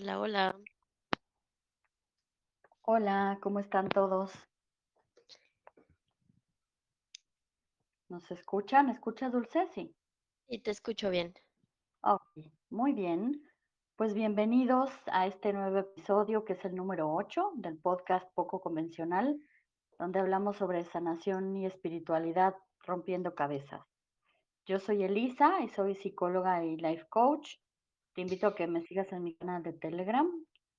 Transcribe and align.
Hola, 0.00 0.20
hola. 0.20 0.56
Hola, 2.82 3.38
¿cómo 3.42 3.58
están 3.58 3.88
todos? 3.88 4.32
¿Nos 8.08 8.30
escuchan? 8.30 8.90
¿Escucha 8.90 9.28
Dulce? 9.28 9.66
Sí. 9.74 9.92
Y 10.46 10.60
te 10.60 10.70
escucho 10.70 11.10
bien. 11.10 11.34
Ok, 12.02 12.22
muy 12.70 12.92
bien. 12.92 13.42
Pues 13.96 14.14
bienvenidos 14.14 14.88
a 15.06 15.26
este 15.26 15.52
nuevo 15.52 15.78
episodio 15.78 16.44
que 16.44 16.52
es 16.52 16.64
el 16.64 16.76
número 16.76 17.12
8 17.12 17.54
del 17.56 17.76
podcast 17.76 18.32
Poco 18.34 18.60
Convencional, 18.60 19.36
donde 19.98 20.20
hablamos 20.20 20.58
sobre 20.58 20.84
sanación 20.84 21.56
y 21.56 21.66
espiritualidad 21.66 22.54
rompiendo 22.86 23.34
cabezas. 23.34 23.82
Yo 24.64 24.78
soy 24.78 25.02
Elisa 25.02 25.60
y 25.60 25.68
soy 25.70 25.96
psicóloga 25.96 26.64
y 26.64 26.76
life 26.76 27.04
coach. 27.08 27.56
Te 28.18 28.22
invito 28.22 28.48
a 28.48 28.54
que 28.56 28.66
me 28.66 28.82
sigas 28.82 29.12
en 29.12 29.22
mi 29.22 29.36
canal 29.36 29.62
de 29.62 29.74
Telegram, 29.74 30.28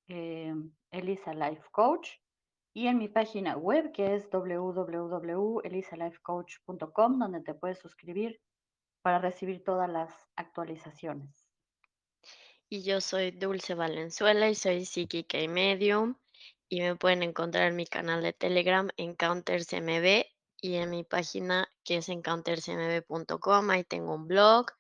eh, 0.09 0.53
Elisa 0.91 1.34
Life 1.34 1.63
Coach, 1.71 2.09
y 2.73 2.88
en 2.88 2.98
mi 2.98 3.07
página 3.07 3.55
web 3.55 3.93
que 3.93 4.15
es 4.15 4.29
www.elisalifecoach.com, 4.29 7.17
donde 7.17 7.39
te 7.39 7.53
puedes 7.53 7.79
suscribir 7.79 8.41
para 9.02 9.20
recibir 9.20 9.63
todas 9.63 9.89
las 9.89 10.13
actualizaciones. 10.35 11.48
Y 12.67 12.84
yo 12.84 12.99
soy 12.99 13.31
Dulce 13.31 13.73
Valenzuela 13.73 14.49
y 14.49 14.55
soy 14.55 14.84
psíquica 14.84 15.40
y 15.40 15.48
medium. 15.48 16.15
Y 16.67 16.81
me 16.81 16.98
pueden 16.98 17.23
encontrar 17.23 17.70
en 17.70 17.77
mi 17.77 17.85
canal 17.85 18.21
de 18.21 18.34
Telegram 18.34 18.90
EncountersMB 18.98 20.26
y 20.59 20.76
en 20.76 20.90
mi 20.90 21.05
página 21.05 21.71
que 21.85 21.99
es 21.99 22.09
encountersmb.com. 22.09 23.70
Ahí 23.70 23.85
tengo 23.85 24.13
un 24.13 24.27
blog 24.27 24.73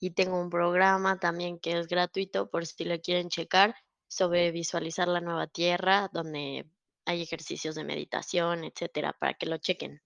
y 0.00 0.10
tengo 0.12 0.40
un 0.40 0.50
programa 0.50 1.18
también 1.18 1.58
que 1.58 1.78
es 1.78 1.86
gratuito 1.88 2.50
por 2.50 2.66
si 2.66 2.84
lo 2.84 2.98
quieren 3.00 3.28
checar 3.28 3.74
sobre 4.08 4.50
visualizar 4.52 5.08
la 5.08 5.20
nueva 5.20 5.46
tierra, 5.46 6.08
donde 6.12 6.70
hay 7.06 7.22
ejercicios 7.22 7.74
de 7.74 7.84
meditación, 7.84 8.64
etcétera, 8.64 9.14
para 9.18 9.34
que 9.34 9.46
lo 9.46 9.58
chequen. 9.58 10.00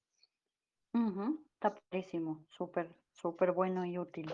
Ujú, 0.94 1.44
Está 1.54 1.74
padrísimo, 1.74 2.44
súper, 2.48 2.94
súper 3.12 3.52
bueno 3.52 3.84
y 3.84 3.98
útil. 3.98 4.32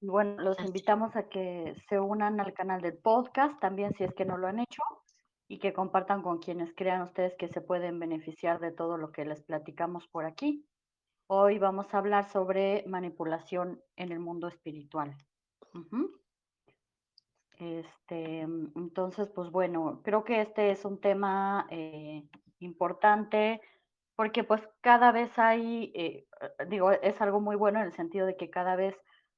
Y 0.00 0.08
bueno, 0.08 0.42
los 0.42 0.58
Así. 0.58 0.64
invitamos 0.64 1.16
a 1.16 1.28
que 1.28 1.74
se 1.88 2.00
unan 2.00 2.40
al 2.40 2.54
canal 2.54 2.80
del 2.82 2.98
podcast 2.98 3.60
también 3.60 3.94
si 3.94 4.04
es 4.04 4.14
que 4.14 4.24
no 4.24 4.38
lo 4.38 4.48
han 4.48 4.60
hecho 4.60 4.82
y 5.48 5.58
que 5.58 5.72
compartan 5.74 6.22
con 6.22 6.38
quienes 6.40 6.74
crean 6.76 7.02
ustedes 7.02 7.34
que 7.38 7.48
se 7.48 7.60
pueden 7.62 7.98
beneficiar 8.00 8.60
de 8.60 8.72
todo 8.72 8.98
lo 8.98 9.12
que 9.12 9.24
les 9.24 9.42
platicamos 9.42 10.06
por 10.08 10.26
aquí. 10.26 10.66
Hoy 11.26 11.58
vamos 11.58 11.92
a 11.94 11.98
hablar 11.98 12.28
sobre 12.30 12.84
manipulación 12.86 13.82
en 13.96 14.12
el 14.12 14.18
mundo 14.18 14.46
espiritual. 14.46 15.16
Este, 17.58 18.40
entonces, 18.40 19.30
pues 19.30 19.50
bueno, 19.50 20.02
creo 20.04 20.22
que 20.22 20.42
este 20.42 20.70
es 20.70 20.84
un 20.84 21.00
tema 21.00 21.66
eh, 21.70 22.28
importante 22.58 23.62
porque 24.16 24.44
pues 24.44 24.68
cada 24.82 25.12
vez 25.12 25.38
hay, 25.38 25.92
eh, 25.94 26.26
eh, 26.40 26.66
digo, 26.68 26.90
es 26.90 27.18
algo 27.22 27.40
muy 27.40 27.56
bueno 27.56 27.80
en 27.80 27.86
el 27.86 27.94
sentido 27.94 28.26
de 28.26 28.36
que 28.36 28.50
cada 28.50 28.76
vez 28.76 28.94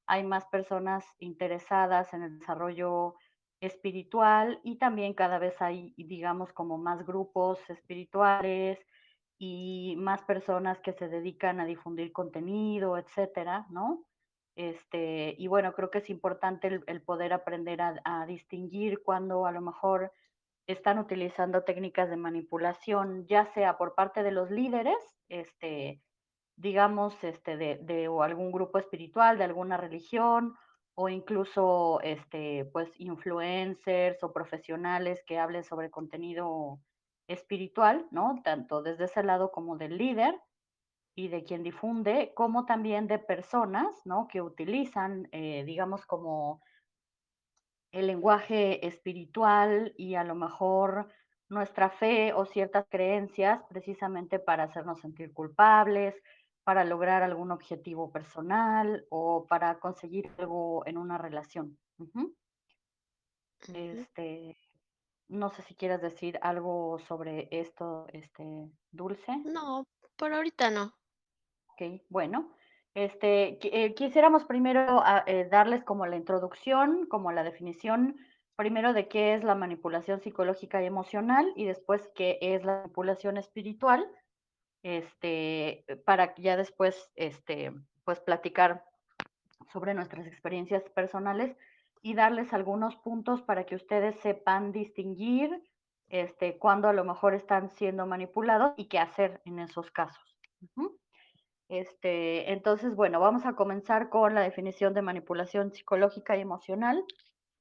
hay 0.07 0.25
más 0.25 0.45
personas 0.47 1.05
interesadas 1.19 2.13
en 2.13 2.23
el 2.23 2.39
desarrollo 2.39 3.15
espiritual 3.61 4.59
y 4.61 4.77
también 4.77 5.13
cada 5.13 5.39
vez 5.39 5.61
hay, 5.61 5.93
digamos, 5.97 6.51
como 6.51 6.77
más 6.77 7.05
grupos 7.05 7.59
espirituales 7.69 8.77
y 9.37 9.95
más 9.97 10.23
personas 10.23 10.79
que 10.81 10.93
se 10.93 11.07
dedican 11.07 11.59
a 11.59 11.65
difundir 11.65 12.11
contenido, 12.11 12.97
etcétera, 12.97 13.67
¿no? 13.69 14.05
Este, 14.55 15.35
y 15.37 15.47
bueno, 15.47 15.73
creo 15.73 15.91
que 15.91 15.99
es 15.99 16.09
importante 16.09 16.81
el, 16.87 17.01
poder 17.03 17.33
aprender 17.33 17.81
a, 17.81 18.01
a 18.03 18.25
distinguir 18.25 19.03
cuando 19.03 19.45
a 19.45 19.51
lo 19.51 19.61
mejor 19.61 20.11
están 20.67 20.99
utilizando 20.99 21.63
técnicas 21.63 22.09
de 22.09 22.17
manipulación, 22.17 23.25
ya 23.27 23.45
sea 23.53 23.77
por 23.77 23.95
parte 23.95 24.23
de 24.23 24.31
los 24.31 24.51
líderes, 24.51 24.97
este, 25.29 26.01
digamos, 26.57 27.23
este, 27.23 27.55
de, 27.55 27.77
de 27.83 28.07
o 28.07 28.23
algún 28.23 28.51
grupo 28.51 28.79
espiritual, 28.79 29.37
de 29.37 29.45
alguna 29.45 29.77
religión, 29.77 30.55
o 30.95 31.09
incluso, 31.09 32.01
este, 32.01 32.65
pues, 32.73 32.89
influencers 32.99 34.23
o 34.23 34.33
profesionales 34.33 35.23
que 35.25 35.37
hablen 35.37 35.63
sobre 35.63 35.91
contenido 35.91 36.79
espiritual, 37.27 38.07
¿no? 38.11 38.41
Tanto 38.43 38.81
desde 38.81 39.05
ese 39.05 39.23
lado 39.23 39.51
como 39.51 39.77
del 39.77 39.97
líder 39.97 40.39
y 41.15 41.29
de 41.29 41.43
quien 41.43 41.63
difunde, 41.63 42.31
como 42.35 42.65
también 42.65 43.07
de 43.07 43.19
personas, 43.19 44.05
¿no? 44.05 44.27
Que 44.27 44.41
utilizan, 44.41 45.27
eh, 45.31 45.63
digamos, 45.65 46.05
como 46.05 46.61
el 47.91 48.07
lenguaje 48.07 48.85
espiritual 48.85 49.93
y 49.97 50.15
a 50.15 50.23
lo 50.23 50.35
mejor 50.35 51.09
nuestra 51.49 51.89
fe 51.89 52.33
o 52.33 52.45
ciertas 52.45 52.85
creencias 52.89 53.63
precisamente 53.69 54.39
para 54.39 54.63
hacernos 54.63 54.99
sentir 54.99 55.33
culpables, 55.33 56.15
para 56.63 56.83
lograr 56.83 57.23
algún 57.23 57.51
objetivo 57.51 58.11
personal 58.11 59.05
o 59.09 59.45
para 59.47 59.79
conseguir 59.79 60.29
algo 60.37 60.85
en 60.85 60.97
una 60.97 61.17
relación. 61.17 61.77
Este, 63.73 64.57
no 65.29 65.49
sé 65.49 65.61
si 65.63 65.75
quieres 65.75 66.01
decir 66.01 66.39
algo 66.41 66.99
sobre 66.99 67.47
esto, 67.51 68.07
este, 68.13 68.43
Dulce. 68.91 69.37
No, 69.45 69.85
por 70.15 70.33
ahorita 70.33 70.69
no. 70.71 70.93
Ok, 71.73 72.01
bueno, 72.09 72.53
este, 72.93 73.59
eh, 73.61 73.93
quisiéramos 73.93 74.45
primero 74.45 75.01
ah, 75.03 75.23
eh, 75.27 75.47
darles 75.51 75.83
como 75.83 76.05
la 76.07 76.15
introducción, 76.15 77.05
como 77.07 77.31
la 77.31 77.43
definición, 77.43 78.17
primero 78.55 78.93
de 78.93 79.07
qué 79.07 79.35
es 79.35 79.43
la 79.43 79.53
manipulación 79.53 80.19
psicológica 80.19 80.81
y 80.81 80.87
emocional 80.87 81.53
y 81.55 81.65
después 81.65 82.09
qué 82.15 82.39
es 82.41 82.63
la 82.65 82.77
manipulación 82.77 83.37
espiritual, 83.37 84.09
este, 84.81 85.85
para 86.05 86.33
ya 86.35 86.57
después, 86.57 87.11
este, 87.15 87.71
pues 88.03 88.19
platicar 88.19 88.83
sobre 89.71 89.93
nuestras 89.93 90.25
experiencias 90.25 90.83
personales 90.89 91.55
y 92.01 92.13
darles 92.13 92.53
algunos 92.53 92.95
puntos 92.95 93.41
para 93.41 93.65
que 93.65 93.75
ustedes 93.75 94.15
sepan 94.19 94.71
distinguir, 94.71 95.61
este, 96.09 96.57
cuándo 96.57 96.87
a 96.87 96.93
lo 96.93 97.03
mejor 97.03 97.33
están 97.33 97.69
siendo 97.69 98.05
manipulados 98.05 98.73
y 98.77 98.85
qué 98.85 98.99
hacer 98.99 99.41
en 99.45 99.59
esos 99.59 99.91
casos. 99.91 100.37
Este, 101.69 102.53
entonces, 102.53 102.95
bueno, 102.95 103.19
vamos 103.19 103.45
a 103.45 103.53
comenzar 103.53 104.09
con 104.09 104.33
la 104.33 104.41
definición 104.41 104.93
de 104.93 105.01
manipulación 105.01 105.71
psicológica 105.71 106.37
y 106.37 106.41
emocional. 106.41 107.03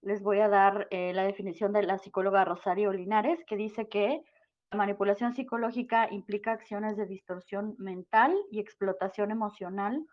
Les 0.00 0.22
voy 0.22 0.40
a 0.40 0.48
dar 0.48 0.86
eh, 0.90 1.12
la 1.12 1.24
definición 1.24 1.72
de 1.72 1.82
la 1.82 1.98
psicóloga 1.98 2.44
Rosario 2.44 2.92
Linares, 2.92 3.44
que 3.44 3.56
dice 3.56 3.88
que 3.88 4.22
la 4.70 4.78
manipulación 4.78 5.34
psicológica 5.34 6.08
implica 6.10 6.52
acciones 6.52 6.96
de 6.96 7.06
distorsión 7.06 7.74
mental 7.78 8.36
y 8.50 8.60
explotación 8.60 9.30
emocional 9.32 10.06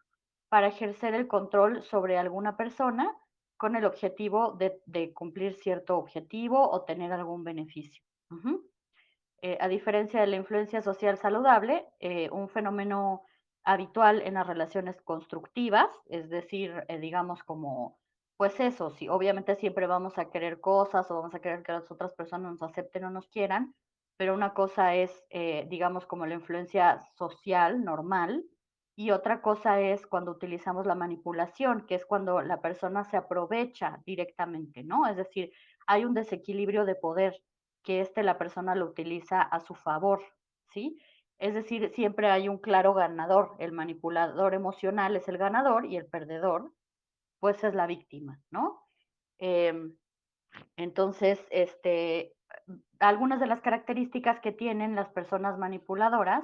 para 0.49 0.67
ejercer 0.67 1.13
el 1.13 1.27
control 1.27 1.83
sobre 1.83 2.17
alguna 2.17 2.57
persona 2.57 3.15
con 3.57 3.75
el 3.75 3.85
objetivo 3.85 4.53
de, 4.53 5.13
cumplir 5.13 5.53
cierto 5.55 5.97
objetivo 5.97 6.69
o 6.69 6.83
tener 6.83 7.11
algún 7.11 7.43
beneficio. 7.43 8.03
Eh, 9.41 9.57
a 9.59 9.67
diferencia 9.67 10.21
de 10.21 10.27
la 10.27 10.37
influencia 10.37 10.81
social 10.81 11.17
saludable, 11.17 11.85
eh, 11.99 12.29
un 12.31 12.49
fenómeno 12.49 13.23
habitual 13.63 14.21
en 14.21 14.35
las 14.35 14.47
relaciones 14.47 15.01
constructivas, 15.01 15.89
es 16.07 16.29
decir, 16.29 16.83
eh, 16.87 16.97
digamos 16.97 17.43
como, 17.43 17.99
pues 18.37 18.59
eso, 18.59 18.89
sí, 18.89 19.07
obviamente 19.09 19.55
siempre 19.55 19.85
vamos 19.87 20.17
a 20.17 20.29
querer 20.29 20.59
cosas 20.59 21.09
o 21.09 21.15
vamos 21.15 21.35
a 21.35 21.39
querer 21.39 21.61
que 21.63 21.73
las 21.73 21.91
otras 21.91 22.13
personas 22.13 22.53
nos 22.53 22.63
acepten 22.63 23.05
o 23.05 23.09
nos 23.09 23.27
quieran, 23.27 23.75
pero 24.17 24.33
una 24.33 24.53
cosa 24.53 24.95
es, 24.95 25.23
digamos, 25.67 26.05
como 26.05 26.25
la 26.27 26.35
influencia 26.35 26.99
social 27.15 27.83
normal 27.83 28.45
y 28.95 29.11
otra 29.11 29.41
cosa 29.41 29.79
es 29.79 30.05
cuando 30.05 30.31
utilizamos 30.31 30.85
la 30.85 30.95
manipulación, 30.95 31.85
que 31.87 31.95
es 31.95 32.05
cuando 32.05 32.41
la 32.41 32.61
persona 32.61 33.03
se 33.03 33.17
aprovecha 33.17 34.01
directamente, 34.05 34.83
¿no? 34.83 35.07
Es 35.07 35.17
decir, 35.17 35.51
hay 35.87 36.05
un 36.05 36.13
desequilibrio 36.13 36.85
de 36.85 36.95
poder 36.95 37.41
que 37.83 38.01
este 38.01 38.23
la 38.23 38.37
persona 38.37 38.75
lo 38.75 38.85
utiliza 38.85 39.41
a 39.41 39.59
su 39.59 39.73
favor, 39.73 40.21
¿sí? 40.71 41.01
Es 41.39 41.55
decir, 41.55 41.89
siempre 41.89 42.29
hay 42.29 42.47
un 42.47 42.59
claro 42.59 42.93
ganador. 42.93 43.55
El 43.59 43.71
manipulador 43.71 44.53
emocional 44.53 45.15
es 45.15 45.27
el 45.27 45.37
ganador 45.37 45.85
y 45.85 45.97
el 45.97 46.05
perdedor, 46.05 46.71
pues 47.39 47.63
es 47.63 47.73
la 47.73 47.87
víctima, 47.87 48.41
¿no? 48.51 48.87
Eh, 49.39 49.73
entonces, 50.75 51.45
este, 51.49 52.35
algunas 52.99 53.39
de 53.39 53.47
las 53.47 53.61
características 53.61 54.39
que 54.39 54.51
tienen 54.51 54.95
las 54.95 55.09
personas 55.09 55.57
manipuladoras 55.57 56.43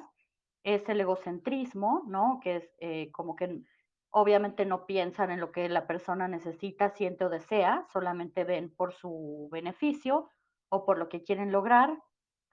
es 0.76 0.88
el 0.88 1.02
egocentrismo, 1.02 2.04
¿no? 2.08 2.40
Que 2.44 2.58
es 2.58 2.76
eh, 2.80 3.12
como 3.12 3.36
que 3.36 3.64
obviamente 4.12 4.66
no 4.66 4.86
piensan 4.86 5.32
en 5.32 5.40
lo 5.40 5.52
que 5.52 5.68
la 5.68 5.88
persona 5.88 6.28
necesita, 6.28 6.90
siente 6.90 7.26
o 7.26 7.30
desea, 7.30 7.86
solamente 7.92 8.44
ven 8.44 8.74
por 8.76 8.94
su 8.94 9.50
beneficio 9.52 10.30
o 10.70 10.86
por 10.86 11.00
lo 11.00 11.10
que 11.10 11.24
quieren 11.24 11.52
lograr. 11.52 11.98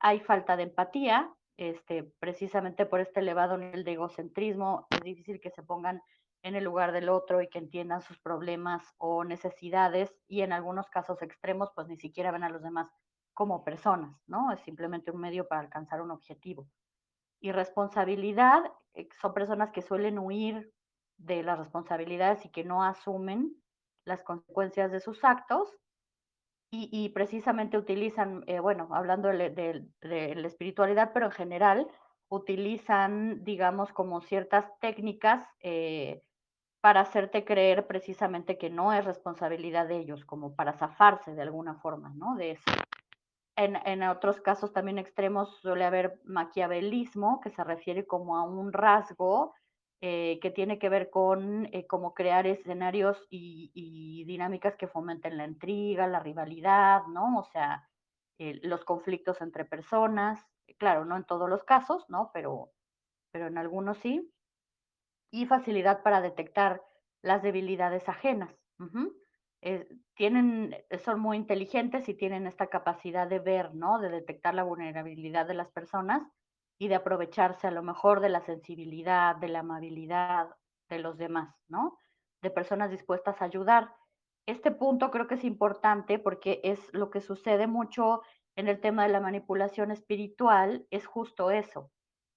Hay 0.01 0.21
falta 0.21 0.57
de 0.57 0.65
empatía, 0.65 1.31
este, 1.59 2.05
precisamente 2.19 2.87
por 2.87 3.01
este 3.01 3.21
elevado 3.21 3.59
nivel 3.59 3.85
de 3.85 3.93
egocentrismo, 3.93 4.87
es 4.91 5.01
difícil 5.03 5.41
que 5.41 5.51
se 5.51 5.63
pongan 5.63 6.03
en 6.43 6.55
el 6.55 6.65
lugar 6.65 6.93
del 6.93 7.11
otro 7.11 7.43
y 7.43 7.49
que 7.49 7.59
entiendan 7.59 8.01
sus 8.01 8.19
problemas 8.19 8.95
o 8.99 9.25
necesidades 9.25 10.15
y 10.27 10.41
en 10.41 10.53
algunos 10.53 10.89
casos 10.89 11.21
extremos 11.21 11.71
pues 11.75 11.87
ni 11.89 11.97
siquiera 11.97 12.31
ven 12.31 12.45
a 12.45 12.51
los 12.51 12.63
demás 12.63 12.89
como 13.35 13.63
personas, 13.65 14.23
¿no? 14.27 14.53
Es 14.53 14.61
simplemente 14.61 15.11
un 15.11 15.21
medio 15.21 15.49
para 15.49 15.61
alcanzar 15.61 16.01
un 16.01 16.11
objetivo. 16.11 16.67
Y 17.41 17.53
responsabilidad, 17.53 18.65
eh, 18.95 19.09
son 19.21 19.35
personas 19.35 19.71
que 19.71 19.83
suelen 19.83 20.19
huir 20.19 20.73
de 21.19 21.43
las 21.43 21.59
responsabilidades 21.59 22.45
y 22.45 22.51
que 22.51 22.65
no 22.65 22.85
asumen 22.85 23.55
las 24.05 24.23
consecuencias 24.23 24.93
de 24.93 25.01
sus 25.01 25.25
actos 25.25 25.77
y, 26.71 26.89
y 26.93 27.11
precisamente 27.11 27.79
utilizan, 27.79 28.45
eh, 28.47 28.61
bueno, 28.61 28.89
hablando 28.93 29.29
de, 29.29 29.51
de, 29.51 29.87
de, 30.01 30.35
la 30.35 30.47
espiritualidad, 30.47 31.13
pero 31.13 31.27
en 31.27 31.33
general 31.33 31.89
utilizan, 32.29 33.45
digamos, 33.45 33.93
como 33.93 34.21
ciertas 34.21 34.67
técnicas 34.81 35.49
eh, 35.61 36.23
para 36.81 37.01
hacerte 37.01 37.45
creer 37.45 37.87
precisamente 37.87 38.59
que 38.59 38.71
no 38.71 38.93
es 38.93 39.05
responsabilidad 39.05 39.87
de 39.87 39.99
ellos, 39.99 40.25
como 40.25 40.55
para 40.55 40.73
zafarse 40.73 41.35
de 41.35 41.43
alguna 41.43 41.77
forma, 41.77 42.13
¿no? 42.15 42.35
De 42.37 42.53
eso. 42.53 42.63
En, 43.57 44.03
otros 44.03 44.41
casos 44.43 44.73
también 44.75 44.99
extremos 44.99 45.57
suele 45.61 45.87
haber 45.87 46.21
maquiavelismo, 46.25 47.41
que 47.41 47.51
se 47.51 47.65
refiere 47.65 48.07
como 48.07 48.37
a 48.37 48.43
un 48.43 48.71
rasgo 48.71 49.55
eh, 50.03 50.39
que 50.43 50.51
tiene 50.51 50.79
que 50.79 50.91
ver 50.91 51.09
con 51.09 51.65
eh, 51.73 51.87
cómo 51.87 52.13
crear 52.13 52.47
escenarios 52.47 53.27
y, 53.31 54.25
dinámicas 54.27 54.77
que 54.77 54.89
fomenten 54.89 55.39
la 55.39 55.47
intriga, 55.47 56.07
la 56.07 56.21
rivalidad, 56.21 57.07
¿no? 57.07 57.39
O 57.39 57.45
sea, 57.45 57.89
eh, 58.39 58.61
los 58.63 58.85
conflictos 58.85 59.41
entre 59.41 59.65
personas, 59.65 60.45
claro, 60.77 61.07
no 61.07 61.17
en 61.17 61.25
todos 61.25 61.49
los 61.49 61.65
casos, 61.65 62.05
¿no? 62.11 62.31
Pero, 62.35 62.73
pero 63.31 63.47
en 63.47 63.57
algunos 63.57 63.97
sí. 63.99 64.31
Y 65.31 65.47
facilidad 65.47 66.03
para 66.03 66.21
detectar 66.21 66.83
las 67.23 67.43
debilidades 67.43 68.07
ajenas. 68.07 68.55
Eh, 69.69 69.89
tienen, 70.15 70.77
son 71.05 71.19
muy 71.19 71.37
inteligentes 71.37 72.09
y 72.09 72.15
tienen 72.15 72.47
esta 72.47 72.69
capacidad 72.69 73.27
de 73.27 73.41
ver, 73.41 73.75
¿no? 73.75 73.99
De 73.99 74.11
detectar 74.11 74.55
la 74.55 74.63
vulnerabilidad 74.63 75.45
de 75.45 75.55
las 75.55 75.69
personas 75.71 76.23
y 76.79 76.87
de 76.87 76.95
aprovecharse 76.95 77.67
a 77.67 77.73
lo 77.73 77.83
mejor 77.83 78.21
de 78.21 78.29
la 78.29 78.43
sensibilidad, 78.43 79.35
de 79.35 79.49
la 79.49 79.59
amabilidad 79.59 80.51
de 80.89 81.01
los 81.01 81.19
demás, 81.19 81.53
¿no? 81.67 81.99
De 82.43 82.51
personas 82.53 82.93
dispuestas 82.93 83.43
a 83.43 83.47
ayudar. 83.47 83.93
Este 84.47 84.71
punto 84.71 85.11
creo 85.11 85.27
que 85.27 85.35
es 85.35 85.43
importante 85.43 86.21
porque 86.21 86.61
es 86.63 86.79
lo 86.95 87.11
que 87.11 87.21
sucede 87.21 87.67
mucho 87.67 88.23
en 88.55 88.69
el 88.69 88.81
tema 88.81 89.03
de 89.03 89.13
la 89.13 89.21
manipulación 89.21 89.91
espiritual, 89.91 90.87
es 90.93 91.07
justo 91.07 91.51
eso, 91.51 91.91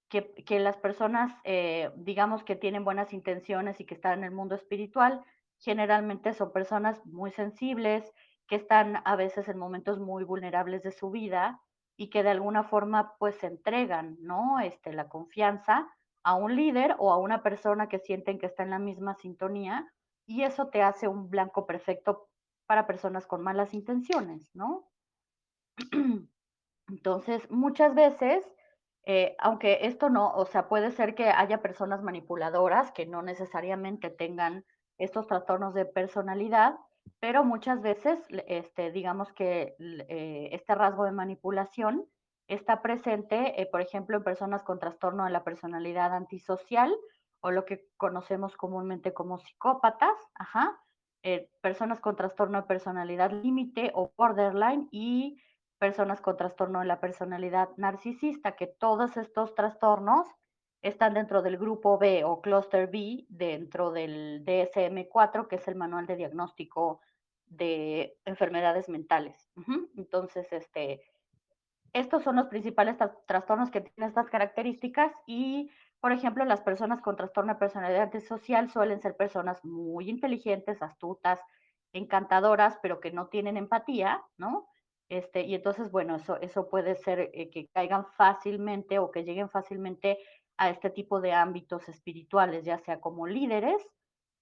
que, 0.09 0.33
que 0.33 0.59
las 0.59 0.77
personas, 0.77 1.31
eh, 1.43 1.91
digamos 1.95 2.43
que 2.43 2.55
tienen 2.55 2.83
buenas 2.83 3.13
intenciones 3.13 3.79
y 3.79 3.85
que 3.85 3.93
están 3.93 4.17
en 4.17 4.23
el 4.23 4.31
mundo 4.31 4.55
espiritual, 4.55 5.23
generalmente 5.59 6.33
son 6.33 6.51
personas 6.51 7.05
muy 7.05 7.31
sensibles, 7.31 8.11
que 8.47 8.55
están 8.55 9.01
a 9.05 9.15
veces 9.15 9.47
en 9.47 9.57
momentos 9.57 9.99
muy 9.99 10.23
vulnerables 10.23 10.81
de 10.83 10.91
su 10.91 11.11
vida 11.11 11.61
y 11.95 12.09
que 12.09 12.23
de 12.23 12.29
alguna 12.29 12.63
forma 12.63 13.15
pues 13.19 13.43
entregan, 13.43 14.17
¿no? 14.21 14.59
Este, 14.59 14.91
la 14.93 15.07
confianza 15.07 15.87
a 16.23 16.35
un 16.35 16.55
líder 16.55 16.95
o 16.97 17.11
a 17.11 17.17
una 17.17 17.43
persona 17.43 17.87
que 17.87 17.99
sienten 17.99 18.39
que 18.39 18.47
está 18.47 18.63
en 18.63 18.71
la 18.71 18.79
misma 18.79 19.15
sintonía 19.15 19.87
y 20.25 20.43
eso 20.43 20.69
te 20.69 20.81
hace 20.81 21.07
un 21.07 21.29
blanco 21.29 21.65
perfecto 21.65 22.29
para 22.65 22.87
personas 22.87 23.27
con 23.27 23.41
malas 23.41 23.73
intenciones, 23.73 24.49
¿no? 24.53 24.89
Entonces, 26.87 27.49
muchas 27.51 27.93
veces, 27.95 28.45
eh, 29.05 29.35
aunque 29.39 29.79
esto 29.81 30.09
no, 30.09 30.33
o 30.33 30.45
sea, 30.45 30.67
puede 30.67 30.91
ser 30.91 31.15
que 31.15 31.29
haya 31.29 31.61
personas 31.61 32.01
manipuladoras 32.01 32.91
que 32.91 33.05
no 33.05 33.21
necesariamente 33.21 34.09
tengan 34.09 34.65
estos 34.99 35.27
trastornos 35.27 35.73
de 35.73 35.85
personalidad, 35.85 36.77
pero 37.19 37.43
muchas 37.43 37.81
veces, 37.81 38.19
este, 38.47 38.91
digamos 38.91 39.33
que 39.33 39.75
eh, 39.79 40.49
este 40.51 40.75
rasgo 40.75 41.05
de 41.05 41.11
manipulación 41.11 42.05
está 42.47 42.81
presente, 42.81 43.61
eh, 43.61 43.65
por 43.65 43.81
ejemplo, 43.81 44.17
en 44.17 44.23
personas 44.23 44.63
con 44.63 44.79
trastorno 44.79 45.25
de 45.25 45.31
la 45.31 45.43
personalidad 45.43 46.13
antisocial 46.13 46.95
o 47.41 47.51
lo 47.51 47.65
que 47.65 47.87
conocemos 47.97 48.57
comúnmente 48.57 49.13
como 49.13 49.37
psicópatas, 49.37 50.13
eh, 51.23 51.49
personas 51.61 51.99
con 52.01 52.15
trastorno 52.15 52.61
de 52.61 52.67
personalidad 52.67 53.31
límite 53.31 53.91
o 53.93 54.11
borderline 54.17 54.89
y 54.91 55.41
personas 55.77 56.21
con 56.21 56.37
trastorno 56.37 56.79
de 56.79 56.85
la 56.85 56.99
personalidad 56.99 57.69
narcisista, 57.77 58.55
que 58.55 58.67
todos 58.67 59.15
estos 59.15 59.55
trastornos 59.55 60.27
están 60.81 61.13
dentro 61.13 61.41
del 61.41 61.57
grupo 61.57 61.97
B 61.97 62.23
o 62.23 62.41
cluster 62.41 62.89
B, 62.89 63.25
dentro 63.29 63.91
del 63.91 64.43
DSM-4, 64.45 65.47
que 65.47 65.57
es 65.57 65.67
el 65.67 65.75
manual 65.75 66.05
de 66.05 66.15
diagnóstico 66.15 67.01
de 67.45 68.17
enfermedades 68.25 68.87
mentales. 68.89 69.49
Entonces, 69.97 70.51
este, 70.53 71.01
estos 71.93 72.23
son 72.23 72.35
los 72.37 72.47
principales 72.47 72.97
tra 72.97 73.15
trastornos 73.25 73.71
que 73.71 73.81
tienen 73.81 74.09
estas 74.09 74.29
características 74.29 75.11
y, 75.25 75.71
por 75.99 76.11
ejemplo, 76.11 76.45
las 76.45 76.61
personas 76.61 77.01
con 77.01 77.15
trastorno 77.15 77.53
de 77.53 77.59
personalidad 77.59 78.03
antisocial 78.03 78.69
suelen 78.69 79.01
ser 79.01 79.17
personas 79.17 79.63
muy 79.65 80.09
inteligentes, 80.09 80.81
astutas, 80.81 81.41
encantadoras, 81.91 82.77
pero 82.81 82.99
que 82.99 83.11
no 83.11 83.27
tienen 83.27 83.57
empatía, 83.57 84.23
¿no? 84.37 84.67
Este, 85.09 85.41
y 85.41 85.55
entonces, 85.55 85.89
bueno, 85.91 86.17
eso, 86.17 86.39
eso 86.39 86.69
puede 86.69 86.95
ser 86.95 87.31
eh, 87.33 87.49
que 87.49 87.67
caigan 87.69 88.05
fácilmente 88.05 88.99
o 88.99 89.09
que 89.09 89.23
lleguen 89.23 89.49
fácilmente 89.49 90.19
a 90.59 90.69
este 90.69 90.89
tipo 90.89 91.21
de 91.21 91.31
ámbitos 91.31 91.87
espirituales, 91.87 92.65
ya 92.65 92.77
sea 92.79 92.99
como 92.99 93.25
líderes 93.25 93.81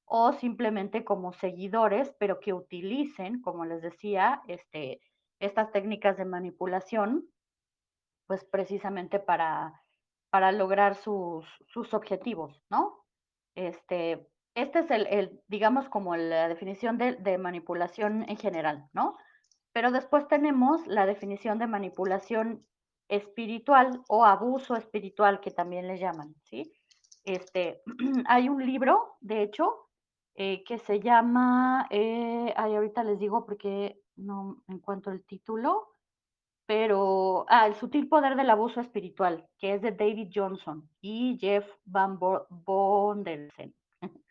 o 0.06 0.34
simplemente 0.34 1.06
como 1.06 1.32
seguidores, 1.32 2.12
pero 2.18 2.40
que 2.40 2.54
utilicen, 2.54 3.40
como 3.42 3.66
les 3.66 3.84
decía, 3.84 4.42
este, 4.48 5.00
estas 5.40 5.72
técnicas 5.72 6.18
de 6.18 6.26
manipulación, 6.26 7.30
pues 8.26 8.44
precisamente 8.46 9.20
para, 9.20 9.84
para 10.32 10.52
lograr 10.52 10.96
sus, 10.96 11.46
sus 11.68 11.94
objetivos, 11.94 12.64
¿no? 12.70 13.06
Este, 13.56 14.28
este 14.56 14.80
es 14.80 14.90
el, 14.92 15.06
el 15.08 15.42
digamos, 15.48 15.88
como 15.88 16.16
la 16.16 16.48
definición 16.48 16.98
de, 16.98 17.14
de 17.14 17.38
manipulación 17.38 18.28
en 18.28 18.38
general, 18.38 18.90
¿no? 18.92 19.18
Pero 19.72 19.92
después 19.92 20.28
tenemos 20.28 20.88
la 20.88 21.06
definición 21.06 21.60
de 21.60 21.68
manipulación 21.68 22.66
espiritual 23.08 24.02
o 24.08 24.26
abuso 24.26 24.76
espiritual, 24.76 25.40
que 25.40 25.52
también 25.52 25.88
le 25.88 25.98
llaman, 25.98 26.36
¿sí? 26.44 26.72
Este, 27.24 27.82
hay 28.28 28.50
un 28.50 28.66
libro, 28.66 29.18
de 29.22 29.44
hecho, 29.44 29.90
eh, 30.36 30.64
que 30.64 30.78
se 30.78 31.00
llama, 31.00 31.88
eh, 31.90 32.54
ahorita 32.56 33.04
les 33.04 33.20
digo 33.20 33.46
porque 33.46 34.00
no 34.16 34.64
encuentro 34.68 35.12
el 35.12 35.26
título, 35.26 35.90
pero, 36.68 37.46
ah, 37.48 37.66
El 37.66 37.76
sutil 37.76 38.10
poder 38.10 38.36
del 38.36 38.50
abuso 38.50 38.82
espiritual, 38.82 39.48
que 39.58 39.74
es 39.74 39.82
de 39.82 39.94
David 39.94 40.30
Johnson 40.34 40.90
y 41.02 41.38
Jeff 41.40 41.66
Van 41.86 42.20
Bondersen. 42.20 43.74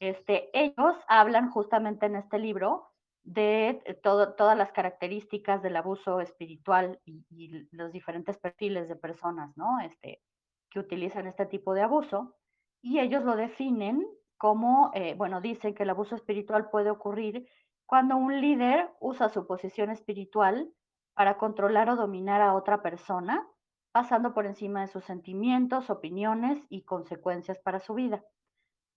Este, 0.00 0.50
ellos 0.52 0.96
hablan 1.06 1.50
justamente 1.50 2.06
en 2.06 2.16
este 2.16 2.36
libro 2.40 2.91
de 3.24 3.82
eh, 3.84 3.94
todas 3.94 4.56
las 4.56 4.72
características 4.72 5.62
del 5.62 5.76
abuso 5.76 6.20
espiritual 6.20 7.00
y, 7.04 7.24
y, 7.30 7.68
los 7.70 7.92
diferentes 7.92 8.38
perfiles 8.38 8.88
de 8.88 8.96
personas, 8.96 9.56
¿no? 9.56 9.80
Este, 9.80 10.22
que 10.70 10.80
utilizan 10.80 11.26
este 11.26 11.46
tipo 11.46 11.74
de 11.74 11.82
abuso. 11.82 12.34
Y 12.80 12.98
ellos 12.98 13.24
lo 13.24 13.36
definen 13.36 14.06
como, 14.38 14.90
eh, 14.94 15.14
bueno, 15.16 15.40
dicen 15.40 15.74
que 15.74 15.84
el 15.84 15.90
abuso 15.90 16.16
espiritual 16.16 16.68
puede 16.70 16.90
ocurrir 16.90 17.48
cuando 17.86 18.16
un 18.16 18.40
líder 18.40 18.90
usa 19.00 19.28
su 19.28 19.46
posición 19.46 19.90
espiritual 19.90 20.72
para 21.14 21.36
controlar 21.36 21.90
o 21.90 21.96
dominar 21.96 22.40
a 22.40 22.54
otra 22.54 22.82
persona, 22.82 23.46
pasando 23.92 24.32
por 24.34 24.46
encima 24.46 24.80
de 24.80 24.88
sus 24.88 25.04
sentimientos, 25.04 25.90
opiniones 25.90 26.58
y 26.70 26.82
consecuencias 26.82 27.58
para 27.58 27.80
su 27.80 27.94
vida. 27.94 28.24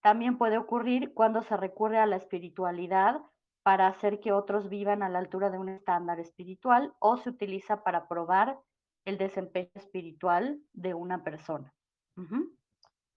También 0.01 0.38
puede 0.38 0.58
ocurrir 0.58 1.13
cuando 1.13 1.41
se 1.41 1.58
recurre 1.58 2.00
a 2.00 2.05
la 2.05 2.15
espiritualidad 2.15 3.22
para 3.65 3.88
hacer 3.88 4.19
que 4.19 4.31
otros 4.31 4.69
vivan 4.69 5.01
a 5.01 5.10
la 5.10 5.17
altura 5.17 5.50
de 5.50 5.57
un 5.57 5.69
estándar 5.69 6.19
espiritual 6.19 6.93
o 7.00 7.17
se 7.17 7.31
utiliza 7.31 7.81
para 7.81 8.07
probar 8.07 8.60
el 9.05 9.17
desempeño 9.17 9.72
espiritual 9.74 10.62
de 10.74 10.93
una 10.93 11.24
persona. 11.24 11.74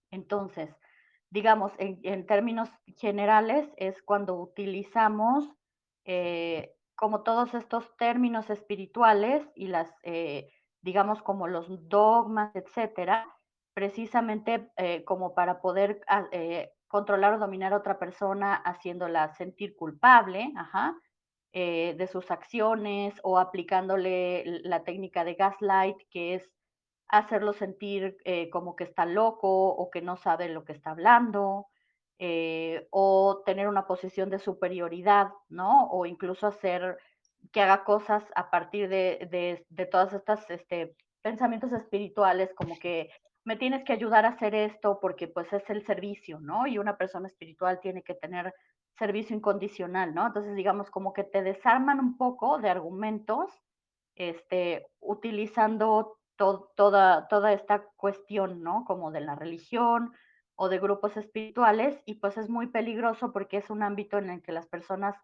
Entonces, 0.09 0.75
digamos, 1.29 1.71
en, 1.77 2.25
términos 2.25 2.67
generales, 2.97 3.71
es 3.77 4.01
cuando 4.01 4.41
utilizamos 4.41 5.47
eh, 6.05 6.75
como 6.95 7.21
todos 7.21 7.53
estos 7.53 7.95
términos 7.97 8.49
espirituales 8.49 9.47
y 9.53 9.67
las, 9.67 9.93
eh, 10.01 10.51
digamos, 10.81 11.21
como 11.21 11.47
los 11.47 11.87
dogmas, 11.87 12.55
etcétera, 12.55 13.27
precisamente 13.75 14.71
eh, 14.77 15.03
como 15.03 15.35
para 15.35 15.61
poder 15.61 16.01
ah, 16.07 16.27
controlar 16.89 17.35
o 17.35 17.39
dominar 17.39 17.71
a 17.71 17.77
otra 17.77 17.97
persona 17.97 18.55
haciéndola 18.55 19.33
sentir 19.35 19.75
culpable, 19.75 20.51
eh, 21.53 21.95
de 21.97 22.07
sus 22.07 22.29
acciones 22.31 23.13
o 23.23 23.39
aplicándole 23.39 24.43
la 24.63 24.83
técnica 24.83 25.23
de 25.23 25.35
gaslight, 25.35 25.97
que 26.09 26.35
es 26.35 26.51
hacerlo 27.07 27.53
sentir 27.53 28.17
eh, 28.25 28.49
como 28.49 28.75
que 28.75 28.83
está 28.83 29.05
loco 29.05 29.69
o 29.69 29.89
que 29.89 30.01
no 30.01 30.17
sabe 30.17 30.49
lo 30.49 30.65
que 30.65 30.73
está 30.73 30.91
hablando, 30.91 31.67
eh, 32.17 32.87
o 32.91 33.43
tener 33.45 33.67
una 33.67 33.87
posición 33.87 34.29
de 34.29 34.39
superioridad, 34.39 35.29
¿no? 35.47 35.89
O 35.91 36.05
incluso 36.05 36.47
hacer 36.47 36.97
que 37.51 37.61
haga 37.61 37.83
cosas 37.83 38.23
a 38.35 38.49
partir 38.49 38.89
de, 38.89 39.27
de, 39.31 39.65
de 39.69 39.85
todas 39.85 40.11
estas 40.13 40.49
este, 40.49 40.95
pensamientos 41.21 41.71
espirituales, 41.71 42.53
como 42.55 42.77
que 42.79 43.09
me 43.45 43.55
tienes 43.55 43.83
que 43.83 43.93
ayudar 43.93 44.25
a 44.25 44.29
hacer 44.29 44.53
esto 44.55 44.99
porque 44.99 45.27
pues 45.27 45.51
es 45.53 45.69
el 45.69 45.85
servicio, 45.85 46.39
¿no? 46.39 46.67
Y 46.67 46.77
una 46.77 46.97
persona 46.97 47.27
espiritual 47.27 47.79
tiene 47.79 48.03
que 48.03 48.13
tener 48.15 48.53
servicio 48.97 49.35
incondicional, 49.35 50.13
¿no? 50.13 50.27
Entonces, 50.27 50.55
digamos, 50.55 50.91
como 50.91 51.13
que 51.13 51.23
te 51.23 51.41
desarman 51.41 51.99
un 51.99 52.17
poco 52.17 52.59
de 52.59 52.69
argumentos, 52.69 53.51
este, 54.15 54.87
utilizando 54.99 56.17
to 56.35 56.71
toda, 56.75 57.27
toda 57.27 57.53
esta 57.53 57.85
cuestión, 57.95 58.61
¿no? 58.61 58.85
Como 58.85 59.11
de 59.11 59.21
la 59.21 59.35
religión 59.35 60.13
o 60.55 60.67
de 60.67 60.79
grupos 60.79 61.15
espirituales, 61.15 62.01
y 62.05 62.15
pues 62.15 62.37
es 62.37 62.49
muy 62.49 62.67
peligroso 62.67 63.31
porque 63.31 63.57
es 63.57 63.69
un 63.69 63.81
ámbito 63.81 64.17
en 64.17 64.29
el 64.29 64.41
que 64.41 64.51
las 64.51 64.67
personas 64.67 65.15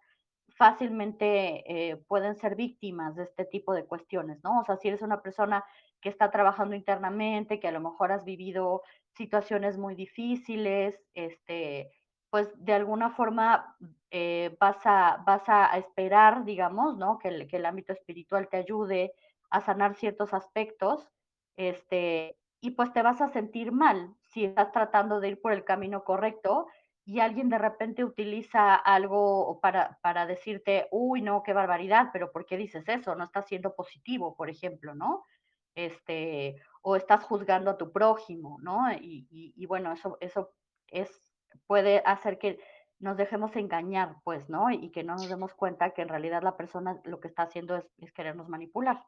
fácilmente 0.55 1.63
eh, 1.91 1.97
pueden 2.07 2.35
ser 2.35 2.55
víctimas 2.55 3.15
de 3.15 3.23
este 3.23 3.45
tipo 3.45 3.73
de 3.73 3.85
cuestiones, 3.85 4.41
¿no? 4.43 4.61
O 4.61 4.63
sea, 4.63 4.77
si 4.77 4.87
eres 4.87 5.01
una 5.01 5.21
persona 5.21 5.65
que 6.05 6.09
está 6.09 6.29
trabajando 6.29 6.75
internamente, 6.75 7.59
que 7.59 7.67
a 7.67 7.71
lo 7.71 7.79
mejor 7.79 8.11
has 8.11 8.23
vivido 8.23 8.83
situaciones 9.15 9.79
muy 9.79 9.95
difíciles, 9.95 11.01
este, 11.15 11.89
pues 12.29 12.53
de 12.63 12.73
alguna 12.73 13.09
forma 13.09 13.75
eh, 14.11 14.55
vas, 14.59 14.77
a, 14.85 15.23
vas 15.25 15.41
a 15.47 15.75
esperar, 15.79 16.45
digamos, 16.45 16.95
¿no? 16.95 17.17
Que 17.17 17.29
el, 17.29 17.47
que 17.47 17.57
el 17.57 17.65
ámbito 17.65 17.91
espiritual 17.91 18.49
te 18.49 18.57
ayude 18.57 19.13
a 19.49 19.61
sanar 19.61 19.95
ciertos 19.95 20.31
aspectos, 20.35 21.09
este, 21.57 22.37
y 22.61 22.69
pues 22.69 22.93
te 22.93 23.01
vas 23.01 23.19
a 23.19 23.29
sentir 23.29 23.71
mal 23.71 24.13
si 24.29 24.45
estás 24.45 24.71
tratando 24.71 25.19
de 25.19 25.29
ir 25.29 25.41
por 25.41 25.53
el 25.53 25.63
camino 25.63 26.03
correcto 26.03 26.67
y 27.03 27.19
alguien 27.19 27.49
de 27.49 27.57
repente 27.57 28.03
utiliza 28.03 28.75
algo 28.75 29.59
para, 29.59 29.97
para 30.03 30.27
decirte, 30.27 30.87
uy, 30.91 31.23
no, 31.23 31.41
qué 31.41 31.53
barbaridad, 31.53 32.11
pero 32.13 32.31
¿por 32.31 32.45
qué 32.45 32.57
dices 32.57 32.87
eso? 32.87 33.15
No 33.15 33.23
estás 33.23 33.47
siendo 33.47 33.73
positivo, 33.73 34.35
por 34.35 34.51
ejemplo, 34.51 34.93
¿no? 34.93 35.23
Este, 35.75 36.61
o 36.81 36.95
estás 36.95 37.23
juzgando 37.23 37.71
a 37.71 37.77
tu 37.77 37.91
prójimo, 37.91 38.57
¿no? 38.61 38.91
Y, 38.93 39.27
y, 39.29 39.65
bueno, 39.65 39.91
eso, 39.91 40.17
eso 40.21 40.53
es, 40.87 41.09
puede 41.67 42.01
hacer 42.05 42.37
que 42.39 42.59
nos 42.99 43.17
dejemos 43.17 43.55
engañar, 43.55 44.15
pues, 44.23 44.49
¿no? 44.49 44.71
Y 44.71 44.89
que 44.91 45.03
no 45.03 45.15
nos 45.15 45.27
demos 45.27 45.53
cuenta 45.53 45.91
que 45.91 46.01
en 46.01 46.09
realidad 46.09 46.43
la 46.43 46.55
persona 46.55 47.01
lo 47.03 47.19
que 47.19 47.27
está 47.27 47.43
haciendo 47.43 47.75
es, 47.75 47.85
es 47.97 48.11
querernos 48.13 48.47
manipular. 48.47 49.05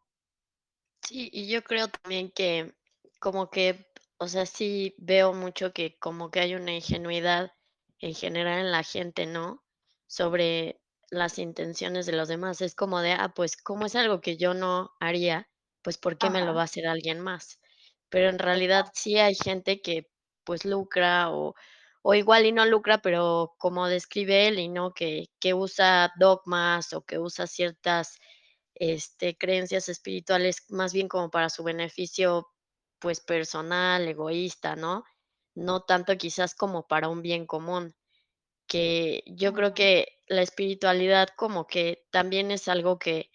Sí, 1.03 1.29
y 1.31 1.47
yo 1.47 1.63
creo 1.63 1.88
también 1.88 2.31
que 2.31 2.75
como 3.19 3.50
que, 3.50 3.88
o 4.17 4.27
sea, 4.27 4.45
sí 4.45 4.95
veo 4.97 5.33
mucho 5.33 5.71
que 5.71 5.97
como 6.00 6.31
que 6.31 6.39
hay 6.41 6.55
una 6.55 6.74
ingenuidad 6.74 7.53
en 8.00 8.13
general 8.13 8.59
en 8.59 8.71
la 8.71 8.83
gente, 8.83 9.25
¿no? 9.25 9.63
Sobre 10.07 10.81
las 11.09 11.39
intenciones 11.39 12.05
de 12.05 12.13
los 12.13 12.27
demás. 12.27 12.62
Es 12.62 12.75
como 12.75 13.00
de, 13.00 13.13
ah, 13.13 13.33
pues 13.36 13.57
como 13.57 13.86
es 13.86 13.95
algo 13.95 14.21
que 14.21 14.38
yo 14.38 14.53
no 14.53 14.91
haría, 15.00 15.50
pues 15.88 15.98
¿por 15.98 16.17
qué 16.17 16.29
me 16.29 16.44
lo 16.44 16.53
va 16.53 16.63
a 16.63 16.65
hacer 16.65 16.86
alguien 16.86 17.22
más? 17.22 17.62
Pero 18.10 18.27
en 18.27 18.39
realidad 18.39 18.91
sí 18.94 19.17
hay 19.20 19.36
gente 19.36 19.82
que 19.82 20.10
pues 20.44 20.65
lucra 20.65 21.32
o, 21.32 21.56
o 22.01 22.13
igual 22.13 22.46
y 22.46 22.51
no 22.51 22.65
lucra, 22.65 22.98
pero 22.98 23.56
como 23.58 23.88
describe 23.88 24.50
él 24.50 24.60
y 24.60 24.67
no, 24.67 24.94
que, 24.94 25.27
que 25.39 25.53
usa 25.53 26.12
dogmas 26.20 26.91
o 26.91 27.06
que 27.06 27.20
usa 27.20 27.48
ciertas 27.48 28.20
este, 28.75 29.38
creencias 29.38 29.88
espirituales 29.88 30.65
más 30.67 30.91
bien 30.91 31.08
como 31.08 31.29
para 31.32 31.50
su 31.50 31.63
beneficio, 31.63 32.50
pues, 33.00 33.22
personal, 33.22 34.06
egoísta, 34.10 34.75
¿no? 34.75 35.06
No 35.56 35.84
tanto 35.84 36.17
quizás 36.17 36.53
como 36.53 36.86
para 36.86 37.08
un 37.08 37.22
bien 37.22 37.46
común, 37.46 37.96
que 38.67 39.24
yo 39.25 39.53
creo 39.53 39.74
que 39.74 40.20
la 40.27 40.41
espiritualidad 40.41 41.29
como 41.38 41.65
que 41.65 42.06
también 42.12 42.51
es 42.51 42.67
algo 42.67 43.00
que, 43.00 43.32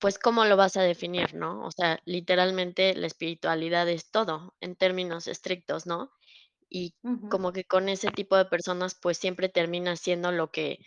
pues, 0.00 0.18
¿cómo 0.18 0.44
lo 0.44 0.56
vas 0.56 0.76
a 0.76 0.82
definir, 0.82 1.34
no? 1.34 1.64
O 1.66 1.70
sea, 1.72 2.00
literalmente 2.06 2.94
la 2.94 3.06
espiritualidad 3.08 3.88
es 3.88 4.10
todo 4.10 4.56
en 4.60 4.76
términos 4.76 5.26
estrictos, 5.28 5.86
¿no? 5.86 6.12
Y 6.70 6.96
como 7.28 7.52
que 7.52 7.64
con 7.64 7.88
ese 7.88 8.10
tipo 8.12 8.36
de 8.36 8.46
personas, 8.46 8.96
pues, 9.00 9.18
siempre 9.18 9.48
termina 9.50 9.96
siendo 9.96 10.32
lo 10.32 10.50
que 10.52 10.78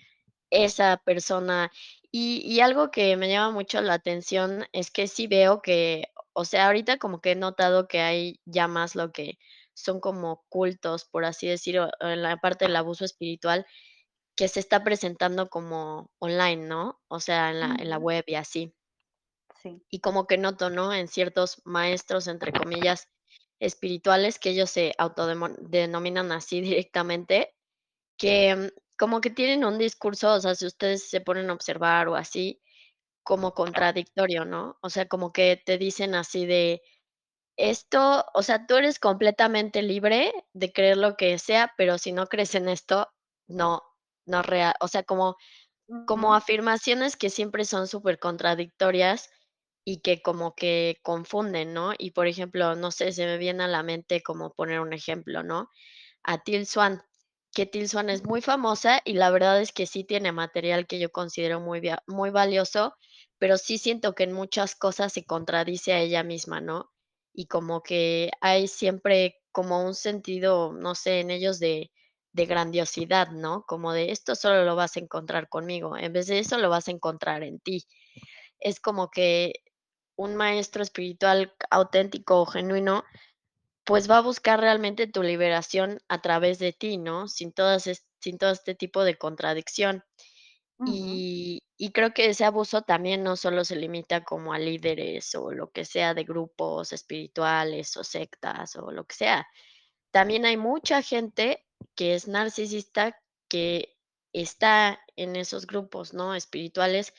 esa 0.49 0.97
persona. 1.05 1.71
Y 2.11 2.41
y 2.45 2.61
algo 2.61 2.91
que 2.91 3.15
me 3.17 3.29
llama 3.29 3.51
mucho 3.53 3.81
la 3.81 3.93
atención 3.95 4.65
es 4.73 4.91
que 4.91 5.07
sí 5.07 5.27
veo 5.27 5.61
que, 5.61 6.05
o 6.33 6.45
sea, 6.45 6.67
ahorita 6.67 6.97
como 6.97 7.21
que 7.21 7.31
he 7.31 7.35
notado 7.35 7.87
que 7.87 8.01
hay 8.01 8.41
ya 8.45 8.67
más 8.67 8.95
lo 8.95 9.11
que 9.11 9.37
son 9.73 9.99
como 10.01 10.45
cultos, 10.49 11.05
por 11.05 11.25
así 11.25 11.47
decirlo, 11.47 11.89
en 12.01 12.21
la 12.23 12.37
parte 12.37 12.65
del 12.65 12.75
abuso 12.75 13.05
espiritual, 13.05 13.65
que 14.35 14.47
se 14.49 14.59
está 14.61 14.83
presentando 14.83 15.49
como 15.49 16.11
online, 16.19 16.67
¿no? 16.67 17.01
O 17.09 17.19
sea, 17.21 17.51
en 17.51 17.59
la 17.61 17.75
en 17.79 17.89
la 17.89 17.97
web 17.99 18.23
y 18.27 18.35
así. 18.35 18.73
Sí. 19.63 19.81
Y 19.89 19.99
como 20.01 20.27
que 20.27 20.37
noto, 20.37 20.69
¿no? 20.69 20.93
En 20.93 21.07
ciertos 21.07 21.61
maestros, 21.65 22.27
entre 22.27 22.51
comillas, 22.53 23.07
espirituales, 23.59 24.39
que 24.39 24.51
ellos 24.51 24.69
se 24.71 24.93
autodemo 24.97 25.49
denominan 25.59 26.31
así 26.31 26.61
directamente, 26.61 27.53
que, 28.17 28.55
mm, 28.55 28.69
como 28.99 29.21
que 29.21 29.31
tienen 29.31 29.65
un 29.65 29.77
discurso, 29.79 30.33
o 30.35 30.39
sea, 30.41 30.55
si 30.55 30.67
ustedes 30.67 31.09
se 31.09 31.21
ponen 31.21 31.49
a 31.49 31.53
observar 31.53 32.09
o 32.09 32.15
así, 32.15 32.61
como 33.23 33.53
contradictorio, 33.53 34.45
¿no? 34.45 34.77
O 34.83 34.89
sea, 34.91 35.07
como 35.07 35.33
que 35.33 35.61
te 35.65 35.77
dicen 35.79 36.15
así 36.15 36.45
de: 36.47 36.81
"Esto, 37.57 38.25
o 38.33 38.43
sea, 38.43 38.65
tú 38.67 38.75
eres 38.77 38.99
completamente 38.99 39.81
libre 39.81 40.33
de 40.53 40.73
creer 40.73 40.97
lo 40.97 41.15
que 41.17 41.37
sea, 41.39 41.73
pero 41.77 41.97
si 41.97 42.11
no 42.11 42.27
crees 42.27 42.55
en 42.55 42.69
esto, 42.69 43.09
no 43.47 43.81
no 44.25 44.41
real". 44.43 44.73
O 44.81 44.87
sea, 44.87 45.03
como 45.03 45.37
como 46.07 46.35
afirmaciones 46.35 47.17
que 47.17 47.29
siempre 47.29 47.65
son 47.65 47.87
súper 47.87 48.19
contradictorias 48.19 49.29
y 49.85 50.01
que 50.01 50.21
como 50.21 50.55
que 50.55 50.97
confunden, 51.03 51.73
¿no? 51.73 51.93
Y, 51.97 52.11
por 52.11 52.27
ejemplo, 52.27 52.75
no 52.75 52.91
sé, 52.91 53.11
se 53.13 53.25
me 53.25 53.37
viene 53.37 53.63
a 53.63 53.67
la 53.67 53.83
mente 53.83 54.21
como 54.23 54.53
poner 54.53 54.79
un 54.79 54.93
ejemplo, 54.93 55.43
¿no? 55.43 55.69
a 56.23 56.39
Till 56.43 56.65
Swan, 56.65 57.01
que 57.53 57.65
Till 57.65 57.89
Swan 57.89 58.09
es 58.09 58.23
muy 58.25 58.41
famosa 58.41 59.01
y 59.05 59.13
la 59.13 59.29
verdad 59.31 59.61
es 59.61 59.71
que 59.73 59.85
sí 59.87 60.03
tiene 60.03 60.31
material 60.31 60.87
que 60.87 60.99
yo 60.99 61.11
considero 61.11 61.59
muy 61.59 61.81
muy 62.07 62.29
valioso, 62.29 62.95
pero 63.37 63.57
sí 63.57 63.77
siento 63.77 64.13
que 64.15 64.23
en 64.23 64.33
muchas 64.33 64.75
cosas 64.75 65.13
se 65.13 65.25
contradice 65.25 65.93
a 65.93 65.99
ella 66.01 66.23
misma, 66.23 66.61
¿no? 66.61 66.91
Y 67.33 67.47
como 67.47 67.81
que 67.83 68.31
hay 68.41 68.67
siempre 68.67 69.37
como 69.51 69.83
un 69.85 69.95
sentido, 69.95 70.73
no 70.73 70.95
sé, 70.95 71.19
en 71.21 71.31
ellos 71.31 71.59
de 71.59 71.91
de 72.33 72.45
grandiosidad, 72.45 73.29
¿no? 73.31 73.65
Como 73.67 73.91
de 73.93 74.11
esto 74.11 74.35
solo 74.35 74.63
lo 74.63 74.75
vas 74.77 74.95
a 74.95 75.01
encontrar 75.01 75.49
conmigo, 75.49 75.97
en 75.97 76.13
vez 76.13 76.27
de 76.27 76.39
eso 76.39 76.57
lo 76.57 76.69
vas 76.69 76.87
a 76.87 76.91
encontrar 76.91 77.43
en 77.43 77.59
ti. 77.59 77.85
Es 78.59 78.79
como 78.79 79.09
que 79.09 79.53
un 80.17 80.35
maestro 80.35 80.83
espiritual 80.83 81.53
auténtico 81.69 82.41
o 82.41 82.45
genuino 82.45 83.03
pues 83.85 84.09
va 84.09 84.17
a 84.19 84.21
buscar 84.21 84.59
realmente 84.59 85.07
tu 85.07 85.23
liberación 85.23 85.99
a 86.07 86.21
través 86.21 86.59
de 86.59 86.73
ti, 86.73 86.97
¿no? 86.97 87.27
Sin 87.27 87.51
todas 87.53 87.87
es 87.87 88.05
sin 88.21 88.37
todo 88.37 88.51
este 88.51 88.75
tipo 88.75 89.03
de 89.03 89.17
contradicción. 89.17 90.03
Y 90.85 91.59
y 91.81 91.91
creo 91.93 92.13
que 92.13 92.27
ese 92.29 92.45
abuso 92.45 92.83
también 92.83 93.23
no 93.23 93.35
solo 93.35 93.65
se 93.65 93.75
limita 93.75 94.23
como 94.23 94.53
a 94.53 94.59
líderes 94.59 95.33
o 95.33 95.51
lo 95.51 95.71
que 95.71 95.83
sea 95.83 96.13
de 96.13 96.25
grupos 96.25 96.93
espirituales 96.93 97.97
o 97.97 98.03
sectas 98.03 98.75
o 98.75 98.91
lo 98.91 99.05
que 99.05 99.15
sea. 99.15 99.47
También 100.11 100.45
hay 100.45 100.57
mucha 100.57 101.01
gente 101.01 101.65
que 101.95 102.13
es 102.13 102.27
narcisista, 102.27 103.19
que 103.49 103.97
está 104.31 104.99
en 105.15 105.35
esos 105.35 105.65
grupos, 105.65 106.13
¿no?, 106.13 106.35
espirituales, 106.35 107.13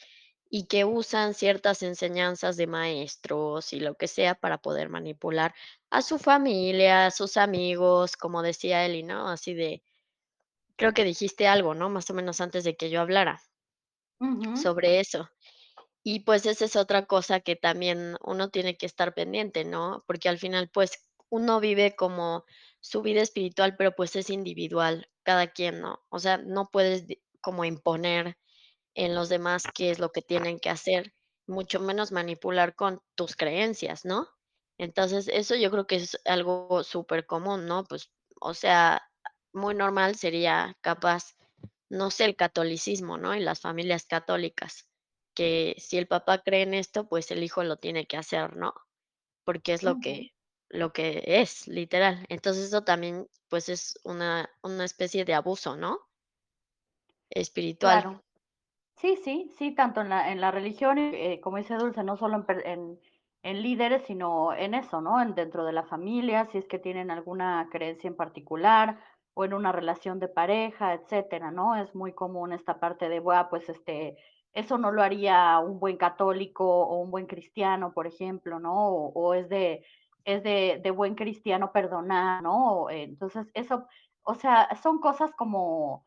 y 0.54 0.66
que 0.66 0.84
usan 0.84 1.32
ciertas 1.34 1.82
enseñanzas 1.82 2.58
de 2.58 2.66
maestros 2.68 3.72
y 3.72 3.80
lo 3.80 3.96
que 3.96 4.06
sea 4.08 4.34
para 4.36 4.58
poder 4.58 4.90
manipular 4.90 5.54
a 5.90 6.02
su 6.02 6.18
familia, 6.18 7.06
a 7.06 7.10
sus 7.10 7.38
amigos, 7.38 8.16
como 8.18 8.42
decía 8.42 8.84
Eli, 8.86 9.02
¿no?, 9.02 9.28
así 9.30 9.54
de 9.54 9.82
creo 10.76 10.92
que 10.94 11.04
dijiste 11.04 11.48
algo, 11.48 11.74
¿no?, 11.74 11.90
más 11.90 12.10
o 12.10 12.14
menos 12.14 12.40
antes 12.42 12.64
de 12.64 12.76
que 12.76 12.90
yo 12.90 13.00
hablara 13.00 13.42
sobre 14.54 15.00
eso. 15.00 15.28
Y, 16.04 16.20
pues, 16.20 16.46
esa 16.46 16.66
es 16.66 16.76
otra 16.76 17.06
cosa 17.06 17.40
que 17.40 17.56
también 17.56 18.16
uno 18.24 18.50
tiene 18.50 18.76
que 18.76 18.86
estar 18.86 19.14
pendiente, 19.14 19.64
¿no? 19.64 20.04
Porque 20.06 20.28
al 20.28 20.38
final, 20.38 20.70
pues, 20.72 20.92
uno 21.30 21.60
vive 21.60 21.96
como 21.96 22.44
su 22.80 23.02
vida 23.02 23.22
espiritual, 23.22 23.76
pero, 23.78 23.92
pues, 23.96 24.16
es 24.16 24.30
individual, 24.30 25.10
cada 25.24 25.48
quien, 25.52 25.80
¿no? 25.80 26.04
O 26.10 26.18
sea, 26.20 26.38
no 26.38 26.70
puedes 26.72 27.06
como 27.42 27.64
imponer 27.66 28.38
en 28.94 29.14
los 29.14 29.28
demás 29.28 29.64
qué 29.74 29.90
es 29.90 29.98
lo 29.98 30.10
que 30.12 30.22
tienen 30.22 30.58
que 30.58 30.70
hacer, 30.70 31.14
mucho 31.46 31.80
menos 31.80 32.12
manipular 32.12 32.74
con 32.74 33.00
tus 33.14 33.36
creencias, 33.36 34.04
¿no? 34.04 34.28
Entonces, 34.78 35.28
eso 35.28 35.54
yo 35.54 35.70
creo 35.70 35.86
que 35.86 35.96
es 35.96 36.18
algo 36.24 36.82
súper 36.84 37.26
común, 37.26 37.66
¿no? 37.66 37.84
Pues, 37.84 38.10
o 38.40 38.54
sea, 38.54 39.02
muy 39.52 39.74
normal 39.74 40.16
sería 40.16 40.76
capaz, 40.80 41.34
no 41.90 42.10
sé, 42.10 42.24
el 42.24 42.36
catolicismo, 42.36 43.18
¿no? 43.18 43.34
Y 43.34 43.40
las 43.40 43.60
familias 43.60 44.06
católicas, 44.06 44.88
que 45.34 45.74
si 45.78 45.98
el 45.98 46.06
papá 46.08 46.42
cree 46.42 46.62
en 46.62 46.74
esto, 46.74 47.08
pues 47.08 47.30
el 47.30 47.42
hijo 47.42 47.62
lo 47.64 47.76
tiene 47.76 48.06
que 48.06 48.16
hacer, 48.16 48.56
¿no? 48.56 48.74
Porque 49.44 49.74
es 49.74 49.82
lo 49.82 50.00
que 50.00 50.30
lo 50.70 50.92
que 50.92 51.22
es, 51.26 51.68
literal. 51.68 52.24
Entonces, 52.30 52.64
eso 52.64 52.82
también, 52.82 53.28
pues, 53.48 53.68
es 53.68 53.98
una 54.04 54.50
una 54.62 54.84
especie 54.84 55.24
de 55.24 55.34
abuso, 55.34 55.76
¿no? 55.76 56.00
Espiritual. 57.30 58.02
Claro. 58.02 58.24
Sí, 59.02 59.16
sí, 59.16 59.50
sí, 59.58 59.72
tanto 59.74 60.00
en 60.00 60.08
la 60.10 60.30
en 60.30 60.40
la 60.40 60.52
religión, 60.52 60.96
eh, 60.96 61.40
como 61.42 61.56
dice 61.56 61.74
Dulce, 61.76 62.04
no 62.04 62.16
solo 62.16 62.44
en 62.64 63.00
en 63.44 63.60
líderes, 63.62 64.02
sino 64.04 64.54
en 64.54 64.74
eso, 64.74 65.00
¿no? 65.00 65.20
En 65.20 65.34
dentro 65.34 65.64
de 65.64 65.72
la 65.72 65.82
familia, 65.82 66.44
si 66.46 66.58
es 66.58 66.68
que 66.68 66.78
tienen 66.78 67.10
alguna 67.10 67.68
creencia 67.72 68.06
en 68.06 68.14
particular, 68.16 69.00
o 69.34 69.44
en 69.44 69.54
una 69.54 69.72
relación 69.72 70.20
de 70.20 70.28
pareja, 70.28 70.94
etcétera, 70.94 71.50
¿no? 71.50 71.74
Es 71.74 71.96
muy 71.96 72.12
común 72.14 72.52
esta 72.52 72.78
parte 72.78 73.08
de, 73.08 73.18
bua, 73.18 73.50
pues, 73.50 73.68
este, 73.68 74.16
eso 74.52 74.78
no 74.78 74.92
lo 74.92 75.02
haría 75.02 75.58
un 75.58 75.80
buen 75.80 75.96
católico 75.96 76.64
o 76.86 76.98
un 77.00 77.10
buen 77.10 77.26
cristiano, 77.26 77.92
por 77.92 78.06
ejemplo, 78.06 78.60
¿no? 78.60 78.72
O 78.88 79.12
o 79.14 79.34
es 79.34 79.48
de 79.48 79.84
es 80.24 80.44
de 80.44 80.80
de 80.80 80.90
buen 80.92 81.16
cristiano 81.16 81.72
perdonar, 81.72 82.40
¿no? 82.44 82.88
Entonces, 82.90 83.50
eso, 83.54 83.86
o 84.22 84.34
sea, 84.36 84.68
son 84.80 85.00
cosas 85.00 85.32
como 85.34 86.06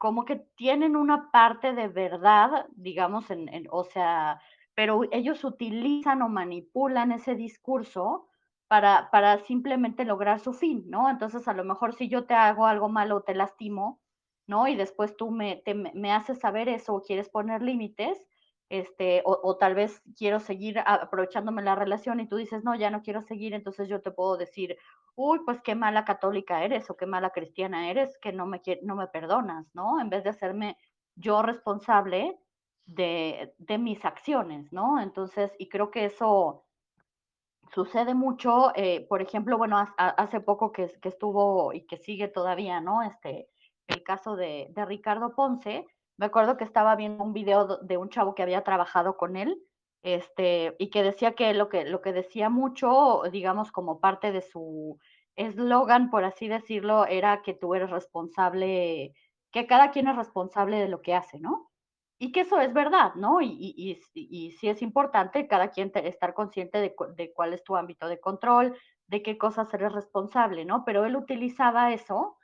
como 0.00 0.24
que 0.26 0.36
tienen 0.56 0.96
una 0.96 1.30
parte 1.32 1.74
de 1.74 1.88
verdad, 1.88 2.66
digamos, 2.76 3.30
en 3.30 3.48
en 3.50 3.68
o 3.70 3.84
sea, 3.84 4.40
pero 4.76 5.02
ellos 5.12 5.44
utilizan 5.44 6.22
o 6.22 6.30
manipulan 6.30 7.12
ese 7.12 7.36
discurso 7.36 8.28
para 8.68 9.10
para 9.12 9.38
simplemente 9.40 10.04
lograr 10.06 10.40
su 10.40 10.54
fin, 10.54 10.84
¿no? 10.88 11.10
Entonces, 11.10 11.48
a 11.48 11.54
lo 11.54 11.64
mejor, 11.64 11.94
si 11.94 12.08
yo 12.10 12.26
te 12.26 12.34
hago 12.34 12.66
algo 12.66 12.88
malo 12.90 13.16
o 13.18 13.22
te 13.24 13.34
lastimo, 13.36 14.00
¿no? 14.48 14.68
Y 14.68 14.76
después 14.76 15.16
tú 15.18 15.30
me 15.32 15.58
te 15.64 15.74
me 15.74 15.92
me 15.94 16.12
haces 16.12 16.40
saber 16.40 16.68
eso 16.70 16.94
o 16.96 17.02
quieres 17.02 17.28
poner 17.30 17.62
límites, 17.62 18.26
este, 18.70 19.22
o 19.26 19.56
tal 19.58 19.74
vez 19.74 20.02
quiero 20.16 20.40
seguir 20.40 20.78
aprovechándome 20.86 21.62
la 21.62 21.74
relación 21.76 22.20
y 22.20 22.28
tú 22.28 22.36
dices: 22.36 22.64
"No, 22.64 22.74
ya 22.76 22.90
no 22.90 23.02
quiero 23.02 23.22
seguir", 23.22 23.54
entonces 23.54 23.88
yo 23.88 24.00
te 24.02 24.12
puedo 24.12 24.36
decir: 24.38 24.78
"Uy, 25.16 25.40
pues 25.46 25.60
qué 25.62 25.74
mala 25.74 26.04
católica 26.06 26.64
eres 26.64 26.90
o 26.90 26.96
qué 26.96 27.06
mala 27.06 27.30
cristiana 27.30 27.90
eres, 27.90 28.18
que 28.18 28.32
no 28.32 28.46
me 28.46 28.62
no 28.82 28.96
me 28.96 29.08
perdonas", 29.08 29.74
¿no? 29.74 30.00
En 30.00 30.10
vez 30.10 30.24
de 30.24 30.30
hacerme 30.30 30.78
yo 31.16 31.42
responsable 31.42 32.38
de 32.86 33.54
de 33.58 33.78
mis 33.78 34.04
acciones, 34.04 34.72
¿no? 34.72 35.00
Entonces, 35.00 35.54
y 35.58 35.68
creo 35.68 35.90
que 35.90 36.04
eso 36.06 36.64
sucede 37.72 38.14
mucho, 38.14 38.72
eh, 38.74 39.06
por 39.08 39.22
ejemplo, 39.22 39.56
bueno, 39.58 39.78
hace 39.96 40.40
poco 40.40 40.72
que 40.72 40.88
que 41.00 41.08
estuvo 41.08 41.72
y 41.72 41.86
que 41.86 41.96
sigue 41.98 42.28
todavía, 42.28 42.80
¿no? 42.80 43.02
Este, 43.02 43.48
el 43.86 44.02
caso 44.02 44.36
de 44.36 44.68
de 44.70 44.84
Ricardo 44.84 45.34
Ponce, 45.34 45.86
me 46.20 46.26
acuerdo 46.26 46.56
que 46.58 46.64
estaba 46.64 46.96
viendo 46.96 47.24
un 47.24 47.32
video 47.32 47.78
de 47.78 47.96
un 47.96 48.10
chavo 48.10 48.34
que 48.34 48.42
había 48.42 48.62
trabajado 48.62 49.16
con 49.16 49.36
él, 49.36 49.58
este, 50.02 50.76
y 50.78 50.90
que 50.90 51.02
decía 51.02 51.34
que 51.34 51.54
lo 51.54 51.68
que 51.70 51.84
lo 51.86 52.02
que 52.02 52.12
decía 52.12 52.50
mucho, 52.50 53.22
digamos, 53.32 53.72
como 53.72 54.00
parte 54.00 54.30
de 54.32 54.42
su 54.42 54.98
eslogan, 55.36 56.10
por 56.10 56.24
así 56.24 56.48
decirlo, 56.48 57.06
era 57.06 57.42
que 57.42 57.54
tú 57.54 57.74
eres 57.74 57.90
responsable 57.90 59.14
que 59.52 59.66
cada 59.66 59.90
quien 59.90 60.08
es 60.08 60.16
responsable 60.16 60.78
de 60.78 60.88
lo 60.88 61.00
que 61.02 61.14
hace, 61.14 61.40
¿no? 61.40 61.70
Y 62.18 62.32
que 62.32 62.40
eso 62.42 62.60
es 62.60 62.72
verdad, 62.74 63.14
¿no? 63.14 63.40
Y 63.40 63.48
y 63.76 63.98
y 64.14 64.52
sí 64.52 64.68
es 64.68 64.82
importante 64.82 65.48
cada 65.48 65.70
quien 65.70 65.90
te 65.92 66.06
estar 66.08 66.34
consciente 66.34 66.78
de 66.78 66.94
de 67.16 67.32
cuál 67.32 67.54
es 67.54 67.64
tu 67.64 67.76
ámbito 67.76 68.08
de 68.08 68.20
control, 68.20 68.76
de 69.06 69.22
qué 69.22 69.38
cosas 69.38 69.72
eres 69.74 69.92
responsable, 69.92 70.64
¿no? 70.66 70.84
Pero 70.84 71.06
él 71.06 71.16
utilizaba 71.16 71.92
eso, 71.94 72.36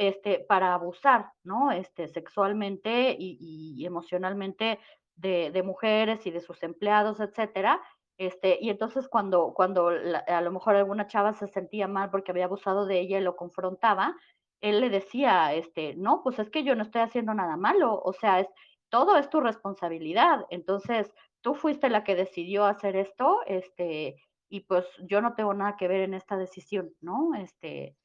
este, 0.00 0.40
para 0.48 0.74
abusar, 0.74 1.32
¿no? 1.44 1.70
Este, 1.72 2.08
sexualmente 2.08 3.16
y 3.18 3.84
emocionalmente 3.86 4.78
de 5.16 5.50
de 5.52 5.62
mujeres 5.62 6.26
y 6.26 6.30
de 6.30 6.40
sus 6.40 6.62
empleados, 6.62 7.20
etcétera. 7.20 7.82
Este, 8.18 8.58
y 8.60 8.70
entonces 8.70 9.08
cuando 9.08 9.52
cuando 9.54 9.90
la 9.90 10.18
a 10.20 10.40
lo 10.42 10.52
mejor 10.52 10.76
alguna 10.76 11.06
chava 11.06 11.32
se 11.34 11.48
sentía 11.48 11.88
mal 11.88 12.10
porque 12.10 12.30
había 12.32 12.44
abusado 12.46 12.86
de 12.86 13.00
ella 13.00 13.18
y 13.18 13.22
lo 13.22 13.36
confrontaba, 13.36 14.16
él 14.60 14.80
le 14.80 14.90
decía, 14.90 15.54
este: 15.54 15.94
"No, 15.96 16.22
pues 16.22 16.38
es 16.38 16.50
que 16.50 16.64
yo 16.64 16.74
no 16.74 16.82
estoy 16.82 17.02
haciendo 17.02 17.34
nada 17.34 17.56
malo, 17.56 18.00
o 18.02 18.12
sea, 18.12 18.40
es 18.40 18.48
todo 18.90 19.16
es 19.16 19.30
tu 19.30 19.40
responsabilidad. 19.40 20.46
Entonces, 20.50 21.12
tú 21.42 21.54
fuiste 21.54 21.88
la 21.90 22.04
que 22.04 22.14
decidió 22.16 22.64
hacer 22.66 22.96
esto, 22.96 23.40
este, 23.46 24.16
y 24.50 24.60
pues 24.62 24.86
yo 25.08 25.20
no 25.22 25.34
tengo 25.34 25.54
nada 25.54 25.76
que 25.76 25.88
ver 25.88 26.00
en 26.02 26.14
esta 26.14 26.36
decisión", 26.36 26.92
¿no? 27.00 27.34
Este, 27.36 27.96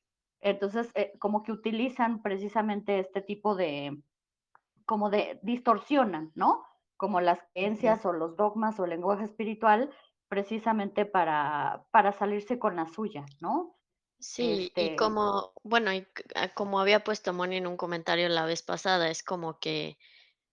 entonces, 0.41 0.91
eh, 0.95 1.13
como 1.19 1.43
que 1.43 1.51
utilizan 1.51 2.21
precisamente 2.21 2.99
este 2.99 3.21
tipo 3.21 3.55
de 3.55 4.01
como 4.85 5.09
de 5.09 5.39
distorsionan, 5.43 6.31
¿no? 6.35 6.65
Como 6.97 7.21
las 7.21 7.39
creencias 7.53 8.05
o 8.05 8.13
los 8.13 8.37
dogmas 8.37 8.79
o 8.79 8.85
el 8.85 8.91
lenguaje 8.91 9.25
espiritual, 9.25 9.91
precisamente 10.29 11.05
para 11.05 11.85
para 11.91 12.13
salirse 12.13 12.59
con 12.59 12.75
la 12.77 12.87
suya, 12.87 13.25
¿no? 13.41 13.77
Sí, 14.19 14.71
y 14.75 14.91
Este 14.91 14.95
como, 14.95 15.53
bueno, 15.63 15.93
y 15.93 16.07
ah, 16.35 16.53
como 16.53 16.79
había 16.79 17.03
puesto 17.03 17.33
Moni 17.33 17.57
en 17.57 17.67
un 17.67 17.77
comentario 17.77 18.27
la 18.29 18.45
vez 18.45 18.63
pasada, 18.63 19.09
es 19.09 19.21
como 19.23 19.59
que, 19.59 19.97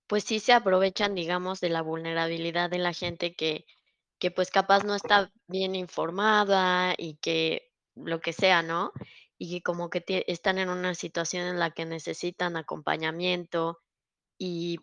pues 0.09 0.25
sí 0.25 0.41
se 0.41 0.53
aprovechan, 0.55 1.15
digamos, 1.15 1.61
de 1.61 1.71
la 1.71 1.83
vulnerabilidad 1.83 2.71
de 2.71 2.79
la 2.79 2.93
gente 2.95 3.35
que 3.37 3.67
que, 4.21 4.31
pues, 4.33 4.51
capaz 4.51 4.85
no 4.85 4.95
está 4.97 5.33
bien 5.49 5.75
informada 5.77 6.95
y 6.99 7.17
que 7.19 7.73
lo 7.97 8.21
que 8.21 8.33
sea, 8.33 8.63
¿no? 8.63 8.93
Y 9.43 9.61
como 9.63 9.91
que 9.91 10.05
están 10.29 10.59
en 10.59 10.69
una 10.71 10.95
situación 10.95 11.47
en 11.49 11.59
la 11.59 11.73
que 11.73 11.85
necesitan 11.87 12.57
acompañamiento 12.57 13.81
y, 14.39 14.81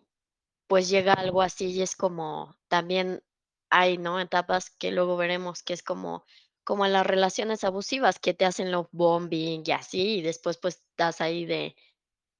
pues, 0.68 0.88
llega 0.90 1.14
algo 1.14 1.42
así 1.42 1.66
y 1.72 1.82
es 1.82 1.96
como 1.96 2.56
también 2.68 3.22
hay, 3.70 3.98
¿no? 3.98 4.20
Etapas 4.20 4.70
que 4.70 4.92
luego 4.92 5.16
veremos 5.16 5.62
que 5.62 5.74
es 5.74 5.82
como 5.82 6.24
como 6.64 6.86
en 6.86 6.92
las 6.94 7.06
relaciones 7.06 7.64
abusivas 7.64 8.20
que 8.20 8.34
te 8.34 8.44
hacen 8.46 8.72
love 8.72 8.88
bombing 8.92 9.62
y 9.66 9.72
así, 9.72 10.18
y 10.18 10.22
después, 10.22 10.58
pues, 10.58 10.76
estás 10.90 11.20
ahí 11.22 11.46
de, 11.46 11.76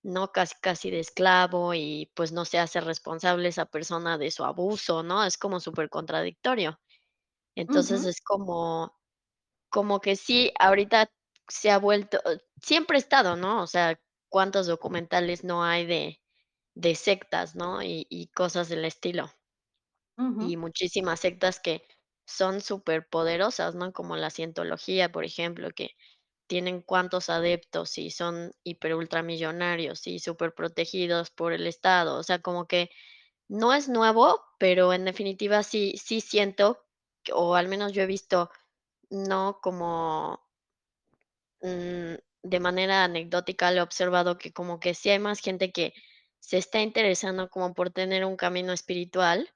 ¿no? 0.03 0.33
Casi, 0.33 0.55
casi 0.63 0.91
de 0.91 1.01
esclavo 1.01 1.75
y, 1.75 2.13
pues, 2.17 2.33
no 2.33 2.45
se 2.47 2.59
hace 2.61 2.81
responsable 2.83 3.49
esa 3.49 3.67
persona 3.67 4.19
de 4.19 4.31
su 4.33 4.45
abuso, 4.45 5.03
¿no? 5.05 5.25
Es 5.25 5.39
como 5.39 5.61
supercontradictorio. 5.61 6.81
Entonces, 7.57 8.05
ujú, 8.05 8.07
es 8.07 8.21
como 8.23 8.97
como 9.71 10.01
que 10.01 10.17
sí, 10.17 10.53
ahorita 10.59 11.11
se 11.51 11.71
ha 11.73 11.79
vuelto 11.79 12.19
eh, 12.27 12.41
siempre 12.63 12.97
ha 12.99 13.01
estado, 13.01 13.37
¿no? 13.37 13.63
O 13.63 13.69
sea, 13.69 14.01
cuántos 14.31 14.69
documentales 14.69 15.45
no 15.45 15.65
hay 15.65 15.87
de 15.87 16.23
de 16.75 16.95
sectas, 16.97 17.57
¿no? 17.57 17.83
Y 17.83 18.07
y 18.11 18.29
cosas 18.29 18.69
del 18.71 18.85
estilo. 18.87 19.31
Y 20.39 20.57
muchísimas 20.57 21.21
sectas 21.21 21.61
que 21.61 21.87
son 22.27 22.61
superpoderosas, 22.61 23.75
¿no? 23.75 23.93
Como 23.93 24.17
la 24.17 24.31
cientología, 24.31 25.13
por 25.13 25.25
ejemplo, 25.25 25.71
que 25.71 25.91
tienen 26.49 26.83
cuantos 26.83 27.31
adeptos 27.31 27.99
y 27.99 28.11
son 28.11 28.53
hiper 28.65 28.95
ultramillonarios 28.97 30.07
y 30.09 30.19
superprotegidos 30.21 31.31
por 31.31 31.53
el 31.55 31.67
Estado. 31.67 32.19
O 32.19 32.23
sea, 32.25 32.41
como 32.41 32.67
que 32.69 32.91
no 33.49 33.75
es 33.75 33.89
nuevo, 33.89 34.43
pero 34.59 34.93
en 34.95 35.05
definitiva 35.07 35.63
sí 35.65 35.97
sí 35.99 36.21
siento, 36.23 36.87
o 37.35 37.57
al 37.57 37.69
menos 37.69 37.93
yo 37.93 38.03
he 38.03 38.07
visto, 38.07 38.51
no 39.11 39.61
como, 39.63 40.50
mm, 41.63 42.15
de 42.43 42.61
manera 42.61 43.05
anecdótica 43.05 43.71
lo 43.71 43.79
he 43.79 43.83
observado 43.83 44.39
que 44.39 44.53
como 44.53 44.81
que 44.81 44.95
sí 44.95 45.11
hay 45.11 45.19
más 45.19 45.41
gente 45.41 45.73
que 45.73 45.95
se 46.41 46.59
está 46.59 46.81
interesando 46.81 47.51
como 47.51 47.75
por 47.75 47.91
tener 47.91 48.25
un 48.25 48.37
camino 48.37 48.73
espiritual 48.73 49.51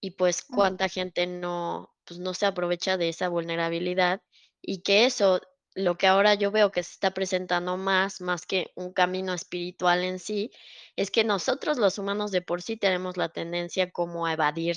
y 0.00 0.12
pues 0.12 0.42
cuánta 0.44 0.88
gente 0.88 1.26
no, 1.26 1.94
pues 2.04 2.20
no 2.20 2.34
se 2.34 2.46
aprovecha 2.46 2.96
de 2.96 3.08
esa 3.08 3.28
vulnerabilidad 3.28 4.22
y 4.62 4.82
que 4.82 5.04
eso, 5.06 5.40
lo 5.74 5.98
que 5.98 6.06
ahora 6.06 6.34
yo 6.34 6.50
veo 6.50 6.72
que 6.72 6.82
se 6.82 6.92
está 6.92 7.12
presentando 7.12 7.76
más, 7.76 8.20
más 8.20 8.46
que 8.46 8.72
un 8.76 8.92
camino 8.92 9.34
espiritual 9.34 10.04
en 10.04 10.18
sí, 10.18 10.50
es 10.96 11.10
que 11.10 11.24
nosotros 11.24 11.78
los 11.78 11.98
humanos 11.98 12.30
de 12.30 12.42
por 12.42 12.62
sí 12.62 12.76
tenemos 12.76 13.16
la 13.16 13.28
tendencia 13.30 13.90
como 13.90 14.26
a 14.26 14.32
evadir, 14.32 14.76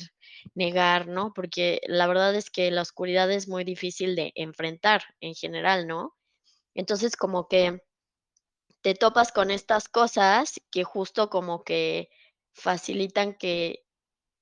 negar, 0.56 1.08
¿no? 1.08 1.34
Porque 1.34 1.82
la 1.88 2.08
verdad 2.08 2.36
es 2.36 2.50
que 2.50 2.72
la 2.72 2.82
oscuridad 2.82 3.32
es 3.32 3.48
muy 3.48 3.64
difícil 3.64 4.16
de 4.16 4.32
enfrentar 4.36 5.04
en 5.22 5.36
general, 5.36 5.88
¿no? 5.88 6.16
Entonces 6.74 7.16
como 7.16 7.48
que 7.48 7.84
te 8.82 8.96
topas 8.96 9.32
con 9.32 9.52
estas 9.52 9.90
cosas 9.90 10.62
que 10.72 10.84
justo 10.84 11.30
como 11.30 11.64
que 11.64 12.10
facilitan 12.54 13.34
que 13.34 13.86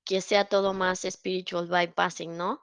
que 0.05 0.21
sea 0.21 0.45
todo 0.45 0.73
más 0.73 1.01
spiritual 1.01 1.67
bypassing, 1.67 2.37
¿no? 2.37 2.61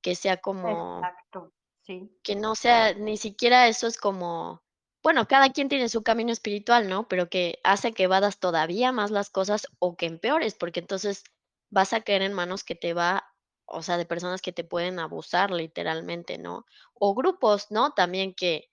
Que 0.00 0.14
sea 0.14 0.38
como 0.38 0.98
exacto, 0.98 1.52
sí, 1.82 2.10
que 2.22 2.34
no 2.36 2.54
sea 2.54 2.94
ni 2.94 3.18
siquiera 3.18 3.68
eso 3.68 3.86
es 3.86 3.98
como, 3.98 4.62
bueno, 5.02 5.28
cada 5.28 5.50
quien 5.52 5.68
tiene 5.68 5.90
su 5.90 6.02
camino 6.02 6.32
espiritual, 6.32 6.88
¿no? 6.88 7.06
Pero 7.06 7.28
que 7.28 7.60
hace 7.64 7.92
que 7.92 8.04
evadas 8.04 8.38
todavía 8.38 8.92
más 8.92 9.10
las 9.10 9.28
cosas 9.28 9.66
o 9.78 9.96
que 9.96 10.06
empeores, 10.06 10.54
porque 10.54 10.80
entonces 10.80 11.24
vas 11.68 11.92
a 11.92 12.00
caer 12.00 12.22
en 12.22 12.32
manos 12.32 12.64
que 12.64 12.74
te 12.74 12.94
va 12.94 13.30
o 13.66 13.82
sea, 13.82 13.98
de 13.98 14.06
personas 14.06 14.40
que 14.40 14.52
te 14.52 14.64
pueden 14.64 14.98
abusar 14.98 15.50
literalmente, 15.50 16.38
¿no? 16.38 16.66
O 16.94 17.14
grupos, 17.14 17.70
¿no? 17.70 17.92
También 17.92 18.34
que 18.34 18.70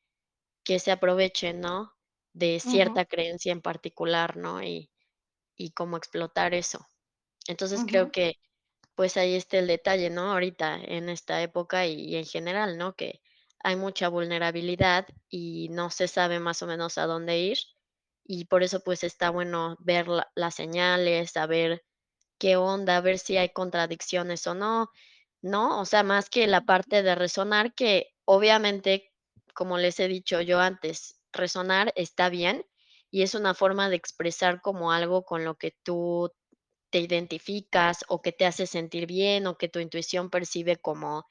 que 0.63 0.79
se 0.79 0.91
aprovechen, 0.91 1.61
¿no? 1.61 1.93
De 2.33 2.59
cierta 2.59 3.05
creencia 3.05 3.51
en 3.51 3.61
particular, 3.61 4.37
¿no? 4.37 4.63
Y 4.63 4.89
y 5.57 5.71
cómo 5.71 5.97
explotar 5.97 6.53
eso. 6.55 6.87
Entonces, 7.47 7.85
creo 7.85 8.11
que 8.11 8.35
pues 8.95 9.17
ahí 9.17 9.35
está 9.35 9.59
el 9.59 9.67
detalle, 9.67 10.09
¿no? 10.11 10.31
Ahorita 10.33 10.77
en 10.81 11.09
esta 11.09 11.41
época 11.43 11.87
y 11.87 11.93
y 12.11 12.17
en 12.17 12.25
general, 12.25 12.77
¿no? 12.77 12.95
Que 12.95 13.21
hay 13.63 13.75
mucha 13.77 14.09
vulnerabilidad 14.09 15.07
y 15.29 15.69
no 15.71 15.89
se 15.91 16.07
sabe 16.09 16.39
más 16.39 16.61
o 16.63 16.67
menos 16.67 16.97
a 16.99 17.05
dónde 17.07 17.39
ir, 17.39 17.57
y 18.25 18.45
por 18.45 18.63
eso, 18.63 18.81
pues, 18.83 19.03
está 19.03 19.29
bueno 19.31 19.77
ver 19.79 20.07
la 20.09 20.31
las 20.35 20.55
señales, 20.55 21.31
saber 21.31 21.83
qué 22.39 22.57
onda, 22.57 23.01
ver 23.01 23.19
si 23.19 23.37
hay 23.37 23.49
contradicciones 23.51 24.47
o 24.47 24.55
no, 24.55 24.89
¿no? 25.41 25.81
O 25.81 25.85
sea, 25.85 26.03
más 26.03 26.29
que 26.29 26.47
la 26.47 26.61
parte 26.65 27.03
de 27.03 27.15
resonar, 27.15 27.73
que 27.75 28.15
obviamente, 28.25 29.12
como 29.53 29.77
les 29.77 29.99
he 29.99 30.07
dicho 30.07 30.41
yo 30.41 30.59
antes, 30.59 31.21
resonar 31.33 31.93
está 31.95 32.29
bien 32.29 32.65
y 33.11 33.23
es 33.23 33.35
una 33.35 33.53
forma 33.55 33.89
de 33.89 33.95
expresar 33.97 34.61
como 34.61 34.91
algo 34.91 35.23
con 35.25 35.45
lo 35.45 35.55
que 35.57 35.75
tú 35.83 36.31
te 36.91 36.99
identificas 36.99 38.05
o 38.09 38.21
que 38.21 38.31
te 38.33 38.45
hace 38.45 38.67
sentir 38.67 39.07
bien 39.07 39.47
o 39.47 39.57
que 39.57 39.69
tu 39.69 39.79
intuición 39.79 40.29
percibe 40.31 40.77
como 40.77 41.25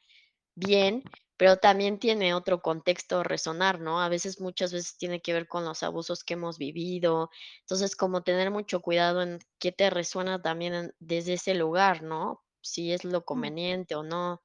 bien, 0.57 1.07
pero 1.39 1.57
también 1.59 1.99
tiene 2.01 2.35
otro 2.35 2.63
contexto 2.63 3.23
resonar, 3.25 3.81
¿no? 3.81 4.01
A 4.03 4.09
veces, 4.11 4.41
muchas 4.41 4.73
veces 4.73 4.97
tiene 4.99 5.21
que 5.23 5.33
ver 5.35 5.49
con 5.49 5.65
los 5.65 5.83
abusos 5.83 6.25
que 6.25 6.35
hemos 6.35 6.59
vivido. 6.59 7.31
Entonces, 7.63 7.97
como 7.97 8.23
tener 8.23 8.51
mucho 8.53 8.81
cuidado 8.83 9.23
en 9.23 9.41
qué 9.61 9.73
te 9.73 9.91
resuena 9.91 10.43
también 10.43 10.75
en 10.75 10.95
desde 11.01 11.35
ese 11.35 11.55
lugar, 11.55 12.03
¿no? 12.03 12.43
Si 12.63 12.93
es 12.93 13.05
lo 13.05 13.25
Mm. 13.35 13.53
conveniente 13.63 13.95
o 13.97 14.03
no. 14.05 14.43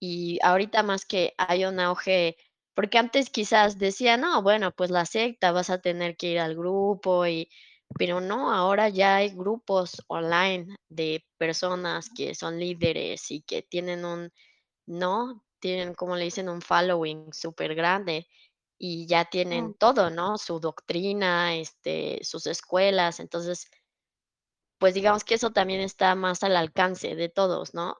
Y 0.00 0.38
ahorita 0.42 0.82
más 0.84 1.06
que 1.06 1.34
hay 1.38 1.64
un 1.66 1.80
auge 1.80 2.36
porque 2.76 2.98
antes 2.98 3.30
quizás 3.30 3.78
decían: 3.78 4.22
"No, 4.22 4.42
bueno, 4.42 4.72
pues 4.72 4.90
la 4.92 5.06
secta, 5.06 5.52
vas 5.52 5.70
a 5.70 5.80
tener 5.82 6.16
que 6.18 6.28
ir 6.32 6.40
al 6.40 6.56
grupo 6.56 7.26
y", 7.26 7.50
pero 7.98 8.20
no, 8.22 8.52
ahora 8.54 8.90
ya 8.90 9.16
hay 9.18 9.30
grupos 9.30 10.02
online 10.08 10.76
de 10.90 11.26
personas 11.38 12.10
que 12.10 12.34
son 12.36 12.60
líderes 12.60 13.32
y 13.32 13.42
que 13.42 13.62
tienen 13.64 14.04
un 14.06 14.32
¿no? 14.86 15.44
Tienen, 15.60 15.94
como 15.94 16.16
le 16.16 16.24
dicen, 16.26 16.48
un 16.50 16.62
following 16.62 17.32
supergrande 17.34 18.28
y 18.78 19.06
ya 19.08 19.26
tienen 19.26 19.72
Mm. 19.72 19.76
todo, 19.76 20.10
¿no? 20.10 20.38
Su 20.38 20.60
doctrina, 20.60 21.56
este, 21.56 22.20
sus 22.24 22.46
escuelas. 22.48 23.20
Entonces 23.20 23.68
pues, 24.80 24.92
digamos 24.94 25.24
que 25.24 25.34
eso 25.34 25.52
también 25.52 25.80
está 25.80 26.14
más 26.14 26.42
al 26.42 26.54
alcance 26.56 27.14
de 27.14 27.28
todos, 27.30 27.72
¿no? 27.74 27.96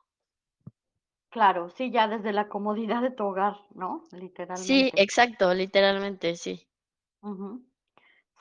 Claro, 1.33 1.69
sí, 1.71 1.91
ya 1.93 2.09
desde 2.09 2.33
la 2.33 2.49
comodidad 2.49 3.03
de 3.03 3.11
tu 3.11 3.25
hogar, 3.27 3.57
¿no? 3.75 4.09
Sí, 4.55 4.91
Literalmente. 4.91 4.97
exacto, 4.97 5.55
literalmente, 5.55 6.35
sí. 6.35 6.67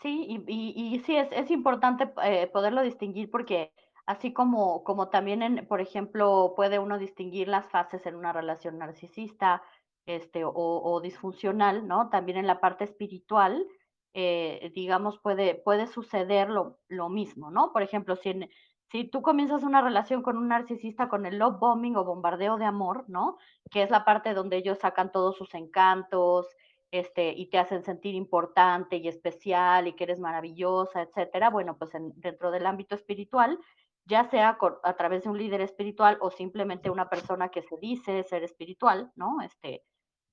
Sí, 0.02 0.26
y 0.30 0.43
y 0.48 0.95
y 0.95 1.00
sí, 1.00 1.15
es 1.15 1.30
es 1.32 1.50
importante, 1.52 2.12
eh, 2.24 2.48
poderlo 2.48 2.82
distinguir 2.84 3.32
porque 3.32 3.74
así 4.06 4.34
como 4.34 4.84
como 4.84 5.10
también 5.10 5.41
en, 5.41 5.67
por 5.67 5.82
ejemplo, 5.82 6.54
puede 6.56 6.80
uno 6.80 6.98
distinguir 7.00 7.48
las 7.48 7.67
fases 7.69 8.06
en 8.06 8.15
una 8.15 8.34
relación 8.34 8.78
narcisista, 8.78 9.63
este, 10.06 10.43
o 10.43 10.52
o 10.54 11.02
disfuncional, 11.02 11.88
¿no? 11.88 12.10
También 12.10 12.38
en 12.38 12.48
la 12.48 12.60
parte 12.60 12.84
espiritual, 12.84 13.65
eh, 14.13 14.71
digamos, 14.76 15.17
puede 15.19 15.56
puede 15.56 15.88
suceder 15.88 16.50
lo 16.50 16.80
lo 16.89 17.10
mismo, 17.10 17.50
¿no? 17.52 17.71
Por 17.74 17.82
ejemplo, 17.82 18.15
si 18.15 18.30
en 18.30 18.50
si 18.91 19.06
tú 19.06 19.21
comienzas 19.21 19.63
una 19.63 19.82
relación 19.82 20.21
con 20.21 20.38
un 20.38 20.48
narcisista 20.48 21.10
con 21.10 21.26
el 21.26 21.38
love 21.38 21.60
bombing 21.60 21.95
o 21.95 22.06
bombardeo 22.06 22.58
de 22.58 22.65
amor, 22.65 23.06
¿no? 23.08 23.38
Que 23.71 23.84
es 23.84 23.89
la 23.89 24.06
parte 24.06 24.34
donde 24.34 24.58
ellos 24.58 24.80
sacan 24.80 25.12
todos 25.12 25.36
sus 25.38 25.54
encantos, 25.54 26.48
este, 26.91 27.34
y 27.34 27.48
te 27.48 27.58
hacen 27.58 27.84
sentir 27.84 28.15
importante 28.15 28.98
y 28.98 29.08
especial 29.08 29.88
y 29.88 29.93
que 29.93 30.06
eres 30.06 30.19
maravillosa, 30.19 31.02
etcétera. 31.02 31.50
Bueno, 31.50 31.78
pues 31.78 31.93
en 31.95 32.13
dentro 32.15 32.52
del 32.52 32.65
ámbito 32.65 32.95
espiritual, 32.95 33.60
ya 34.06 34.24
sea 34.30 34.58
a 34.84 34.95
través 34.95 35.24
de 35.24 35.30
un 35.30 35.38
líder 35.38 35.62
espiritual 35.62 36.17
o 36.21 36.30
simplemente 36.30 36.89
una 36.89 37.10
persona 37.10 37.50
que 37.50 37.63
se 37.63 37.78
dice 37.78 38.24
ser 38.24 38.43
espiritual, 38.43 39.12
¿no? 39.15 39.41
Este, 39.41 39.84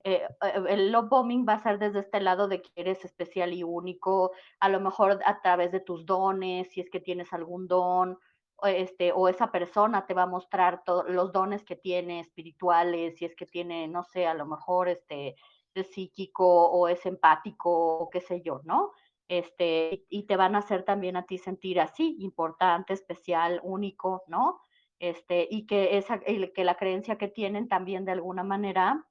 eh, 0.04 0.22
eh, 0.42 0.64
el 0.68 0.92
love 0.92 1.08
bombing 1.08 1.46
va 1.48 1.54
a 1.54 1.62
ser 1.62 1.78
desde 1.78 2.00
este 2.00 2.20
lado 2.20 2.48
de 2.48 2.60
que 2.60 2.70
eres 2.76 3.04
especial 3.04 3.52
y 3.52 3.62
único, 3.62 4.32
a 4.60 4.68
lo 4.68 4.80
mejor 4.80 5.20
a 5.24 5.40
través 5.40 5.72
de 5.72 5.80
tus 5.80 6.04
dones, 6.06 6.70
si 6.70 6.80
es 6.80 6.90
que 6.90 7.00
tienes 7.00 7.32
algún 7.32 7.66
don, 7.66 8.18
este, 8.64 9.12
o 9.12 9.29
esa 9.29 9.51
persona 9.51 10.07
te 10.07 10.14
va 10.14 10.22
a 10.22 10.27
mostrar 10.27 10.83
los 11.09 11.33
dones 11.33 11.64
que 11.64 11.77
tiene 11.77 12.20
espirituales, 12.20 13.16
si 13.16 13.25
es 13.25 13.35
que 13.35 13.46
tiene, 13.46 13.88
no 13.88 14.05
sé, 14.05 14.27
a 14.27 14.35
lo 14.35 14.46
mejor 14.46 14.88
este, 14.88 15.37
es 15.75 15.92
psíquico 15.92 16.70
o 16.70 16.88
es 16.88 17.05
empático 17.07 17.70
o 17.98 18.11
qué 18.11 18.20
sé 18.20 18.42
yo, 18.42 18.61
¿no? 18.64 18.92
Este, 19.29 20.05
y 20.09 20.25
te 20.25 20.37
van 20.37 20.55
a 20.55 20.59
hacer 20.59 20.85
también 20.85 21.16
a 21.16 21.25
ti 21.25 21.38
sentir 21.38 21.81
así, 21.81 22.16
importante, 22.20 22.92
especial, 22.92 23.61
único, 23.62 24.25
¿no? 24.27 24.61
Este, 24.98 25.48
y 25.51 25.66
que 25.66 25.96
esa, 25.96 26.20
que 26.20 26.64
la 26.64 26.77
creencia 26.77 27.16
que 27.16 27.29
tienen 27.29 27.68
también 27.68 28.05
de 28.05 28.12
alguna 28.12 28.44
manera 28.44 29.09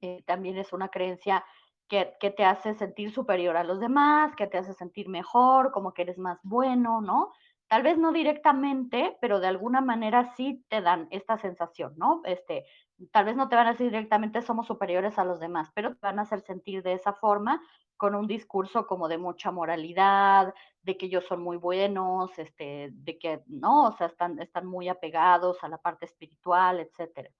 eh, 0.00 0.22
también 0.26 0.56
es 0.56 0.72
una 0.72 0.88
creencia 0.88 1.44
que, 1.88 2.16
que, 2.20 2.30
te 2.30 2.44
hace 2.44 2.74
sentir 2.74 3.12
superior 3.12 3.56
a 3.56 3.64
los 3.64 3.80
demás, 3.80 4.34
que 4.36 4.46
te 4.46 4.56
hace 4.56 4.72
sentir 4.72 5.08
mejor, 5.08 5.72
como 5.72 5.92
que 5.92 6.02
eres 6.02 6.16
más 6.16 6.38
bueno, 6.42 7.00
¿no? 7.00 7.32
Tal 7.70 7.84
vez 7.84 7.98
no 7.98 8.10
directamente, 8.10 9.16
pero 9.20 9.38
de 9.38 9.46
alguna 9.46 9.80
manera 9.80 10.34
sí 10.34 10.64
te 10.68 10.80
dan 10.80 11.06
esta 11.12 11.38
sensación, 11.38 11.94
¿no? 11.96 12.20
Este, 12.24 12.64
tal 13.12 13.26
vez 13.26 13.36
no 13.36 13.48
te 13.48 13.54
van 13.54 13.68
a 13.68 13.70
decir 13.70 13.92
directamente 13.92 14.42
somos 14.42 14.66
superiores 14.66 15.20
a 15.20 15.24
los 15.24 15.38
demás, 15.38 15.70
pero 15.72 15.92
te 15.92 16.00
van 16.02 16.18
a 16.18 16.22
hacer 16.22 16.40
sentir 16.40 16.82
de 16.82 16.94
esa 16.94 17.12
forma 17.12 17.62
con 17.96 18.16
un 18.16 18.26
discurso 18.26 18.88
como 18.88 19.06
de 19.06 19.18
mucha 19.18 19.52
moralidad, 19.52 20.52
de 20.82 20.96
que 20.96 21.06
ellos 21.06 21.24
son 21.26 21.42
muy 21.42 21.58
buenos, 21.58 22.36
este, 22.40 22.88
de 22.92 23.18
que 23.20 23.44
no, 23.46 23.86
o 23.86 23.92
sea, 23.92 24.08
están, 24.08 24.40
están 24.40 24.66
muy 24.66 24.88
apegados 24.88 25.62
a 25.62 25.68
la 25.68 25.78
parte 25.78 26.06
espiritual, 26.06 26.80
etcétera. 26.80 27.30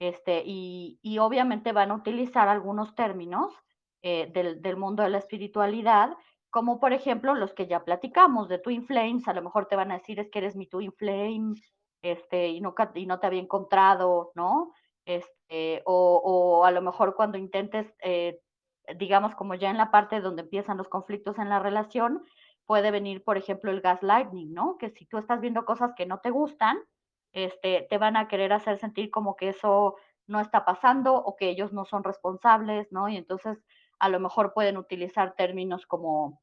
Este, 0.00 0.42
y, 0.44 0.98
y 1.02 1.18
obviamente 1.18 1.70
van 1.70 1.92
a 1.92 1.94
utilizar 1.94 2.48
algunos 2.48 2.96
términos 2.96 3.54
eh, 4.02 4.28
del, 4.32 4.60
del 4.60 4.76
mundo 4.76 5.04
de 5.04 5.10
la 5.10 5.18
espiritualidad, 5.18 6.16
como 6.50 6.80
por 6.80 6.92
ejemplo 6.92 7.34
los 7.34 7.54
que 7.54 7.66
ya 7.66 7.84
platicamos 7.84 8.48
de 8.48 8.58
Twin 8.58 8.84
Flames, 8.86 9.28
a 9.28 9.34
lo 9.34 9.42
mejor 9.42 9.66
te 9.66 9.76
van 9.76 9.90
a 9.90 9.98
decir 9.98 10.20
es 10.20 10.30
que 10.30 10.38
eres 10.38 10.56
mi 10.56 10.66
Twin 10.66 10.92
Flame, 10.92 11.54
este, 12.02 12.48
y, 12.48 12.60
no, 12.60 12.74
y 12.94 13.06
no 13.06 13.20
te 13.20 13.26
había 13.26 13.40
encontrado, 13.40 14.32
¿no? 14.34 14.72
Este, 15.04 15.82
o, 15.84 16.20
o 16.24 16.64
a 16.64 16.70
lo 16.70 16.82
mejor 16.82 17.14
cuando 17.14 17.38
intentes, 17.38 17.92
eh, 18.02 18.40
digamos, 18.96 19.34
como 19.34 19.54
ya 19.54 19.70
en 19.70 19.76
la 19.78 19.90
parte 19.90 20.20
donde 20.20 20.42
empiezan 20.42 20.76
los 20.76 20.88
conflictos 20.88 21.38
en 21.38 21.48
la 21.48 21.58
relación, 21.58 22.22
puede 22.66 22.90
venir, 22.90 23.24
por 23.24 23.38
ejemplo, 23.38 23.70
el 23.70 23.80
gaslighting, 23.80 24.52
¿no? 24.52 24.76
Que 24.78 24.90
si 24.90 25.06
tú 25.06 25.18
estás 25.18 25.40
viendo 25.40 25.64
cosas 25.64 25.92
que 25.96 26.06
no 26.06 26.18
te 26.20 26.30
gustan, 26.30 26.78
este, 27.32 27.86
te 27.88 27.98
van 27.98 28.16
a 28.16 28.28
querer 28.28 28.52
hacer 28.52 28.78
sentir 28.78 29.10
como 29.10 29.36
que 29.36 29.48
eso 29.48 29.96
no 30.26 30.40
está 30.40 30.64
pasando 30.64 31.14
o 31.14 31.36
que 31.36 31.48
ellos 31.48 31.72
no 31.72 31.84
son 31.86 32.04
responsables, 32.04 32.92
¿no? 32.92 33.08
Y 33.08 33.16
entonces 33.16 33.64
a 33.98 34.08
lo 34.08 34.20
mejor 34.20 34.52
pueden 34.54 34.76
utilizar 34.76 35.34
términos 35.34 35.86
como, 35.86 36.40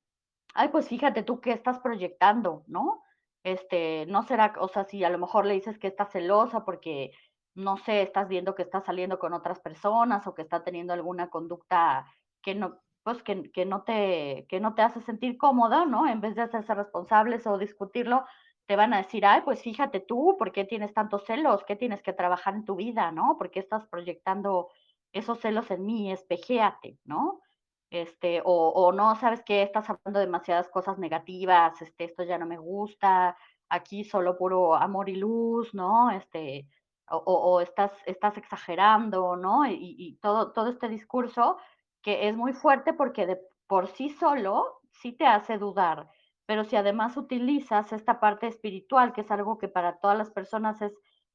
ay, 0.54 0.70
pues 0.70 0.88
fíjate 0.90 1.24
tú 1.24 1.42
qué 1.42 1.52
estás 1.52 1.80
proyectando, 1.80 2.64
¿no? 2.68 3.04
Este, 3.44 4.06
no 4.08 4.24
será, 4.24 4.54
o 4.60 4.68
sea, 4.68 4.86
si 4.86 5.04
a 5.04 5.10
lo 5.10 5.20
mejor 5.20 5.46
le 5.46 5.54
dices 5.54 5.78
que 5.78 5.88
estás 5.88 6.12
celosa 6.12 6.66
porque, 6.66 7.12
no 7.56 7.78
sé, 7.78 8.02
estás 8.02 8.28
viendo 8.28 8.56
que 8.56 8.64
está 8.64 8.82
saliendo 8.82 9.20
con 9.20 9.34
otras 9.34 9.60
personas 9.60 10.26
o 10.28 10.34
que 10.34 10.42
está 10.42 10.64
teniendo 10.64 10.94
alguna 10.94 11.30
conducta 11.30 12.08
que 12.42 12.56
no, 12.56 12.82
pues 13.04 13.22
que, 13.24 13.52
que 13.52 13.66
no 13.66 13.84
te, 13.84 14.48
que 14.50 14.60
no 14.60 14.74
te 14.74 14.82
hace 14.82 15.02
sentir 15.02 15.38
cómoda, 15.38 15.86
¿no? 15.86 16.08
En 16.08 16.22
vez 16.22 16.36
de 16.36 16.42
hacerse 16.42 16.74
responsables 16.74 17.46
o 17.46 17.58
discutirlo, 17.60 18.26
te 18.66 18.76
van 18.76 18.94
a 18.94 18.98
decir, 18.98 19.26
ay, 19.26 19.42
pues 19.46 19.62
fíjate 19.62 20.00
tú, 20.00 20.36
¿por 20.40 20.52
qué 20.52 20.66
tienes 20.66 20.94
tantos 20.94 21.24
celos? 21.26 21.64
¿Qué 21.66 21.76
tienes 21.76 22.02
que 22.02 22.14
trabajar 22.14 22.56
en 22.56 22.66
tu 22.66 22.76
vida, 22.76 23.12
no? 23.12 23.38
¿Por 23.38 23.52
qué 23.52 23.60
estás 23.60 23.86
proyectando 23.86 24.70
esos 25.14 25.40
celos 25.40 25.70
en 25.70 25.86
mí? 25.86 26.12
Espejéate, 26.12 26.98
¿no? 27.04 27.42
Este, 27.90 28.42
o, 28.44 28.92
no, 28.92 29.16
¿sabes 29.16 29.44
qué? 29.46 29.62
Estás 29.64 29.90
hablando 29.90 30.20
demasiadas 30.20 30.70
cosas 30.70 30.98
negativas, 30.98 31.82
este, 31.82 32.06
esto 32.06 32.24
ya 32.24 32.38
no 32.38 32.46
me 32.46 32.58
gusta, 32.58 33.38
aquí 33.70 34.04
solo 34.04 34.38
puro 34.38 34.76
amor 34.76 35.10
y 35.10 35.16
luz, 35.16 35.74
¿no? 35.74 36.10
Este, 36.12 36.68
o, 37.10 37.62
estás, 37.62 37.92
estás 38.06 38.38
exagerando, 38.38 39.36
¿no? 39.36 39.66
Y, 39.68 40.18
todo, 40.22 40.52
todo 40.52 40.70
este 40.70 40.90
discurso 40.90 41.58
que 42.02 42.28
es 42.28 42.36
muy 42.36 42.54
fuerte 42.54 42.94
porque 42.94 43.40
por 43.68 43.88
sí 43.88 44.10
solo 44.10 44.82
sí 44.92 45.14
te 45.14 45.26
hace 45.26 45.58
dudar 45.58 46.10
pero 46.46 46.64
si 46.64 46.76
además 46.76 47.18
utilizas 47.18 47.92
esta 47.92 48.20
parte 48.20 48.48
espiritual, 48.48 49.14
que 49.14 49.22
es 49.22 49.32
algo 49.32 49.58
que 49.58 49.68
para 49.68 49.98
todas 49.98 50.18
las 50.18 50.30
personas 50.30 50.82
es 50.82 50.94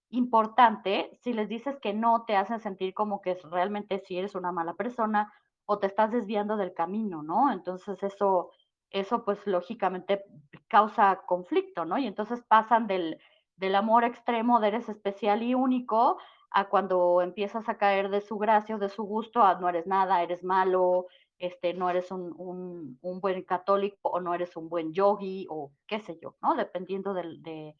importante, 0.08 1.10
si 1.22 1.32
les 1.32 1.48
dices 1.48 1.78
que 1.80 1.92
no, 1.92 2.24
te 2.24 2.36
hacen 2.36 2.60
sentir 2.60 2.94
como 2.94 3.20
que 3.20 3.36
realmente 3.50 4.00
si 4.00 4.18
eres 4.18 4.34
una 4.34 4.52
mala 4.52 4.74
persona 4.74 5.32
o 5.70 5.78
te 5.78 5.86
estás 5.86 6.10
desviando 6.10 6.56
del 6.56 6.74
camino, 6.74 7.22
¿no? 7.22 7.52
Entonces 7.52 8.02
eso, 8.02 8.50
eso 8.90 9.24
pues 9.24 9.46
lógicamente 9.46 10.24
causa 10.66 11.22
conflicto, 11.26 11.84
¿no? 11.84 11.96
Y 11.96 12.08
entonces 12.08 12.42
pasan 12.42 12.88
del, 12.88 13.20
del 13.54 13.76
amor 13.76 14.02
extremo 14.02 14.58
de 14.58 14.66
eres 14.66 14.88
especial 14.88 15.44
y 15.44 15.54
único 15.54 16.18
a 16.50 16.68
cuando 16.68 17.22
empiezas 17.22 17.68
a 17.68 17.78
caer 17.78 18.10
de 18.10 18.20
su 18.20 18.36
gracia 18.36 18.74
o 18.74 18.78
de 18.80 18.88
su 18.88 19.04
gusto, 19.04 19.44
a 19.44 19.60
no 19.60 19.68
eres 19.68 19.86
nada, 19.86 20.24
eres 20.24 20.42
malo, 20.42 21.06
este, 21.38 21.72
no 21.72 21.88
eres 21.88 22.10
un, 22.10 22.98
un, 23.00 23.20
buen 23.20 23.44
católico 23.44 24.08
o 24.08 24.18
no 24.18 24.34
eres 24.34 24.56
un 24.56 24.68
buen 24.68 24.92
yogi 24.92 25.46
o 25.48 25.70
qué 25.86 26.00
sé 26.00 26.18
yo, 26.20 26.34
¿no? 26.42 26.56
Dependiendo 26.56 27.14
del, 27.14 27.44
de, 27.44 27.76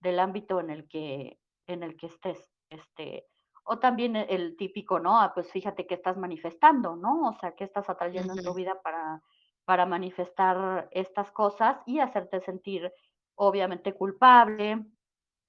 del 0.00 0.18
ámbito 0.18 0.60
en 0.60 0.68
el 0.68 0.86
que, 0.86 1.38
en 1.66 1.84
el 1.84 1.96
que 1.96 2.08
estés. 2.08 2.52
Este, 2.68 3.26
O 3.66 3.78
también 3.78 4.16
e 4.16 4.26
el 4.34 4.56
típico, 4.56 4.98
¿no? 5.00 5.20
Ah, 5.20 5.32
pues 5.34 5.50
fíjate 5.52 5.86
qué 5.86 5.94
estás 5.94 6.16
manifestando, 6.16 6.96
¿no? 6.96 7.28
O 7.28 7.34
sea, 7.34 7.54
qué 7.54 7.64
estás 7.64 7.88
atrayendo 7.90 8.32
en 8.32 8.42
tu 8.42 8.54
vida 8.54 8.80
para 8.82 9.22
para 9.66 9.86
manifestar 9.86 10.88
estas 10.90 11.30
cosas 11.30 11.78
y 11.86 12.00
hacerte 12.00 12.40
sentir, 12.40 12.92
obviamente, 13.36 13.94
culpable, 13.94 14.84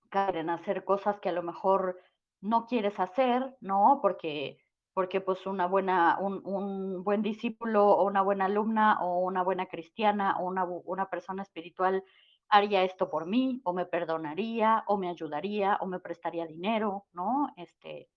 caer 0.09 0.37
en 0.37 0.49
hacer 0.51 0.85
cosas 0.85 1.19
que 1.21 1.29
a 1.29 1.33
lo 1.33 1.43
mejor 1.43 1.99
no 2.41 2.65
quieres 2.67 2.99
hacer, 2.99 3.57
¿no? 3.61 3.99
Porque 4.01 4.59
porque, 4.93 5.21
pues, 5.21 5.45
una 5.47 5.67
buena 5.67 6.17
un 6.19 6.41
un 6.45 7.03
buen 7.03 7.21
discípulo, 7.23 7.87
o 7.89 8.05
una 8.05 8.21
buena 8.23 8.45
alumna, 8.45 8.99
o 9.03 9.19
una 9.21 9.43
buena 9.43 9.67
cristiana, 9.67 10.37
o 10.39 10.45
una 10.47 10.65
una 10.65 11.09
persona 11.09 11.43
espiritual 11.43 12.03
haría 12.51 12.83
esto 12.83 13.09
por 13.09 13.27
mí, 13.27 13.61
o 13.65 13.73
me 13.73 13.85
perdonaría, 13.85 14.83
o 14.87 14.97
me 14.97 15.09
ayudaría, 15.09 15.77
o 15.81 15.87
me 15.87 15.99
prestaría 15.99 16.45
dinero, 16.47 17.07
¿no? 17.13 17.49
Este, 17.57 18.09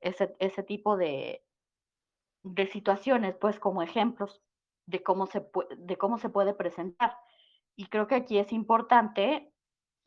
ese 0.00 0.36
ese 0.40 0.62
tipo 0.64 0.96
de 0.96 1.44
de 2.44 2.66
situaciones, 2.66 3.36
pues, 3.36 3.58
como 3.60 3.82
ejemplos 3.82 4.42
de 4.86 5.02
cómo 5.02 5.26
se 5.26 5.46
de 5.76 5.96
cómo 5.98 6.18
se 6.18 6.30
puede 6.30 6.54
presentar. 6.54 7.16
Y 7.76 7.86
creo 7.86 8.06
que 8.06 8.16
aquí 8.16 8.38
es 8.38 8.52
importante 8.52 9.54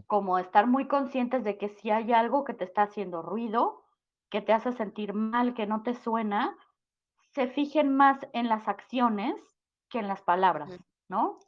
como 0.07 0.39
estar 0.39 0.67
muy 0.67 0.87
conscientes 0.87 1.43
de 1.43 1.57
que 1.57 1.69
si 1.69 1.91
hay 1.91 2.13
algo 2.13 2.43
que 2.43 2.53
te 2.53 2.65
está 2.65 2.83
haciendo 2.83 3.21
ruido, 3.21 3.83
que 4.29 4.41
te 4.41 4.53
hace 4.53 4.73
sentir 4.73 5.13
mal, 5.13 5.53
que 5.53 5.67
no 5.67 5.83
te 5.83 5.93
suena, 5.95 6.57
se 7.31 7.47
fijen 7.47 7.95
más 7.95 8.19
en 8.33 8.49
las 8.49 8.67
acciones 8.67 9.35
que 9.89 9.99
en 9.99 10.07
las 10.07 10.21
palabras. 10.21 10.79
¿no? 11.09 11.39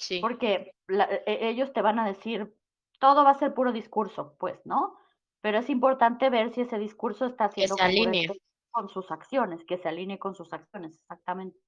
Sí. 0.00 0.18
Porque 0.20 0.72
la 0.88 1.04
e 1.26 1.48
ellos 1.48 1.72
te 1.72 1.82
van 1.82 1.98
a 1.98 2.06
decir, 2.06 2.56
todo 2.98 3.22
va 3.22 3.30
a 3.30 3.38
ser 3.38 3.54
puro 3.54 3.70
discurso, 3.70 4.34
pues, 4.38 4.58
¿no? 4.64 4.98
Pero 5.42 5.58
es 5.58 5.68
importante 5.70 6.30
ver 6.30 6.52
si 6.54 6.62
ese 6.62 6.78
discurso 6.78 7.26
está 7.26 7.50
congruente 7.50 8.40
con 8.70 8.88
sus 8.88 9.10
acciones, 9.10 9.64
que 9.64 9.78
se 9.78 9.88
alinee 9.88 10.18
con 10.18 10.34
sus 10.34 10.52
acciones, 10.52 10.94
exactamente. 10.94 11.58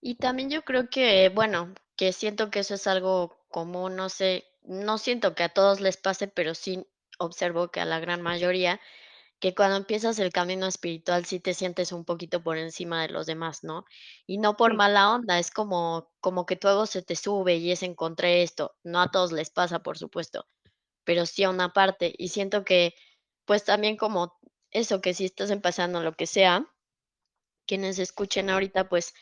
Y 0.00 0.16
también 0.16 0.50
yo 0.50 0.62
creo 0.62 0.88
que, 0.88 1.28
bueno, 1.28 1.72
que 1.96 2.12
siento 2.12 2.50
que 2.50 2.60
eso 2.60 2.74
es 2.74 2.86
algo 2.86 3.36
común, 3.48 3.96
no 3.96 4.08
sé, 4.08 4.44
no 4.62 4.98
siento 4.98 5.34
que 5.34 5.44
a 5.44 5.48
todos 5.48 5.80
les 5.80 5.96
pase, 5.96 6.26
pero 6.26 6.54
sí 6.54 6.86
observo 7.18 7.68
que 7.68 7.80
a 7.80 7.84
la 7.84 8.00
gran 8.00 8.22
mayoría, 8.22 8.80
que 9.44 9.54
cuando 9.54 9.76
empiezas 9.76 10.18
el 10.20 10.32
camino 10.32 10.66
espiritual 10.66 11.26
sí 11.26 11.38
te 11.38 11.52
sientes 11.54 11.92
un 11.92 12.06
poquito 12.06 12.42
por 12.42 12.56
encima 12.58 13.02
de 13.02 13.10
los 13.10 13.26
demás, 13.26 13.62
¿no? 13.62 13.84
Y 14.26 14.38
no 14.38 14.56
por 14.56 14.72
mala 14.74 15.12
onda, 15.12 15.38
es 15.38 15.50
como 15.50 16.10
como 16.20 16.46
que 16.46 16.56
tu 16.56 16.66
ego 16.68 16.86
se 16.86 17.02
te 17.02 17.14
sube 17.14 17.56
y 17.56 17.70
es 17.70 17.82
encontré 17.82 18.42
esto. 18.42 18.74
No 18.84 19.02
a 19.02 19.10
todos 19.10 19.32
les 19.32 19.50
pasa, 19.50 19.80
por 19.82 19.98
supuesto, 19.98 20.46
pero 21.04 21.26
sí 21.26 21.44
a 21.44 21.50
una 21.50 21.72
parte. 21.74 22.14
Y 22.18 22.28
siento 22.30 22.64
que, 22.64 22.94
pues, 23.46 23.64
también 23.64 23.96
como 23.98 24.34
eso, 24.72 25.00
que 25.02 25.14
si 25.14 25.26
estás 25.26 25.50
empezando 25.50 26.02
lo 26.02 26.14
que 26.14 26.26
sea, 26.28 26.66
quienes 27.66 27.98
escuchen 27.98 28.50
ahorita, 28.50 28.88
pues, 28.88 29.12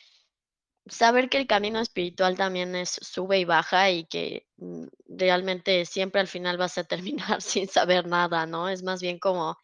saber 0.86 1.28
que 1.28 1.38
el 1.38 1.46
camino 1.46 1.80
espiritual 1.80 2.36
también 2.36 2.74
es 2.76 2.90
sube 3.02 3.38
y 3.38 3.44
baja 3.44 3.90
y 3.90 4.04
que, 4.06 4.46
mm, 4.58 4.86
realmente 5.08 5.84
siempre 5.86 6.20
al 6.20 6.28
final 6.28 6.56
vas 6.58 6.78
a 6.78 6.84
terminar 6.84 7.40
sin 7.42 7.68
saber 7.68 8.06
nada, 8.06 8.46
¿no? 8.46 8.68
Es 8.68 8.82
más 8.82 9.00
bien 9.02 9.18
como 9.18 9.58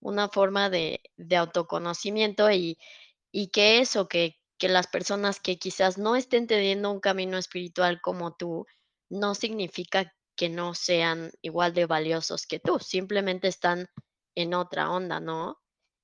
una 0.00 0.28
forma 0.28 0.70
de 0.70 1.00
de 1.16 1.36
autoconocimiento 1.36 2.50
y 2.52 2.78
y 3.32 3.48
que 3.48 3.80
eso, 3.80 4.08
que 4.08 4.36
que 4.58 4.68
las 4.68 4.88
personas 4.88 5.40
que 5.40 5.58
quizás 5.58 5.98
no 5.98 6.16
estén 6.16 6.46
teniendo 6.48 6.90
un 6.92 7.00
camino 7.00 7.38
espiritual 7.38 8.00
como 8.02 8.34
tú, 8.36 8.66
no 9.10 9.34
significa 9.36 10.12
que 10.36 10.48
no 10.50 10.74
sean 10.74 11.30
igual 11.42 11.74
de 11.74 11.86
valiosos 11.86 12.46
que 12.46 12.60
tú, 12.60 12.78
simplemente 12.80 13.48
están 13.48 13.88
en 14.36 14.54
otra 14.54 14.90
onda, 14.90 15.20
¿no? 15.20 15.58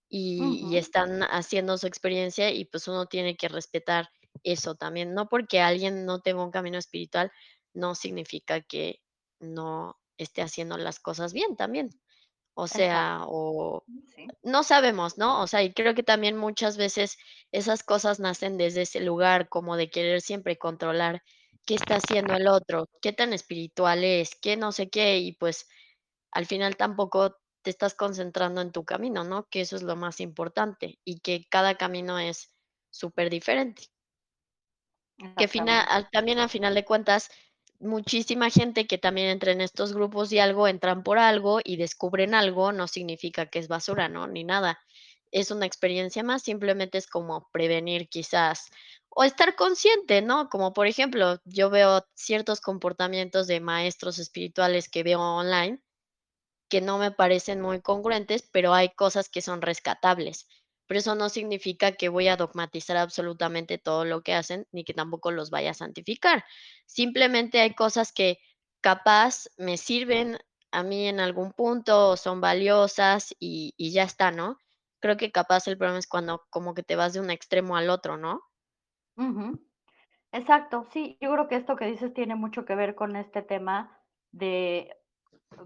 Y 0.08 0.68
y 0.72 0.78
están 0.78 1.22
haciendo 1.24 1.78
su 1.78 1.86
experiencia 1.88 2.50
y, 2.52 2.64
pues, 2.66 2.88
uno 2.88 3.06
tiene 3.06 3.36
que 3.36 3.48
respetar 3.48 4.08
eso 4.44 4.74
también. 4.76 5.14
No 5.14 5.28
porque 5.28 5.60
alguien 5.60 6.04
no 6.06 6.20
tenga 6.22 6.44
un 6.44 6.50
camino 6.52 6.78
espiritual, 6.78 7.32
no 7.74 7.94
significa 7.96 8.60
que 8.62 9.00
no 9.40 9.96
esté 10.18 10.42
haciendo 10.42 10.78
las 10.78 11.00
cosas 11.00 11.32
bien 11.34 11.56
también. 11.56 11.90
O 12.56 12.68
sea, 12.68 13.22
Exacto. 13.22 13.26
o 13.26 13.84
sí. 14.14 14.34
no 14.42 14.62
sabemos, 14.64 15.18
¿no? 15.18 15.42
O 15.42 15.46
sea, 15.48 15.62
y 15.62 15.72
creo 15.74 15.94
que 15.94 16.02
también 16.04 16.36
muchas 16.38 16.76
veces 16.76 17.16
esas 17.52 17.82
cosas 17.84 18.20
nacen 18.20 18.58
desde 18.58 18.82
ese 18.82 19.00
lugar 19.00 19.48
como 19.48 19.76
de 19.76 19.90
querer 19.90 20.20
siempre 20.22 20.58
controlar 20.58 21.22
qué 21.66 21.74
está 21.76 21.96
haciendo 21.96 22.34
el 22.34 22.48
otro, 22.48 22.88
qué 23.02 23.12
tan 23.12 23.32
espiritual 23.34 24.04
es, 24.04 24.36
qué 24.40 24.56
no 24.56 24.72
sé 24.72 24.90
qué, 24.90 25.18
y 25.18 25.32
pues, 25.34 25.66
al 26.32 26.46
final 26.46 26.76
tampoco 26.76 27.36
te 27.62 27.70
estás 27.70 27.94
concentrando 27.94 28.60
en 28.62 28.72
tu 28.72 28.84
camino, 28.84 29.24
¿no? 29.24 29.48
Que 29.50 29.62
eso 29.62 29.76
es 29.76 29.82
lo 29.82 29.96
más 29.96 30.20
importante, 30.20 31.00
y 31.04 31.20
que 31.20 31.46
cada 31.50 31.76
camino 31.76 32.18
es 32.20 32.54
superdiferente. 32.90 33.88
Que 35.38 35.48
fina 35.48 35.80
Exactamente. 35.80 35.94
al 35.94 36.08
también 36.10 36.38
a 36.38 36.48
final 36.48 36.74
de 36.74 36.84
cuentas, 36.84 37.30
muchísima 37.84 38.50
gente 38.50 38.86
que 38.86 38.98
también 38.98 39.28
entra 39.28 39.52
en 39.52 39.60
estos 39.60 39.92
grupos 39.92 40.32
y 40.32 40.38
algo, 40.38 40.68
entran 40.68 41.02
por 41.02 41.18
algo 41.18 41.60
y 41.64 41.76
descubren 41.76 42.34
algo, 42.34 42.72
no 42.72 42.88
significa 42.88 43.46
que 43.46 43.58
es 43.58 43.68
basura, 43.68 44.08
¿no? 44.08 44.26
Ni 44.26 44.44
nada. 44.44 44.78
Es 45.30 45.50
una 45.50 45.66
experiencia 45.66 46.22
más, 46.22 46.42
simplemente 46.42 46.98
es 46.98 47.06
como 47.06 47.48
prevenir 47.52 48.08
quizás, 48.08 48.70
o 49.08 49.24
estar 49.24 49.56
consciente, 49.56 50.22
¿no? 50.22 50.48
Como 50.48 50.72
por 50.72 50.86
ejemplo, 50.86 51.40
yo 51.44 51.70
veo 51.70 52.04
ciertos 52.14 52.60
comportamientos 52.60 53.46
de 53.46 53.60
maestros 53.60 54.18
espirituales 54.18 54.88
que 54.88 55.02
veo 55.02 55.20
online, 55.20 55.80
que 56.68 56.80
no 56.80 56.98
me 56.98 57.10
parecen 57.12 57.60
muy 57.60 57.80
congruentes, 57.80 58.48
pero 58.52 58.74
hay 58.74 58.90
cosas 58.94 59.28
que 59.28 59.42
son 59.42 59.62
rescatables. 59.62 60.48
Pero 60.86 60.98
eso 61.00 61.14
no 61.14 61.28
significa 61.28 61.92
que 61.92 62.08
voy 62.08 62.28
a 62.28 62.36
dogmatizar 62.36 62.96
absolutamente 62.96 63.78
todo 63.78 64.04
lo 64.04 64.22
que 64.22 64.34
hacen, 64.34 64.66
ni 64.72 64.84
que 64.84 64.94
tampoco 64.94 65.30
los 65.30 65.50
vaya 65.50 65.70
a 65.70 65.74
santificar. 65.74 66.44
Simplemente 66.86 67.60
hay 67.60 67.74
cosas 67.74 68.12
que 68.12 68.38
capaz 68.80 69.46
me 69.56 69.76
sirven 69.76 70.38
a 70.72 70.82
mí 70.82 71.08
en 71.08 71.20
algún 71.20 71.52
punto, 71.52 72.10
o 72.10 72.16
son 72.16 72.40
valiosas 72.40 73.34
y 73.38 73.72
ya 73.92 74.02
está, 74.02 74.30
¿no? 74.30 74.58
Creo 75.00 75.16
que 75.16 75.30
capaz 75.30 75.68
el 75.68 75.78
problema 75.78 75.98
es 75.98 76.06
cuando 76.06 76.46
como 76.50 76.74
que 76.74 76.82
te 76.82 76.96
vas 76.96 77.12
de 77.12 77.20
un 77.20 77.30
extremo 77.30 77.76
al 77.76 77.90
otro, 77.90 78.16
¿no? 78.16 78.42
Exacto, 80.32 80.84
sí, 80.92 81.16
yo 81.20 81.30
creo 81.30 81.46
que 81.46 81.56
esto 81.56 81.76
que 81.76 81.86
dices 81.86 82.12
tiene 82.12 82.34
mucho 82.34 82.64
que 82.64 82.74
ver 82.74 82.94
con 82.96 83.14
este 83.14 83.42
tema 83.42 84.02
de, 84.32 84.96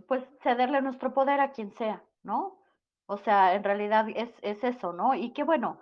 pues, 0.07 0.23
cederle 0.43 0.83
nuestro 0.83 1.15
poder 1.15 1.41
a 1.41 1.53
quien 1.53 1.73
sea, 1.73 2.05
¿no? 2.23 2.61
O 3.11 3.17
sea, 3.17 3.55
en 3.55 3.65
realidad 3.65 4.07
es 4.15 4.35
es 4.43 4.63
eso, 4.65 4.93
¿no? 4.93 5.15
Y 5.15 5.33
que 5.33 5.43
bueno, 5.43 5.81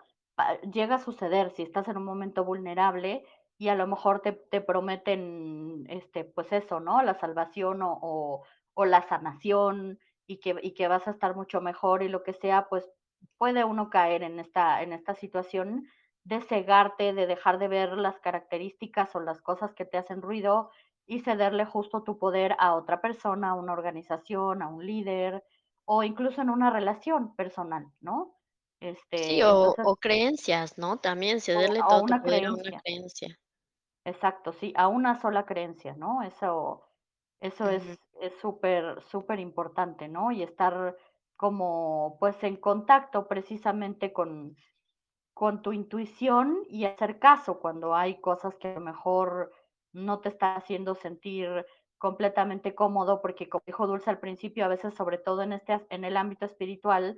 llega 0.72 0.94
a 0.96 0.98
suceder 0.98 1.50
si 1.50 1.62
estás 1.62 1.88
en 1.88 1.96
un 1.96 2.04
momento 2.04 2.44
vulnerable 2.44 3.24
y 3.58 3.66
a 3.68 3.74
lo 3.74 3.86
mejor 3.88 4.20
te 4.20 4.30
te 4.32 4.60
prometen, 4.60 5.84
este, 5.88 6.24
pues 6.24 6.52
eso, 6.52 6.78
¿no? 6.78 7.02
La 7.02 7.14
salvación 7.14 7.82
o 7.82 7.98
o 8.00 8.44
o 8.74 8.84
la 8.84 9.02
sanación 9.02 9.98
y 10.28 10.38
que 10.38 10.54
y 10.62 10.72
que 10.74 10.86
vas 10.86 11.08
a 11.08 11.10
estar 11.10 11.34
mucho 11.34 11.60
mejor 11.60 12.04
y 12.04 12.08
lo 12.08 12.22
que 12.22 12.32
sea, 12.32 12.68
pues, 12.68 12.88
puede 13.38 13.64
uno 13.64 13.90
caer 13.90 14.22
en 14.22 14.38
esta 14.38 14.80
en 14.82 14.92
esta 14.92 15.14
situación 15.14 15.88
de 16.24 16.40
cegarte, 16.42 17.12
de 17.12 17.26
dejar 17.26 17.58
de 17.58 17.66
ver 17.68 17.92
las 17.98 18.20
características 18.20 19.16
o 19.16 19.20
las 19.20 19.40
cosas 19.42 19.74
que 19.74 19.84
te 19.84 19.98
hacen 19.98 20.22
ruido 20.22 20.70
y 21.06 21.20
cederle 21.20 21.64
justo 21.66 22.02
tu 22.04 22.18
poder 22.18 22.54
a 22.60 22.74
otra 22.74 23.00
persona, 23.00 23.50
a 23.50 23.54
una 23.54 23.72
organización, 23.72 24.62
a 24.62 24.68
un 24.68 24.86
líder, 24.86 25.42
o 25.86 26.02
incluso 26.04 26.42
en 26.42 26.50
una 26.50 26.70
relación 26.70 27.36
personal, 27.36 27.92
¿no? 28.00 28.38
Sí, 29.20 29.34
Este, 29.34 29.42
o 29.42 29.52
entonces 29.52 29.88
o 29.90 29.96
creencias, 29.96 30.78
¿no? 30.78 30.98
También 31.00 31.40
O 31.58 31.62
cederle 31.62 31.82
o 31.90 31.90
todo 31.90 32.04
tu 32.04 32.16
poder 32.20 32.44
a 32.46 32.52
una 32.54 32.70
creencia. 32.82 33.36
Exacto, 34.04 34.52
sí, 34.52 34.72
a 34.76 34.88
una 34.88 35.20
sola 35.20 35.44
creencia, 35.46 35.94
¿no? 35.96 36.22
Eso 36.22 36.82
eso 37.40 37.68
es 37.68 37.84
es 38.20 38.34
súper 38.40 39.02
superimportante, 39.02 40.08
¿no? 40.08 40.32
Y 40.32 40.42
estar 40.42 40.96
como, 41.36 42.16
pues, 42.18 42.42
en 42.44 42.56
contacto 42.56 43.28
precisamente 43.28 44.12
con 44.12 44.56
con 45.34 45.62
tu 45.62 45.72
intuición 45.72 46.64
y 46.68 46.86
hacer 46.86 47.18
caso 47.20 47.60
cuando 47.60 47.94
hay 47.94 48.20
cosas 48.20 48.56
que 48.58 48.68
a 48.68 48.74
lo 48.74 48.80
mejor 48.82 49.52
no 49.92 50.20
te 50.20 50.30
está 50.30 50.56
haciendo 50.56 50.94
sentir 50.96 51.66
completamente 51.98 52.74
cómodo, 52.74 53.22
porque 53.22 53.48
como 53.48 53.62
dijo 53.66 53.86
Dulce 53.86 54.10
al 54.10 54.20
principio, 54.20 54.64
a 54.64 54.68
veces, 54.68 54.94
sobre 54.94 55.18
todo 55.18 55.42
en 55.42 55.52
este 55.52 55.86
en 55.90 56.04
el 56.04 56.16
ámbito 56.16 56.46
espiritual, 56.46 57.16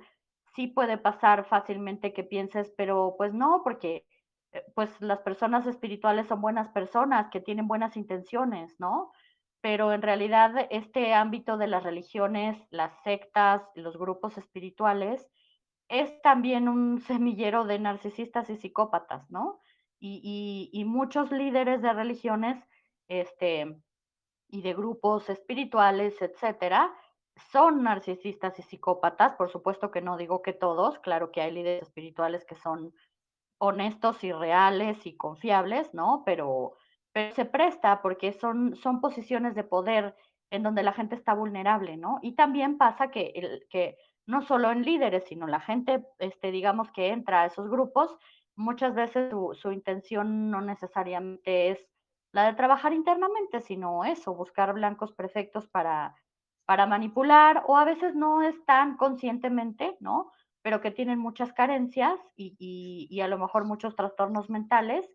sí 0.55 0.67
puede 0.67 0.97
pasar 0.97 1.45
fácilmente 1.45 2.13
que 2.13 2.23
pienses, 2.23 2.73
pero, 2.77 3.15
pues 3.17 3.33
no, 3.33 3.61
porque, 3.63 4.05
eh, 4.53 4.63
pues, 4.75 4.99
las 5.01 5.19
personas 5.21 5.67
espirituales 5.67 6.27
son 6.27 6.41
buenas 6.41 6.69
personas 6.69 7.29
que 7.31 7.39
tienen 7.41 7.67
buenas 7.67 7.97
intenciones, 7.97 8.75
¿no? 8.79 9.11
Pero 9.61 9.91
en 9.93 10.01
realidad 10.01 10.67
este 10.71 11.13
ámbito 11.13 11.57
de 11.57 11.67
las 11.67 11.83
religiones, 11.83 12.57
las 12.71 12.93
sectas, 13.03 13.63
los 13.75 13.97
grupos 13.97 14.37
espirituales, 14.37 15.29
es 15.89 16.21
también 16.21 16.69
un 16.69 16.99
semillero 17.01 17.65
de 17.65 17.79
narcisistas 17.79 18.49
y 18.49 18.57
psicópatas, 18.57 19.29
¿no? 19.31 19.61
Y 19.99 20.21
y 20.73 20.79
y 20.81 20.85
muchos 20.85 21.31
líderes 21.31 21.81
de 21.81 21.93
religiones, 21.93 22.63
este, 23.09 23.81
y 24.49 24.61
de 24.61 24.73
grupos 24.73 25.29
espirituales, 25.29 26.21
etcétera, 26.21 26.93
son 27.51 27.83
narcisistas 27.83 28.57
y 28.59 28.63
psicópatas, 28.63 29.33
por 29.35 29.49
supuesto 29.49 29.91
que 29.91 30.01
no 30.01 30.17
digo 30.17 30.41
que 30.41 30.53
todos, 30.53 30.99
claro 30.99 31.31
que 31.31 31.41
hay 31.41 31.51
líderes 31.51 31.83
espirituales 31.83 32.45
que 32.45 32.55
son 32.55 32.93
honestos 33.59 34.23
y 34.23 34.31
reales 34.31 35.05
y 35.05 35.15
confiables, 35.15 35.93
¿no? 35.93 36.23
Pero, 36.25 36.73
pero 37.11 37.33
se 37.35 37.45
presta 37.45 38.01
porque 38.01 38.33
son, 38.33 38.75
son 38.75 39.01
posiciones 39.01 39.55
de 39.55 39.63
poder 39.63 40.15
en 40.51 40.63
donde 40.63 40.83
la 40.83 40.93
gente 40.93 41.15
está 41.15 41.33
vulnerable, 41.33 41.97
¿no? 41.97 42.19
Y 42.21 42.33
también 42.33 42.77
pasa 42.77 43.11
que, 43.11 43.31
el, 43.35 43.67
que 43.69 43.97
no 44.25 44.41
solo 44.41 44.71
en 44.71 44.83
líderes, 44.83 45.25
sino 45.25 45.47
la 45.47 45.59
gente, 45.59 46.05
este, 46.17 46.51
digamos, 46.51 46.91
que 46.91 47.09
entra 47.09 47.41
a 47.41 47.45
esos 47.45 47.69
grupos, 47.69 48.15
muchas 48.55 48.95
veces 48.95 49.29
su, 49.29 49.53
su 49.53 49.71
intención 49.71 50.49
no 50.49 50.61
necesariamente 50.61 51.71
es 51.71 51.87
la 52.31 52.45
de 52.45 52.53
trabajar 52.53 52.93
internamente, 52.93 53.61
sino 53.61 54.05
eso, 54.05 54.35
buscar 54.35 54.73
blancos 54.73 55.13
perfectos 55.13 55.67
para, 55.67 56.15
para 56.65 56.85
manipular 56.85 57.63
o 57.67 57.77
a 57.77 57.85
veces 57.85 58.15
no 58.15 58.41
es 58.41 58.63
tan 58.65 58.97
conscientemente, 58.97 59.97
¿no? 59.99 60.31
Pero 60.61 60.81
que 60.81 60.91
tienen 60.91 61.19
muchas 61.19 61.53
carencias 61.53 62.19
y, 62.35 62.55
y, 62.59 63.07
y 63.09 63.21
a 63.21 63.27
lo 63.27 63.37
mejor 63.39 63.65
muchos 63.65 63.95
trastornos 63.95 64.49
mentales 64.49 65.09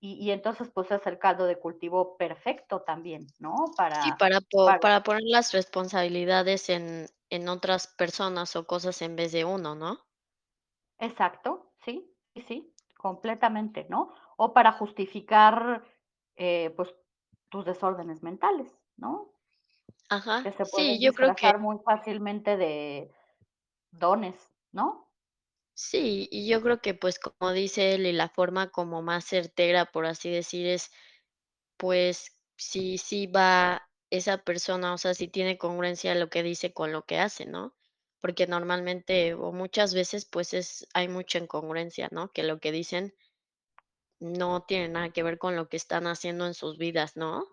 y, 0.00 0.14
y, 0.14 0.30
entonces 0.30 0.70
pues 0.74 0.90
es 0.90 1.06
el 1.06 1.18
caldo 1.18 1.46
de 1.46 1.58
cultivo 1.58 2.16
perfecto 2.18 2.82
también, 2.82 3.26
¿no? 3.38 3.74
Sí, 3.90 4.12
Para, 4.12 4.16
para 4.20 4.40
po 4.40 4.62
para, 4.64 4.80
para 4.80 5.02
poner 5.02 5.24
las 5.24 5.52
responsabilidades 5.52 6.68
en 6.68 7.08
en 7.30 7.48
otras 7.48 7.88
personas 7.88 8.54
o 8.54 8.64
cosas 8.66 9.02
en 9.02 9.16
vez 9.16 9.32
de 9.32 9.44
uno, 9.44 9.74
¿no? 9.74 9.98
exacto, 10.98 11.72
sí, 11.84 12.12
sí, 12.34 12.42
sí, 12.42 12.74
completamente, 12.96 13.86
¿no? 13.88 14.12
O 14.36 14.52
para 14.52 14.72
justificar 14.72 15.84
eh, 16.36 16.70
pues 16.76 16.94
tus 17.50 17.64
desórdenes 17.64 18.22
mentales, 18.22 18.78
¿no? 18.96 19.32
Ajá. 20.08 20.42
Que 20.42 20.50
se 20.52 20.64
Sí, 20.64 20.98
pueden 20.98 20.98
yo 21.00 21.12
creo 21.12 21.34
que 21.34 21.52
muy 21.58 21.78
fácilmente 21.84 22.56
de 22.56 23.12
dones, 23.92 24.50
¿no? 24.72 25.10
sí, 25.74 26.28
y 26.30 26.48
yo 26.48 26.62
creo 26.62 26.80
que, 26.80 26.94
pues, 26.94 27.18
como 27.18 27.52
dice 27.52 27.94
él, 27.94 28.06
y 28.06 28.12
la 28.12 28.28
forma 28.28 28.70
como 28.70 29.02
más 29.02 29.24
certera, 29.26 29.86
por 29.86 30.06
así 30.06 30.30
decir, 30.30 30.66
es, 30.66 30.90
pues, 31.78 32.38
si 32.56 32.98
sí 32.98 33.26
va 33.28 33.90
esa 34.10 34.38
persona, 34.44 34.94
o 34.94 34.98
sea, 34.98 35.14
si 35.14 35.28
tiene 35.28 35.58
congruencia 35.58 36.14
lo 36.16 36.30
que 36.30 36.42
dice 36.42 36.72
con 36.74 36.92
lo 36.92 37.04
que 37.04 37.18
hace, 37.18 37.46
¿no? 37.46 37.74
Porque 38.20 38.46
normalmente, 38.46 39.34
o 39.34 39.52
muchas 39.52 39.94
veces, 39.94 40.26
pues, 40.26 40.54
es 40.54 40.88
hay 40.94 41.08
mucha 41.08 41.38
incongruencia, 41.40 42.08
¿no? 42.12 42.32
Que 42.32 42.42
lo 42.44 42.60
que 42.60 42.72
dicen 42.72 43.14
no 44.20 44.62
tiene 44.62 44.88
nada 44.88 45.10
que 45.10 45.22
ver 45.22 45.38
con 45.38 45.56
lo 45.56 45.68
que 45.68 45.76
están 45.76 46.06
haciendo 46.06 46.46
en 46.46 46.54
sus 46.54 46.78
vidas, 46.78 47.16
¿no? 47.16 47.46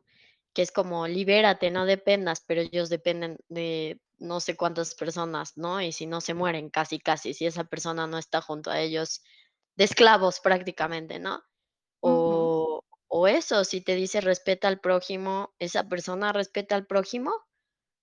Que 0.54 0.62
es 0.62 0.72
como 0.72 1.08
libérate, 1.08 1.72
no 1.72 1.86
dependas, 1.86 2.44
pero 2.46 2.62
ellos 2.62 2.90
dependen 2.90 3.38
de 3.50 4.00
no 4.20 4.40
sé 4.40 4.56
cuántas 4.56 4.96
personas, 4.96 5.58
¿no? 5.58 5.82
Y 5.82 5.92
si 5.92 6.06
no 6.06 6.22
se 6.22 6.34
mueren, 6.34 6.70
casi, 6.70 7.00
casi, 7.00 7.34
si 7.34 7.46
esa 7.46 7.66
persona 7.66 8.08
no 8.08 8.18
está 8.18 8.42
junto 8.42 8.72
a 8.72 8.80
ellos, 8.80 9.24
de 9.76 9.86
esclavos 9.86 10.40
prácticamente, 10.40 11.20
¿no? 11.20 11.44
O 12.02 12.84
o 13.16 13.28
eso, 13.28 13.64
si 13.64 13.80
te 13.80 13.94
dice 13.94 14.22
respeta 14.22 14.68
al 14.68 14.80
prójimo, 14.80 15.54
¿esa 15.60 15.88
persona 15.88 16.34
respeta 16.34 16.74
al 16.74 16.88
prójimo? 16.88 17.32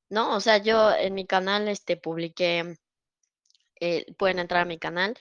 ¿No? 0.09 0.37
O 0.37 0.40
sea, 0.40 0.59
yo 0.59 0.92
en 0.92 1.14
mi 1.14 1.27
canal, 1.27 1.66
este, 1.66 1.96
publiqué, 1.96 2.77
eh, 3.81 4.07
pueden 4.16 4.38
entrar 4.38 4.62
a 4.62 4.66
mi 4.66 4.79
canal, 4.79 5.18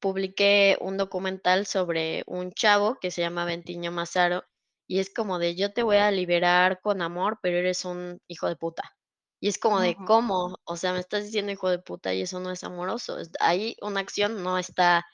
publiqué 0.00 0.76
un 0.80 0.96
documental 0.96 1.66
sobre 1.66 2.22
un 2.26 2.52
chavo 2.52 2.98
que 3.00 3.10
se 3.10 3.22
llama 3.22 3.44
Bentinho 3.44 3.92
Massaro, 3.92 4.44
y 4.86 5.00
es 5.00 5.10
como 5.12 5.38
de: 5.38 5.54
"Yo 5.56 5.72
te 5.72 5.82
voy 5.82 5.96
a 5.98 6.10
liberar 6.10 6.80
con 6.82 7.02
amor, 7.02 7.38
pero 7.42 7.58
eres 7.58 7.84
un 7.84 8.20
hijo 8.28 8.48
de 8.48 8.56
puta". 8.56 8.96
Y 9.40 9.48
es 9.48 9.58
como 9.58 9.80
de: 9.80 10.00
"¿Cómo? 10.04 10.56
O 10.64 10.76
sea, 10.76 10.92
me 10.92 11.00
estás 11.00 11.24
diciendo 11.24 11.52
hijo 11.52 11.70
de 11.70 11.78
puta 11.80 12.14
y 12.14 12.22
eso 12.22 12.40
no 12.40 12.50
es 12.50 12.64
amoroso". 12.64 13.18
Ahí 13.40 13.76
una 13.82 14.00
acción 14.00 14.42
no 14.42 14.58
está 14.58 15.04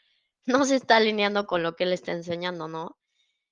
no 0.47 0.65
se 0.67 0.77
está 0.77 0.97
alineando 0.99 1.47
con 1.47 1.63
lo 1.63 1.75
que 1.77 1.85
él 1.85 1.93
está 1.95 2.13
enseñando, 2.13 2.69
¿no? 2.69 2.99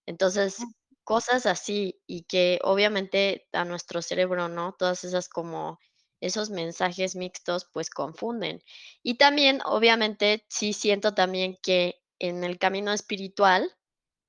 Entonces, 0.07 0.69
cosas 1.05 1.47
así, 1.47 2.01
y 2.07 2.25
que 2.25 2.59
obviamente 2.65 3.47
a 3.53 3.65
nuestro 3.65 4.03
cerebro, 4.03 4.49
¿no? 4.49 4.75
Todas 4.79 5.05
esas 5.05 5.29
como 5.29 5.79
esos 6.23 6.51
mensajes 6.51 7.17
mixtos, 7.17 7.67
pues 7.73 7.91
confunden. 7.91 8.63
Y 9.03 9.17
también, 9.19 9.61
obviamente, 9.67 10.47
sí 10.49 10.73
siento 10.75 11.15
también 11.15 11.59
que 11.63 12.03
en 12.21 12.45
el 12.45 12.59
camino 12.59 12.93
espiritual, 12.95 13.71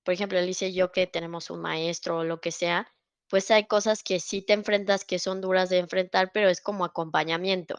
por 0.03 0.13
ejemplo, 0.13 0.39
él 0.39 0.47
dice 0.47 0.73
yo 0.73 0.91
que 0.91 1.07
tenemos 1.07 1.49
un 1.49 1.61
maestro 1.61 2.19
o 2.19 2.23
lo 2.23 2.41
que 2.41 2.51
sea, 2.51 2.87
pues 3.29 3.51
hay 3.51 3.65
cosas 3.67 4.03
que 4.03 4.19
sí 4.21 4.41
te 4.41 4.53
enfrentas 4.53 5.05
que 5.05 5.19
son 5.19 5.41
duras 5.41 5.69
de 5.69 5.79
enfrentar, 5.79 6.31
pero 6.33 6.49
es 6.49 6.61
como 6.61 6.85
acompañamiento. 6.85 7.75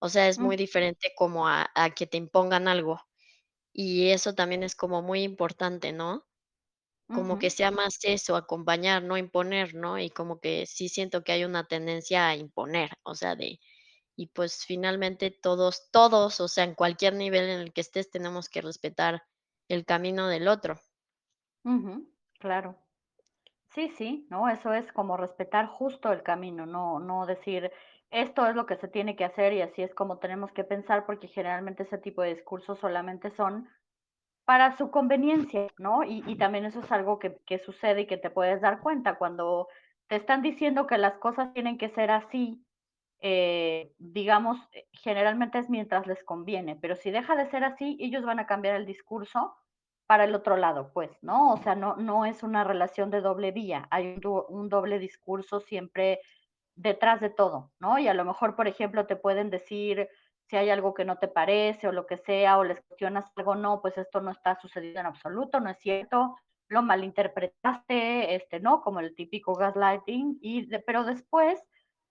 O 0.00 0.08
sea, 0.10 0.28
es 0.28 0.38
muy 0.40 0.56
diferente 0.56 1.12
como 1.16 1.48
a, 1.48 1.70
a 1.74 1.90
que 1.94 2.06
te 2.06 2.18
impongan 2.18 2.68
algo. 2.68 3.00
Y 3.72 4.10
eso 4.10 4.34
también 4.34 4.62
es 4.64 4.74
como 4.76 5.02
muy 5.02 5.22
importante, 5.22 5.92
¿no? 5.92 6.26
Como 7.10 7.38
que 7.38 7.50
sea 7.50 7.70
más 7.70 7.98
eso, 8.02 8.36
acompañar, 8.36 9.02
no 9.02 9.16
imponer, 9.16 9.74
¿no? 9.74 9.98
Y 9.98 10.10
como 10.10 10.40
que 10.40 10.66
sí 10.66 10.88
siento 10.88 11.24
que 11.24 11.32
hay 11.32 11.44
una 11.44 11.66
tendencia 11.66 12.28
a 12.28 12.36
imponer, 12.36 12.90
o 13.02 13.14
sea, 13.14 13.34
de 13.36 13.58
y 14.16 14.28
pues 14.28 14.64
finalmente 14.66 15.30
todos 15.30 15.90
todos, 15.92 16.40
o 16.40 16.48
sea, 16.48 16.64
en 16.64 16.74
cualquier 16.74 17.14
nivel 17.14 17.48
en 17.50 17.60
el 17.60 17.72
que 17.72 17.82
estés, 17.82 18.10
tenemos 18.10 18.48
que 18.50 18.62
respetar 18.62 19.22
el 19.68 19.84
camino 19.86 20.28
del 20.28 20.48
otro. 20.48 20.80
claro. 22.38 22.76
Sí, 23.70 23.90
sí, 23.90 24.26
¿no? 24.30 24.48
Eso 24.48 24.72
es 24.72 24.92
como 24.92 25.16
respetar 25.16 25.66
justo 25.68 26.12
el 26.12 26.22
camino, 26.22 26.66
no, 26.66 27.00
no 27.00 27.26
decir 27.26 27.72
esto 28.10 28.46
es 28.46 28.54
lo 28.56 28.66
que 28.66 28.76
se 28.76 28.88
tiene 28.88 29.16
que 29.16 29.24
hacer 29.24 29.52
y 29.52 29.62
así 29.62 29.82
es 29.82 29.94
como 29.94 30.18
tenemos 30.18 30.52
que 30.52 30.64
pensar, 30.64 31.06
porque 31.06 31.28
generalmente 31.28 31.84
ese 31.84 31.98
tipo 31.98 32.22
de 32.22 32.34
discursos 32.34 32.78
solamente 32.80 33.30
son 33.30 33.68
para 34.46 34.76
su 34.78 34.90
conveniencia, 34.90 35.68
¿no? 35.78 36.04
Y, 36.04 36.24
y 36.26 36.36
también 36.38 36.64
eso 36.66 36.80
es 36.80 36.92
algo 36.92 37.18
que, 37.18 37.38
que 37.46 37.58
sucede 37.58 38.02
y 38.02 38.06
que 38.08 38.18
te 38.18 38.30
puedes 38.30 38.62
dar 38.62 38.80
cuenta 38.80 39.18
cuando 39.18 39.68
te 40.08 40.16
están 40.16 40.42
diciendo 40.42 40.86
que 40.86 40.98
las 40.98 41.18
cosas 41.18 41.52
tienen 41.54 41.78
que 41.78 41.90
ser 41.90 42.10
así 42.12 42.64
eh, 43.20 43.94
digamos, 43.98 44.58
eh, 44.72 44.88
generalmente 44.92 45.58
es 45.58 45.70
mientras 45.70 46.06
les 46.06 46.22
conviene, 46.24 46.76
pero 46.76 46.96
si 46.96 47.10
deja 47.10 47.36
de 47.36 47.46
ser 47.46 47.64
así, 47.64 47.96
ellos 48.00 48.24
van 48.24 48.38
a 48.38 48.46
cambiar 48.46 48.76
el 48.76 48.86
discurso 48.86 49.56
para 50.06 50.24
el 50.24 50.34
otro 50.34 50.56
lado, 50.56 50.92
pues, 50.92 51.18
¿no? 51.22 51.52
O 51.52 51.56
sea, 51.56 51.74
no, 51.74 51.96
no 51.96 52.26
es 52.26 52.42
una 52.42 52.62
relación 52.64 53.10
de 53.10 53.22
doble 53.22 53.52
vía, 53.52 53.88
hay 53.90 54.20
un, 54.24 54.44
un 54.48 54.68
doble 54.68 54.98
discurso 54.98 55.60
siempre 55.60 56.20
detrás 56.74 57.20
de 57.20 57.30
todo, 57.30 57.72
¿no? 57.80 57.98
Y 57.98 58.08
a 58.08 58.14
lo 58.14 58.24
mejor, 58.24 58.54
por 58.56 58.68
ejemplo, 58.68 59.06
te 59.06 59.16
pueden 59.16 59.50
decir 59.50 60.08
si 60.48 60.56
hay 60.56 60.70
algo 60.70 60.94
que 60.94 61.04
no 61.04 61.18
te 61.18 61.28
parece 61.28 61.88
o 61.88 61.92
lo 61.92 62.06
que 62.06 62.18
sea, 62.18 62.58
o 62.58 62.64
les 62.64 62.80
cuestionas 62.82 63.26
algo, 63.36 63.54
no, 63.54 63.80
pues 63.80 63.98
esto 63.98 64.20
no 64.20 64.30
está 64.30 64.58
sucediendo 64.60 65.00
en 65.00 65.06
absoluto, 65.06 65.60
no 65.60 65.70
es 65.70 65.78
cierto, 65.78 66.36
lo 66.68 66.82
malinterpretaste, 66.82 68.34
este, 68.34 68.60
¿no? 68.60 68.80
Como 68.80 69.00
el 69.00 69.14
típico 69.14 69.54
gaslighting, 69.54 70.38
y 70.40 70.66
pero 70.78 71.04
después 71.04 71.62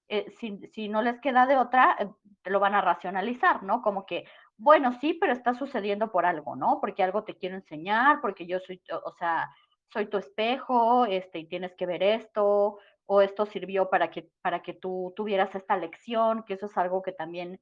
eh, 0.08 0.32
si, 0.40 0.60
si, 0.74 0.88
no 0.88 1.02
les 1.02 1.20
queda 1.20 1.48
de 1.48 1.58
otra, 1.58 1.96
eh, 2.00 2.08
lo 2.46 2.60
van 2.60 2.76
a 2.76 2.82
racionalizar, 2.82 3.64
¿no? 3.64 3.82
Como 3.82 4.06
que, 4.06 4.26
bueno, 4.58 4.94
sí, 5.00 5.16
pero 5.16 5.34
está 5.34 5.56
sucediendo 5.56 6.12
por 6.12 6.26
algo, 6.26 6.56
¿no? 6.56 6.80
Porque 6.80 7.04
algo 7.04 7.24
te 7.24 7.36
quiero 7.38 7.56
enseñar, 7.56 8.22
porque 8.22 8.46
yo 8.46 8.60
soy, 8.60 8.82
o 9.04 9.12
sea, 9.14 9.50
soy 9.92 10.06
tu 10.08 10.18
espejo, 10.18 11.06
este, 11.06 11.40
y 11.40 11.48
tienes 11.48 11.74
que 11.76 11.88
ver 11.88 12.04
esto, 12.04 12.78
o 13.08 13.22
esto 13.22 13.46
sirvió 13.48 13.90
para 13.90 14.12
que, 14.12 14.30
para 14.42 14.62
que 14.62 14.74
tú 14.74 15.14
tuvieras 15.16 15.54
esta 15.56 15.76
lección, 15.78 16.44
que 16.44 16.54
eso 16.54 16.68
es 16.68 16.78
algo 16.78 17.02
que 17.02 17.12
también 17.12 17.60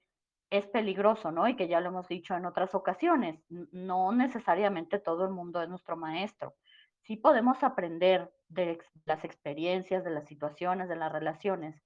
es 0.54 0.68
peligroso, 0.68 1.32
¿no? 1.32 1.48
Y 1.48 1.56
que 1.56 1.68
ya 1.68 1.82
lo 1.82 1.90
hemos 1.90 2.08
dicho 2.08 2.36
en 2.36 2.46
otras 2.46 2.76
ocasiones, 2.76 3.44
no 3.50 4.12
necesariamente 4.12 5.00
todo 5.00 5.26
el 5.26 5.32
mundo 5.32 5.62
es 5.62 5.68
nuestro 5.68 5.98
maestro. 5.98 6.56
Sí 7.02 7.18
podemos 7.18 7.64
aprender 7.64 8.32
de 8.50 8.80
las 9.06 9.26
experiencias, 9.26 10.04
de 10.04 10.12
las 10.12 10.28
situaciones, 10.28 10.90
de 10.90 10.96
las 10.96 11.12
relaciones, 11.12 11.82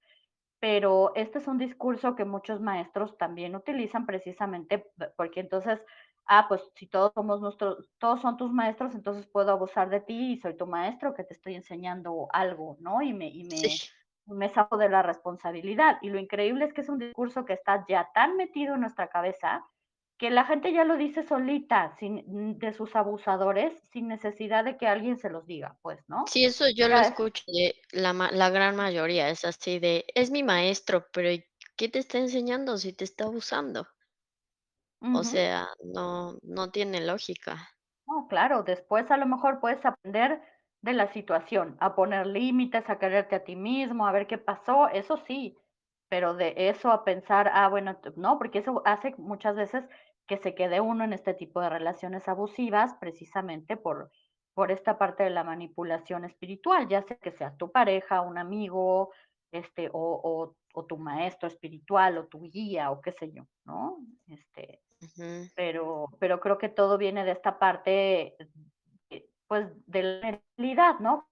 pero 0.60 1.12
este 1.14 1.38
es 1.38 1.46
un 1.48 1.58
discurso 1.58 2.14
que 2.14 2.26
muchos 2.26 2.60
maestros 2.60 3.16
también 3.16 3.56
utilizan 3.56 4.06
precisamente 4.06 4.90
porque 5.16 5.40
entonces, 5.40 5.82
ah, 6.26 6.46
pues 6.48 6.62
si 6.74 6.86
todos 6.88 7.12
somos 7.14 7.40
nuestros, 7.40 7.90
todos 7.98 8.20
son 8.20 8.36
tus 8.36 8.52
maestros, 8.52 8.94
entonces 8.94 9.26
puedo 9.28 9.52
abusar 9.52 9.88
de 9.88 10.00
ti 10.00 10.32
y 10.32 10.38
soy 10.38 10.56
tu 10.56 10.66
maestro 10.66 11.14
que 11.14 11.24
te 11.24 11.32
estoy 11.34 11.54
enseñando 11.54 12.28
algo, 12.32 12.76
¿no? 12.80 13.00
Y 13.02 13.14
me. 13.14 13.30
Me 14.28 14.48
saco 14.50 14.76
de 14.78 14.88
la 14.88 15.02
responsabilidad. 15.02 15.98
Y 16.02 16.10
lo 16.10 16.18
increíble 16.18 16.64
es 16.66 16.72
que 16.74 16.82
es 16.82 16.88
un 16.88 16.98
discurso 16.98 17.44
que 17.44 17.54
está 17.54 17.84
ya 17.88 18.10
tan 18.14 18.36
metido 18.36 18.74
en 18.74 18.82
nuestra 18.82 19.08
cabeza 19.08 19.64
que 20.18 20.30
la 20.30 20.44
gente 20.44 20.72
ya 20.72 20.84
lo 20.84 20.96
dice 20.96 21.22
solita, 21.24 21.90
sin, 21.98 22.58
de 22.58 22.72
sus 22.72 22.96
abusadores, 22.96 23.72
sin 23.92 24.08
necesidad 24.08 24.64
de 24.64 24.76
que 24.76 24.86
alguien 24.88 25.16
se 25.16 25.30
los 25.30 25.46
diga, 25.46 25.78
pues, 25.82 26.04
¿no? 26.08 26.30
Sí, 26.30 26.44
eso 26.44 26.66
yo 26.68 26.88
lo 26.88 27.00
escucho 27.00 27.42
de 27.48 27.74
la 27.90 28.12
la 28.12 28.50
gran 28.50 28.76
mayoría, 28.76 29.30
es 29.30 29.44
así 29.44 29.80
de: 29.80 30.04
"Es 30.14 30.30
mi 30.30 30.44
maestro, 30.44 31.06
pero 31.12 31.28
¿y 31.32 31.44
qué 31.76 31.88
te 31.88 31.98
está 31.98 32.18
enseñando 32.18 32.78
si 32.78 32.92
te 32.92 33.02
está 33.02 33.24
abusando?". 33.24 33.88
uh 35.02 35.08
O 35.10 35.22
sea, 35.22 35.68
no 35.84 36.38
no 36.42 36.70
tiene 36.70 37.02
lógica. 37.04 37.68
No, 38.06 38.26
claro, 38.28 38.62
después 38.62 39.10
a 39.10 39.16
lo 39.16 39.26
mejor 39.26 39.60
puedes 39.60 39.84
aprender 39.84 40.42
de 40.82 40.92
la 40.92 41.08
situación, 41.08 41.76
a 41.80 41.94
poner 41.94 42.26
límites, 42.26 42.88
a 42.90 42.98
quererte 42.98 43.36
a 43.36 43.44
ti 43.44 43.56
mismo, 43.56 44.06
a 44.06 44.12
ver 44.12 44.26
qué 44.26 44.38
pasó, 44.38 44.88
eso 44.88 45.16
sí, 45.16 45.56
pero 46.08 46.34
de 46.34 46.54
eso 46.56 46.90
a 46.90 47.04
pensar, 47.04 47.50
ah, 47.52 47.68
bueno, 47.68 47.98
no, 48.16 48.38
porque 48.38 48.60
eso 48.60 48.82
hace 48.84 49.14
muchas 49.18 49.56
veces 49.56 49.88
que 50.26 50.36
se 50.38 50.54
quede 50.54 50.80
uno 50.80 51.04
en 51.04 51.12
este 51.12 51.34
tipo 51.34 51.60
de 51.60 51.70
relaciones 51.70 52.28
abusivas, 52.28 52.94
precisamente 53.00 53.76
por 53.76 54.10
por 54.54 54.72
esta 54.72 54.98
parte 54.98 55.22
de 55.22 55.30
la 55.30 55.44
manipulación 55.44 56.24
espiritual, 56.24 56.88
ya 56.88 57.02
sea 57.02 57.16
que 57.18 57.30
sea 57.30 57.56
tu 57.56 57.70
pareja, 57.70 58.22
un 58.22 58.38
amigo, 58.38 59.12
este, 59.52 59.88
o 59.92 60.20
o 60.22 60.56
o 60.74 60.84
tu 60.86 60.98
maestro 60.98 61.48
espiritual, 61.48 62.18
o 62.18 62.26
tu 62.26 62.40
guía, 62.42 62.90
o 62.90 63.00
qué 63.00 63.12
sé 63.12 63.30
yo, 63.32 63.44
¿no? 63.64 63.98
Este, 64.26 64.82
pero 65.54 66.06
pero 66.20 66.40
creo 66.40 66.58
que 66.58 66.68
todo 66.68 66.98
viene 66.98 67.24
de 67.24 67.32
esta 67.32 67.58
parte, 67.58 68.36
pues, 69.48 69.68
de 69.86 70.02
la 70.04 70.40
realidad, 70.56 71.00
¿no? 71.00 71.28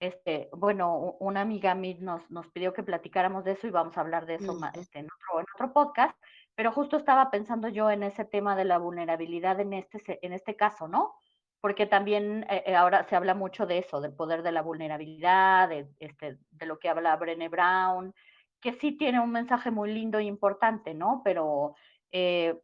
Este, 0.00 0.48
bueno, 0.54 1.16
una 1.20 1.42
amiga 1.42 1.72
a 1.72 1.74
mí 1.74 1.94
nos 2.00 2.30
nos 2.30 2.48
pidió 2.48 2.72
que 2.72 2.82
platicáramos 2.82 3.44
de 3.44 3.52
eso 3.52 3.66
y 3.66 3.70
vamos 3.70 3.98
a 3.98 4.00
hablar 4.00 4.24
de 4.26 4.36
eso 4.36 4.54
ma 4.54 4.70
Ujú. 4.70 4.80
este, 4.80 4.98
en 5.00 5.06
otro 5.06 5.40
en 5.40 5.46
otro 5.54 5.72
podcast, 5.74 6.16
pero 6.54 6.72
justo 6.72 6.96
estaba 6.96 7.30
pensando 7.30 7.68
yo 7.68 7.90
en 7.90 8.02
ese 8.02 8.24
tema 8.24 8.56
de 8.56 8.64
la 8.64 8.78
vulnerabilidad 8.78 9.60
en 9.60 9.74
este 9.74 10.24
en 10.26 10.32
este 10.32 10.56
caso, 10.56 10.88
¿no? 10.88 11.14
Porque 11.60 11.84
también, 11.86 12.46
eh 12.48 12.62
eh, 12.66 12.74
ahora 12.76 13.04
se 13.04 13.14
habla 13.16 13.34
mucho 13.34 13.66
de 13.66 13.76
eso, 13.78 14.00
del 14.00 14.14
poder 14.14 14.42
de 14.42 14.52
la 14.52 14.62
vulnerabilidad, 14.62 15.68
de, 15.68 15.90
este, 15.98 16.38
de 16.50 16.66
lo 16.66 16.78
que 16.78 16.88
habla 16.88 17.16
Brené 17.16 17.48
Brown, 17.50 18.14
que 18.62 18.72
sí 18.72 18.92
tiene 18.96 19.20
un 19.20 19.32
mensaje 19.32 19.70
muy 19.70 19.92
lindo 19.92 20.18
e 20.18 20.24
importante, 20.24 20.94
¿no? 20.94 21.20
Pero, 21.24 21.74
eh, 22.12 22.58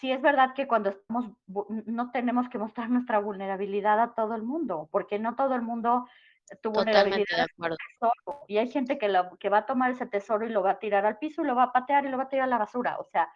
sí 0.00 0.12
es 0.12 0.20
verdad 0.22 0.54
que 0.54 0.66
cuando 0.66 0.90
estamos 0.90 1.26
no 1.86 2.10
tenemos 2.10 2.48
que 2.48 2.58
mostrar 2.58 2.90
nuestra 2.90 3.18
vulnerabilidad 3.18 4.00
a 4.00 4.14
todo 4.14 4.34
el 4.34 4.42
mundo, 4.42 4.88
porque 4.90 5.18
no 5.18 5.34
todo 5.36 5.54
el 5.54 5.62
mundo 5.62 6.08
tu 6.60 6.70
vulnerabilidad 6.70 7.26
Totalmente 7.26 7.34
de 7.36 7.42
es 7.42 7.48
un 7.56 7.64
acuerdo. 7.64 7.76
tesoro, 7.76 8.44
y 8.48 8.58
hay 8.58 8.70
gente 8.70 8.98
que 8.98 9.48
va 9.48 9.58
a 9.58 9.66
tomar 9.66 9.90
ese 9.92 10.06
tesoro 10.06 10.46
y 10.46 10.50
lo 10.50 10.62
va 10.62 10.72
a 10.72 10.78
tirar 10.78 11.06
al 11.06 11.18
piso, 11.18 11.42
y 11.42 11.46
lo 11.46 11.54
va 11.54 11.64
a 11.64 11.72
patear, 11.72 12.04
y 12.04 12.08
lo 12.08 12.16
va 12.18 12.24
a 12.24 12.28
tirar 12.28 12.44
a 12.46 12.50
la 12.50 12.58
basura, 12.58 12.98
o 12.98 13.04
sea, 13.04 13.32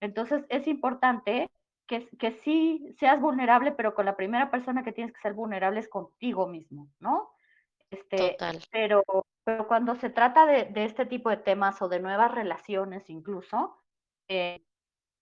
entonces 0.00 0.44
es 0.48 0.66
importante 0.68 1.50
que 1.86 2.08
que 2.18 2.32
sí 2.32 2.94
seas 2.98 3.20
vulnerable, 3.20 3.72
pero 3.72 3.94
con 3.94 4.06
la 4.06 4.16
primera 4.16 4.50
persona 4.50 4.84
que 4.84 4.92
tienes 4.92 5.12
que 5.12 5.20
ser 5.20 5.34
vulnerable 5.34 5.80
es 5.80 5.88
contigo 5.88 6.46
mismo, 6.46 6.88
¿no? 7.00 7.32
Este, 7.90 8.32
Total. 8.32 8.58
pero 8.70 9.02
pero 9.44 9.66
cuando 9.66 9.96
se 9.96 10.10
trata 10.10 10.46
de 10.46 10.66
de 10.66 10.84
este 10.84 11.06
tipo 11.06 11.30
de 11.30 11.38
temas, 11.38 11.82
o 11.82 11.88
de 11.88 11.98
nuevas 12.00 12.32
relaciones 12.32 13.10
incluso, 13.10 13.82
eh, 14.28 14.62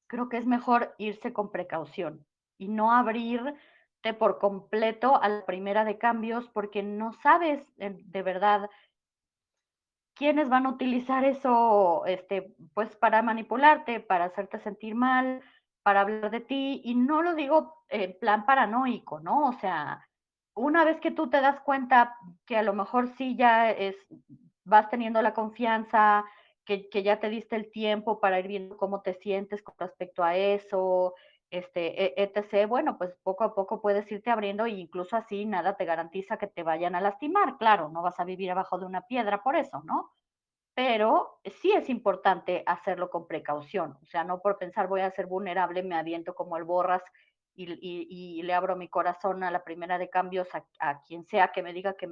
creo 0.09 0.29
que 0.29 0.39
es 0.39 0.47
mejor 0.47 0.95
irse 0.99 1.33
con 1.33 1.53
precaución, 1.53 2.27
y 2.59 2.69
no 2.69 2.93
abrirte 2.93 4.15
por 4.19 4.39
completo 4.39 5.21
a 5.23 5.29
la 5.29 5.47
primera 5.47 5.85
de 5.85 5.99
cambios, 5.99 6.49
porque 6.49 6.83
no 6.83 7.13
sabes, 7.13 7.63
en 7.79 8.11
de 8.11 8.23
verdad 8.23 8.69
quiénes 10.17 10.49
van 10.49 10.67
a 10.67 10.71
utilizar 10.71 11.25
eso, 11.25 12.05
este, 12.07 12.57
pues, 12.75 12.97
para 12.97 13.23
manipularte, 13.23 14.01
para 14.01 14.25
hacerte 14.25 14.59
sentir 14.59 14.97
mal, 14.97 15.43
para 15.85 16.01
hablar 16.01 16.31
de 16.31 16.41
ti, 16.41 16.81
y 16.85 16.95
no 16.97 17.23
lo 17.23 17.35
digo 17.35 17.85
en 17.89 18.19
plan 18.19 18.45
paranoico, 18.45 19.21
¿no? 19.21 19.49
O 19.49 19.53
sea, 19.53 20.05
una 20.55 20.85
vez 20.85 21.01
que 21.01 21.13
tú 21.13 21.31
te 21.31 21.41
das 21.41 21.61
cuenta 21.61 22.17
que 22.47 22.57
a 22.57 22.63
lo 22.63 22.75
mejor 22.75 23.09
sí 23.17 23.37
ya 23.37 23.71
es 23.71 23.97
vas 24.65 24.91
teniendo 24.91 25.23
la 25.23 25.33
confianza, 25.33 26.25
que 26.91 27.03
ya 27.03 27.21
te 27.21 27.31
diste 27.31 27.57
el 27.57 27.71
tiempo 27.71 28.21
para 28.21 28.39
ir 28.41 28.49
viendo 28.49 28.77
cómo 28.77 29.03
te 29.03 29.14
sientes 29.14 29.62
con 29.62 29.75
respecto 29.79 30.23
a 30.25 30.37
eso, 30.37 31.14
este, 31.51 32.05
e 32.05 32.14
etc. 32.25 32.66
Bueno, 32.69 32.99
pues, 32.99 33.16
poco 33.23 33.45
a 33.45 33.55
poco 33.55 33.81
puedes 33.81 34.11
irte 34.12 34.31
abriendo, 34.31 34.66
e 34.66 34.71
incluso 34.71 35.16
así 35.16 35.47
nada 35.47 35.77
te 35.77 35.85
garantiza 35.87 36.37
que 36.39 36.47
te 36.49 36.62
vayan 36.62 36.95
a 36.95 37.01
lastimar. 37.01 37.57
Claro, 37.59 37.89
no 37.91 38.03
vas 38.03 38.21
a 38.21 38.25
vivir 38.25 38.51
abajo 38.51 38.79
de 38.79 38.87
una 38.87 39.03
piedra 39.07 39.43
por 39.43 39.57
eso, 39.57 39.83
¿no? 39.85 40.11
Pero 40.75 41.41
sí 41.45 41.73
es 41.73 41.91
importante 41.91 42.64
hacerlo 42.66 43.11
con 43.11 43.27
precaución, 43.29 43.99
o 44.03 44.07
sea, 44.07 44.25
no 44.25 44.41
por 44.41 44.59
pensar 44.59 44.89
voy 44.89 45.03
a 45.03 45.11
ser 45.11 45.27
vulnerable, 45.27 45.83
me 45.85 45.97
aviento 45.97 46.35
como 46.35 46.57
el 46.59 46.64
Borras 46.64 47.03
y 47.57 48.43
le 48.45 48.55
abro 48.55 48.77
mi 48.77 48.89
corazón 48.89 49.43
a 49.45 49.51
la 49.51 49.64
primera 49.64 49.99
de 49.99 50.11
cambios 50.11 50.49
a 50.81 51.03
quien 51.03 51.25
sea 51.25 51.49
que 51.53 51.62
me 51.64 51.73
diga 51.75 51.95
que 51.95 52.09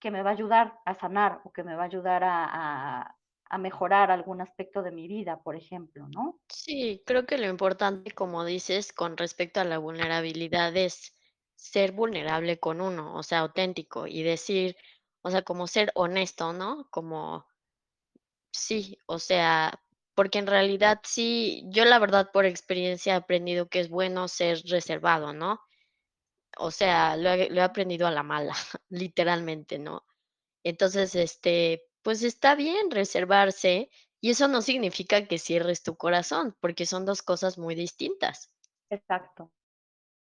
que 0.00 0.10
me 0.10 0.22
va 0.22 0.30
a 0.30 0.32
ayudar 0.34 0.80
a 0.86 0.94
sanar, 0.94 1.42
o 1.44 1.52
que 1.52 1.62
me 1.64 1.76
va 1.76 1.82
a 1.82 1.86
ayudar 1.86 2.22
a 2.24 3.16
a 3.50 3.58
mejorar 3.58 4.10
algún 4.10 4.40
aspecto 4.40 4.82
de 4.82 4.92
mi 4.92 5.08
vida, 5.08 5.42
por 5.42 5.56
ejemplo, 5.56 6.08
¿no? 6.08 6.40
Sí, 6.48 7.02
creo 7.06 7.26
que 7.26 7.38
lo 7.38 7.48
importante, 7.48 8.12
como 8.12 8.44
dices, 8.44 8.92
con 8.92 9.16
respecto 9.16 9.60
a 9.60 9.64
la 9.64 9.78
vulnerabilidad 9.78 10.76
es 10.76 11.14
ser 11.56 11.92
vulnerable 11.92 12.58
con 12.58 12.80
uno, 12.80 13.16
o 13.16 13.22
sea, 13.22 13.40
auténtico 13.40 14.06
y 14.06 14.22
decir, 14.22 14.76
o 15.22 15.30
sea, 15.30 15.42
como 15.42 15.66
ser 15.66 15.92
honesto, 15.94 16.52
¿no? 16.52 16.88
Como 16.90 17.46
sí, 18.52 18.98
o 19.06 19.18
sea, 19.18 19.72
porque 20.14 20.38
en 20.38 20.46
realidad 20.46 21.00
sí, 21.04 21.64
yo 21.68 21.84
la 21.84 21.98
verdad 21.98 22.30
por 22.32 22.44
experiencia 22.46 23.14
he 23.14 23.16
aprendido 23.16 23.68
que 23.68 23.80
es 23.80 23.88
bueno 23.88 24.28
ser 24.28 24.60
reservado, 24.66 25.32
¿no? 25.32 25.60
O 26.58 26.70
sea, 26.70 27.16
lo 27.16 27.30
he 27.30 27.50
lo 27.50 27.60
he 27.60 27.64
aprendido 27.64 28.06
a 28.06 28.10
la 28.10 28.22
mala, 28.22 28.54
literalmente, 28.90 29.78
¿no? 29.78 30.04
Entonces, 30.64 31.14
este, 31.16 31.84
pues 32.02 32.22
está 32.22 32.54
bien 32.54 32.90
reservarse, 32.90 33.90
y 34.20 34.30
eso 34.30 34.48
no 34.48 34.62
significa 34.62 35.26
que 35.26 35.38
cierres 35.38 35.82
tu 35.82 35.96
corazón, 35.96 36.56
porque 36.60 36.86
son 36.86 37.06
2 37.06 37.22
cosas 37.22 37.58
muy 37.58 37.74
distintas. 37.74 38.50
Exacto. 38.90 39.50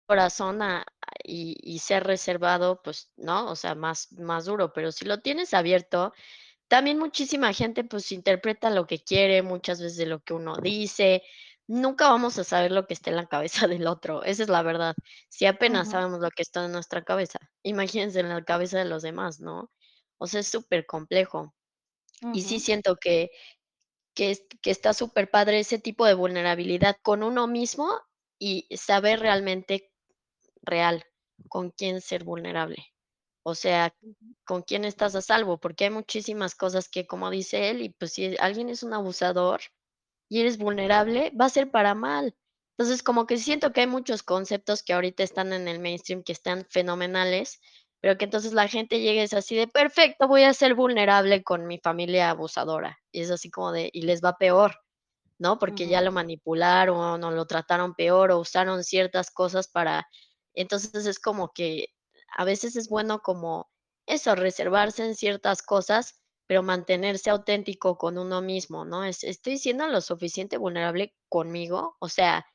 Corazón 0.10 0.62
a 0.62 0.86
y 1.24 1.58
y 1.62 1.80
ser 1.80 2.04
reservado, 2.06 2.82
pues 2.82 3.12
no, 3.18 3.52
o 3.52 3.56
sea, 3.58 3.76
más 3.76 4.12
más 4.14 4.46
duro, 4.46 4.72
pero 4.74 4.92
si 4.94 5.04
lo 5.06 5.20
tienes 5.20 5.54
abierto, 5.54 6.14
también 6.70 7.00
muchísima 7.00 7.54
gente, 7.54 7.84
pues, 7.86 8.12
interpreta 8.14 8.70
lo 8.70 8.88
que 8.88 9.00
quiere, 9.04 9.42
muchas 9.44 9.82
veces 9.82 9.98
de 9.98 10.08
lo 10.08 10.22
que 10.22 10.34
uno 10.36 10.58
dice. 10.58 11.24
Nunca 11.68 12.10
vamos 12.10 12.40
a 12.40 12.44
saber 12.46 12.72
lo 12.72 12.88
que 12.88 12.94
está 12.96 13.12
en 13.12 13.18
la 13.18 13.28
cabeza 13.28 13.68
del 13.70 13.88
otro, 13.88 14.24
esa 14.24 14.44
es 14.44 14.50
la 14.50 14.64
verdad. 14.64 14.96
Si 15.30 15.46
apenas 15.46 15.90
sabemos 15.92 16.22
lo 16.22 16.30
que 16.32 16.44
está 16.44 16.66
en 16.66 16.72
nuestra 16.74 17.04
cabeza, 17.04 17.40
imagínense 17.64 18.20
en 18.22 18.30
la 18.30 18.44
cabeza 18.46 18.80
de 18.80 18.86
los 18.86 19.04
demás, 19.04 19.40
¿no? 19.42 19.72
O 20.20 20.28
sea, 20.28 20.42
es 20.42 20.50
Y 22.34 22.42
sí 22.44 22.60
siento 22.60 22.98
que 22.98 23.30
que 24.16 24.38
que 24.62 24.72
está 24.72 24.94
superpadre 24.94 25.60
ese 25.60 25.80
tipo 25.80 26.06
de 26.06 26.16
vulnerabilidad 26.16 26.98
con 27.04 27.24
uno 27.24 27.48
mismo, 27.48 27.90
y 28.40 28.68
saber 28.78 29.20
realmente 29.22 29.92
real 30.64 31.06
con 31.50 31.72
quién 31.72 32.02
ser 32.02 32.24
vulnerable. 32.26 32.78
O 33.44 33.56
sea, 33.56 33.96
con 34.46 34.64
quién 34.64 34.86
estás 34.86 35.16
a 35.16 35.22
salvo, 35.22 35.60
porque 35.60 35.86
hay 35.86 35.92
muchísimas 35.92 36.56
cosas 36.56 36.90
que, 36.90 37.08
como 37.08 37.30
dice 37.32 37.70
él, 37.72 37.82
y 37.84 37.90
pues, 37.92 38.14
si 38.14 38.38
alguien 38.40 38.70
es 38.70 38.84
un 38.84 38.94
abusador 38.94 39.62
y 40.30 40.42
eres 40.42 40.58
vulnerable, 40.60 41.32
va 41.40 41.46
a 41.46 41.50
ser 41.50 41.72
para 41.72 41.96
mal. 41.96 42.36
Entonces, 42.78 43.04
como 43.04 43.28
que 43.28 43.38
siento 43.38 43.74
que 43.74 43.82
hay 43.82 43.88
muchos 43.88 44.24
conceptos 44.24 44.84
que 44.84 44.94
ahorita 44.94 45.24
están 45.24 45.54
en 45.54 45.68
el 45.70 45.80
mainstream 45.80 46.24
que 46.24 46.34
están 46.34 46.66
fenomenales, 46.70 47.62
pero 48.02 48.18
que 48.18 48.26
entonces 48.26 48.54
la 48.54 48.68
gente 48.68 49.00
llega 49.02 49.22
y 49.22 49.26
es 49.26 49.34
así 49.34 49.56
de: 49.56 49.68
"Perfecto, 49.68 50.28
voy 50.28 50.44
a 50.44 50.54
ser 50.54 50.76
vulnerable 50.76 51.44
con 51.44 51.68
mi 51.68 51.80
familia 51.80 52.30
abusadora", 52.32 53.00
y 53.12 53.22
es 53.22 53.32
así 53.32 53.50
como 53.52 53.72
de 53.74 53.90
y 53.94 54.04
les 54.04 54.22
va 54.24 54.38
peor, 54.38 54.76
¿no? 55.40 55.60
Porque 55.60 55.88
ya 55.88 56.02
lo 56.02 56.12
manipularon, 56.12 57.24
o 57.24 57.32
lo 57.32 57.46
trataron 57.48 57.96
peor, 57.96 58.32
o 58.32 58.40
usaron 58.40 58.84
ciertas 58.84 59.32
cosas 59.32 59.68
para 59.70 60.08
entonces, 60.56 61.06
es 61.08 61.20
como 61.20 61.52
que 61.54 61.90
a 62.38 62.46
veces 62.46 62.76
es 62.78 62.90
bueno 62.90 63.20
como 63.22 63.70
eso, 64.08 64.36
reservarse 64.36 65.06
en 65.06 65.16
ciertas 65.16 65.62
cosas, 65.64 66.22
pero 66.48 66.64
mantenerse 66.64 67.30
auténtico 67.32 67.98
con 67.98 68.18
uno 68.18 68.42
mismo, 68.42 68.86
¿no? 68.86 69.04
Es 69.06 69.24
estoy 69.24 69.58
siendo 69.60 69.88
lo 69.88 70.02
suficiente 70.02 70.58
vulnerable 70.58 71.16
conmigo, 71.30 71.96
o 72.00 72.10
sea 72.10 72.46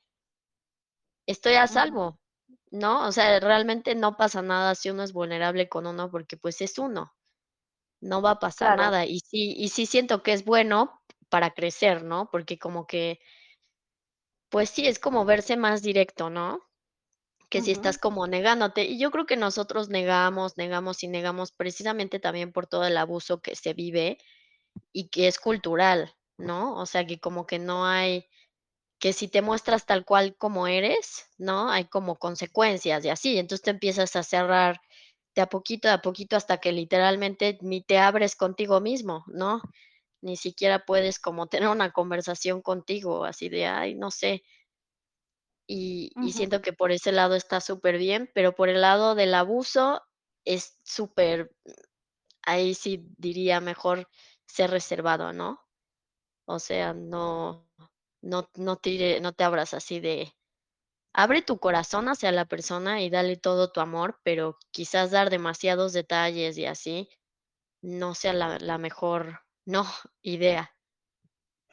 estoy 1.29 1.55
a 1.55 1.67
salvo, 1.69 2.19
¿no? 2.73 3.07
O 3.07 3.13
sea, 3.13 3.39
realmente 3.41 3.95
no 3.95 4.17
pasa 4.17 4.43
nada 4.43 4.75
si 4.75 4.91
uno 4.91 5.03
es 5.05 5.13
vulnerable 5.13 5.69
con 5.69 5.87
uno, 5.87 6.11
porque, 6.11 6.37
pues, 6.39 6.61
es 6.63 6.79
uno. 6.79 7.15
No 8.03 8.23
va 8.23 8.33
a 8.33 8.41
pasar 8.41 8.73
Claro. 8.73 8.77
nada, 8.77 9.07
y 9.07 9.21
sí 9.21 9.55
y 9.59 9.69
sí 9.71 9.87
siento 9.87 10.23
que 10.25 10.33
es 10.35 10.45
bueno 10.45 11.03
para 11.31 11.53
crecer, 11.53 12.05
¿no? 12.05 12.31
Porque 12.33 12.59
como 12.59 12.87
que 12.87 13.21
pues 14.53 14.69
sí, 14.69 14.87
es 14.87 14.99
como 14.99 15.25
verse 15.25 15.57
más 15.57 15.81
directo, 15.81 16.29
¿no? 16.29 16.61
Que 17.51 17.63
si 17.63 17.73
estás 17.73 17.99
como 17.99 18.27
negándote, 18.27 18.85
y 18.85 18.99
yo 18.99 19.11
creo 19.11 19.27
que 19.27 19.37
nosotros 19.37 19.89
negamos, 19.91 20.57
negamos 20.59 21.03
y 21.05 21.09
negamos 21.09 21.53
precisamente 21.53 22.21
también 22.21 22.53
por 22.53 22.67
todo 22.67 22.87
el 22.87 22.97
abuso 22.99 23.41
que 23.43 23.57
se 23.57 23.75
vive 23.75 24.19
y 24.93 25.09
que 25.11 25.29
es 25.29 25.39
cultural, 25.41 26.15
¿no? 26.39 26.77
O 26.77 26.87
sea, 26.87 27.07
que 27.07 27.21
como 27.21 27.47
que 27.47 27.59
no 27.59 27.87
hay 27.87 28.27
que 29.03 29.13
si 29.13 29.27
te 29.27 29.43
muestras 29.43 29.85
tal 29.85 30.05
cual 30.05 30.37
como 30.37 30.69
eres, 30.69 31.27
¿no? 31.37 31.69
Hay 31.73 31.87
como 31.87 32.21
consecuencias 32.21 33.05
y 33.05 33.09
así. 33.09 33.37
Entonces, 33.37 33.65
te 33.65 33.73
empiezas 33.73 34.15
a 34.15 34.23
cerrar 34.23 34.81
de 35.35 35.43
a 35.43 35.49
poquito, 35.49 35.89
de 35.89 35.95
a 35.95 36.03
poquito, 36.03 36.37
hasta 36.37 36.59
que 36.59 36.71
literalmente 36.71 37.59
ni 37.63 37.83
te 37.83 37.99
abres 37.99 38.37
contigo 38.37 38.81
mismo, 38.81 39.25
¿no? 39.27 39.61
Ni 40.21 40.37
siquiera 40.37 40.85
puedes 40.85 41.19
como 41.19 41.49
tener 41.49 41.69
una 41.69 41.91
conversación 41.91 42.63
contigo, 42.63 43.25
así 43.25 43.49
de, 43.49 43.67
ay, 43.67 43.97
no 43.97 44.13
sé. 44.13 44.45
Y 45.67 46.13
y 46.23 46.33
siento 46.33 46.63
que 46.63 46.73
por 46.73 46.93
ese 46.93 47.11
lado 47.11 47.35
está 47.35 47.61
superbién, 47.61 48.31
pero 48.35 48.55
por 48.55 48.69
el 48.69 48.83
lado 48.83 49.17
del 49.17 49.35
abuso 49.35 50.01
es 50.45 50.79
super 50.85 51.51
ahí 52.47 52.75
sí 52.75 53.05
diría 53.19 53.61
mejor 53.61 54.09
ser 54.47 54.71
reservado, 54.71 55.33
¿no? 55.33 55.61
O 56.45 56.61
sea, 56.61 56.93
no 56.95 57.69
no 58.23 58.49
no 58.57 58.77
tire 58.77 59.21
no 59.21 59.33
te 59.33 59.45
abras 59.45 59.75
así 59.75 60.01
de 60.01 60.33
abre 61.13 61.43
tu 61.43 61.59
corazón 61.59 62.09
hacia 62.09 62.33
la 62.33 62.47
persona 62.47 63.03
y 63.03 63.11
dale 63.11 63.37
todo 63.37 63.71
tu 63.71 63.81
amor, 63.81 64.19
pero 64.23 64.57
quizás 64.71 65.11
dar 65.11 65.31
demasiados 65.31 65.93
detalles 65.93 66.57
y 66.57 66.67
así 66.67 67.09
no 67.83 68.15
sea 68.15 68.33
la 68.33 68.59
la 68.59 68.79
mejor, 68.79 69.41
no, 69.67 69.85
idea. 70.23 70.71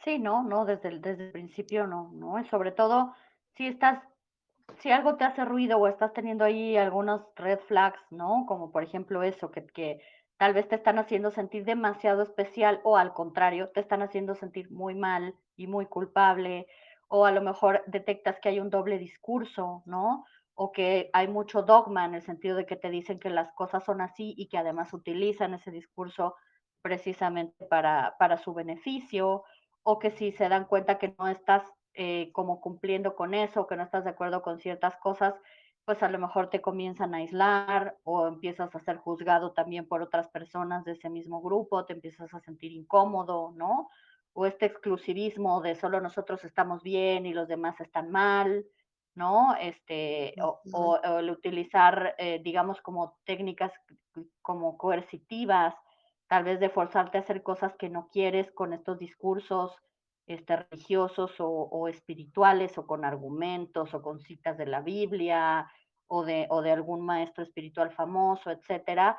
Sí, 0.04 0.18
no, 0.18 0.44
no, 0.44 0.66
desde 0.66 0.90
el 0.90 1.02
desde 1.02 1.28
el 1.28 1.32
principio 1.32 1.88
no, 1.88 2.12
¿no? 2.14 2.40
Y 2.40 2.46
sobre 2.50 2.72
todo, 2.72 3.14
si 3.56 3.68
estás 3.68 4.04
si 4.82 4.92
algo 4.92 5.16
te 5.16 5.24
hace 5.26 5.46
ruido 5.46 5.78
o 5.78 5.88
estás 5.88 6.14
teniendo 6.14 6.46
ahí 6.46 6.78
algunos 6.78 7.22
red 7.36 7.60
flags, 7.68 8.00
¿no? 8.12 8.46
Como 8.48 8.72
por 8.72 8.84
ejemplo 8.84 9.24
eso, 9.24 9.52
que 9.52 9.66
que 9.68 10.02
tal 10.40 10.54
vez 10.56 10.70
te 10.70 10.76
están 10.78 11.00
haciendo 11.00 11.32
sentir 11.32 11.66
demasiado 11.66 12.24
especial 12.24 12.82
o 12.86 12.98
al 12.98 13.14
contrario, 13.14 13.72
te 13.74 13.82
están 13.82 14.02
haciendo 14.02 14.36
sentir 14.36 14.72
muy 14.72 14.96
mal 14.96 15.36
y 15.58 15.68
muy 15.68 15.86
culpable, 15.88 16.68
o 17.10 17.26
a 17.26 17.32
lo 17.34 17.42
mejor 17.42 17.84
detectas 17.88 18.40
que 18.40 18.50
hay 18.50 18.60
un 18.62 18.72
doble 18.72 18.98
discurso, 19.00 19.84
¿no? 19.86 20.26
O 20.56 20.72
que 20.72 21.10
hay 21.14 21.28
mucho 21.28 21.64
dogma 21.64 22.06
en 22.06 22.16
el 22.16 22.24
sentido 22.24 22.56
de 22.58 22.66
que 22.66 22.78
te 22.78 22.90
dicen 22.90 23.20
que 23.20 23.30
las 23.30 23.52
cosas 23.54 23.84
son 23.84 24.02
así 24.02 24.34
y 24.38 24.48
que 24.50 24.58
además 24.58 24.94
utilizan 24.94 25.54
ese 25.56 25.72
discurso 25.72 26.36
precisamente 26.82 27.66
para 27.68 28.16
para 28.18 28.38
su 28.38 28.54
beneficio, 28.54 29.44
o 29.84 30.00
que 30.00 30.12
si 30.12 30.32
se 30.32 30.50
dan 30.50 30.66
cuenta 30.66 30.98
que 31.00 31.16
no 31.20 31.28
estás 31.28 31.64
eh, 31.96 32.32
como 32.34 32.62
cumpliendo 32.62 33.16
con 33.16 33.34
eso, 33.34 33.68
que 33.68 33.76
no 33.76 33.84
estás 33.84 34.06
de 34.06 34.12
acuerdo 34.12 34.42
con 34.42 34.60
ciertas 34.60 34.96
cosas, 34.98 35.36
pues 35.90 36.04
a 36.04 36.08
lo 36.08 36.20
mejor 36.20 36.52
te 36.52 36.62
comienzan 36.62 37.16
a 37.16 37.18
aislar 37.18 37.98
o 38.04 38.28
empiezas 38.28 38.76
a 38.76 38.80
ser 38.80 38.98
juzgado 38.98 39.54
también 39.54 39.88
por 39.88 40.04
otras 40.04 40.28
personas 40.28 40.86
de 40.86 40.92
ese 40.92 41.10
mismo 41.10 41.42
grupo, 41.42 41.84
te 41.86 41.94
empiezas 41.94 42.32
a 42.32 42.40
sentir 42.42 42.74
incómodo, 42.74 43.54
¿no? 43.56 43.90
O 44.34 44.46
este 44.46 44.68
exclusivismo 44.68 45.62
de 45.62 45.74
solo 45.74 46.00
nosotros 46.00 46.44
estamos 46.44 46.84
bien 46.84 47.26
y 47.26 47.34
los 47.34 47.48
demás 47.48 47.82
están 47.82 48.12
mal, 48.12 48.68
¿no? 49.16 49.56
Este, 49.60 50.36
o, 50.40 50.62
o 50.74 51.00
el 51.18 51.32
utilizar, 51.32 52.14
eh, 52.20 52.40
digamos, 52.44 52.80
como 52.82 53.18
técnicas 53.24 53.74
como 54.44 54.78
coercitivas, 54.78 55.74
tal 56.28 56.44
vez 56.44 56.60
de 56.60 56.70
forzarte 56.70 57.18
a 57.18 57.22
hacer 57.22 57.42
cosas 57.42 57.76
que 57.78 57.90
no 57.90 58.10
quieres 58.12 58.52
con 58.52 58.74
estos 58.74 59.00
discursos 59.00 59.76
este, 60.28 60.56
religiosos 60.56 61.32
o, 61.40 61.50
o 61.50 61.88
espirituales 61.88 62.78
o 62.78 62.86
con 62.86 63.04
argumentos 63.04 63.92
o 63.96 64.04
con 64.04 64.20
citas 64.20 64.56
de 64.60 64.68
la 64.68 64.82
Biblia 64.82 65.68
o 66.10 66.26
de, 66.26 66.48
o 66.50 66.62
de 66.62 66.72
algún 66.72 67.06
maestro 67.06 67.44
espiritual 67.44 67.92
famoso, 67.92 68.52
etcétera, 68.52 69.18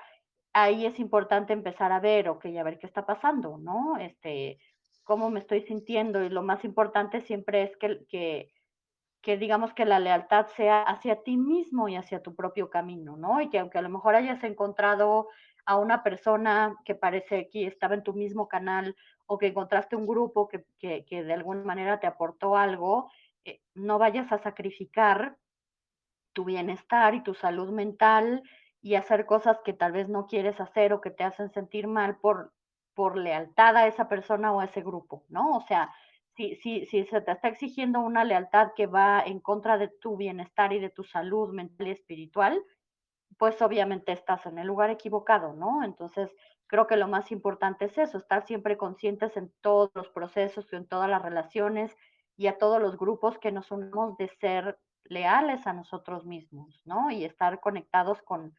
ahí 0.53 0.87
es 0.87 0.99
importante 0.99 1.53
empezar 1.53 1.93
a 1.93 2.01
ver, 2.01 2.29
ok, 2.29 2.47
a 2.59 2.63
ver 2.65 2.79
qué 2.79 2.87
está 2.87 3.07
pasando, 3.07 3.59
¿no? 3.59 3.97
Este, 3.97 4.59
cómo 5.05 5.31
me 5.31 5.39
estoy 5.39 5.63
sintiendo 5.63 6.23
y 6.23 6.29
lo 6.29 6.43
más 6.43 6.65
importante 6.65 7.21
siempre 7.21 7.63
es 7.63 7.77
que, 7.77 8.05
que, 8.09 8.53
que 9.23 9.37
digamos 9.37 9.73
que 9.73 9.85
la 9.85 10.01
lealtad 10.01 10.47
sea 10.57 10.83
hacia 10.83 11.23
ti 11.23 11.37
mismo 11.37 11.89
y 11.89 11.95
hacia 11.97 12.23
tu 12.23 12.35
propio 12.35 12.71
camino, 12.71 13.17
¿no? 13.17 13.41
Y 13.41 13.51
que 13.51 13.61
aunque 13.61 13.79
a 13.79 13.83
lo 13.83 13.89
mejor 13.89 14.17
hayas 14.17 14.43
encontrado 14.43 15.29
a 15.67 15.77
una 15.77 16.03
persona 16.03 16.77
que 16.85 16.97
parece 16.97 17.49
que 17.49 17.67
estaba 17.67 17.95
en 17.95 18.03
tu 18.03 18.15
mismo 18.15 18.49
canal 18.49 18.97
o 19.27 19.39
que 19.39 19.47
encontraste 19.47 19.95
un 19.95 20.09
grupo 20.09 20.49
que, 20.49 20.65
que, 20.81 21.05
que 21.05 21.23
de 21.23 21.35
alguna 21.35 21.63
manera 21.63 22.01
te 22.01 22.09
aportó 22.09 22.57
algo, 22.57 23.13
eh, 23.45 23.61
no 23.75 23.99
vayas 23.99 24.33
a 24.33 24.39
sacrificar 24.39 25.37
tu 26.33 26.45
bienestar 26.45 27.15
y 27.15 27.23
tu 27.23 27.35
salud 27.35 27.71
mental 27.71 28.43
y 28.83 28.95
hacer 28.95 29.27
cosas 29.27 29.59
que 29.65 29.73
tal 29.73 29.93
vez 29.93 30.09
no 30.09 30.27
quieres 30.27 30.61
hacer 30.61 30.93
o 30.93 31.01
que 31.01 31.11
te 31.11 31.25
hacen 31.25 31.51
sentir 31.51 31.87
mal 31.87 32.17
por, 32.19 32.53
por 32.95 33.17
lealtad 33.19 33.77
a 33.77 33.87
esa 33.87 34.09
persona 34.09 34.53
o 34.53 34.61
a 34.61 34.65
ese 34.65 34.83
grupo, 34.83 35.25
¿no? 35.29 35.57
O 35.57 35.61
sea, 35.63 35.93
si, 36.37 36.57
si, 36.57 36.87
si 36.87 37.05
se 37.05 37.21
te 37.21 37.33
está 37.33 37.49
exigiendo 37.49 38.01
una 38.01 38.25
lealtad 38.25 38.73
que 38.75 38.87
va 38.87 39.21
en 39.21 39.41
contra 39.41 39.79
de 39.79 39.89
tu 39.89 40.17
bienestar 40.17 40.73
y 40.73 40.79
de 40.79 40.91
tu 40.91 41.05
salud 41.05 41.53
mental 41.53 41.89
y 41.89 41.91
espiritual, 41.91 42.63
pues 43.37 43.61
obviamente 43.63 44.13
estás 44.13 44.47
en 44.47 44.59
el 44.59 44.67
lugar 44.67 44.91
equivocado, 44.91 45.55
¿no? 45.55 45.83
Entonces, 45.83 46.31
creo 46.67 46.87
que 46.87 46.97
lo 46.97 47.09
más 47.09 47.33
importante 47.33 47.87
es 47.87 47.99
eso, 47.99 48.19
estar 48.19 48.47
siempre 48.47 48.77
conscientes 48.77 49.37
en 49.37 49.53
todos 49.61 49.91
los 49.95 50.09
procesos, 50.09 50.73
en 50.73 50.87
todas 50.87 51.11
las 51.11 51.23
relaciones 51.23 51.97
y 52.37 52.47
a 52.47 52.59
todos 52.59 52.81
los 52.81 52.97
grupos 52.97 53.39
que 53.39 53.53
nos 53.53 53.71
unimos 53.71 54.17
de 54.17 54.29
ser 54.29 54.79
leales 55.05 55.67
a 55.67 55.73
nosotros 55.73 56.25
mismos, 56.25 56.83
¿no? 56.85 57.11
Y 57.11 57.25
estar 57.25 57.61
conectados 57.61 58.23
con, 58.23 58.55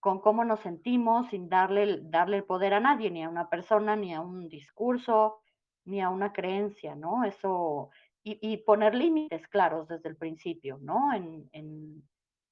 con 0.00 0.20
cómo 0.20 0.44
nos 0.44 0.60
sentimos 0.60 1.28
sin 1.28 1.48
darle, 1.48 2.00
darle 2.02 2.38
el 2.38 2.44
poder 2.44 2.74
a 2.74 2.80
nadie, 2.80 3.10
ni 3.10 3.24
a 3.24 3.28
una 3.28 3.48
persona, 3.48 3.96
ni 3.96 4.14
a 4.14 4.20
un 4.20 4.48
discurso, 4.48 5.40
ni 5.84 6.00
a 6.00 6.10
una 6.10 6.32
creencia, 6.32 6.94
¿no? 6.94 7.24
Eso, 7.24 7.90
y, 8.22 8.56
poner 8.58 8.94
límites 8.94 9.46
claros 9.46 9.86
desde 9.86 10.08
el 10.08 10.16
principio, 10.16 10.78
¿no? 10.80 11.12
En, 11.12 11.48
en, 11.52 12.02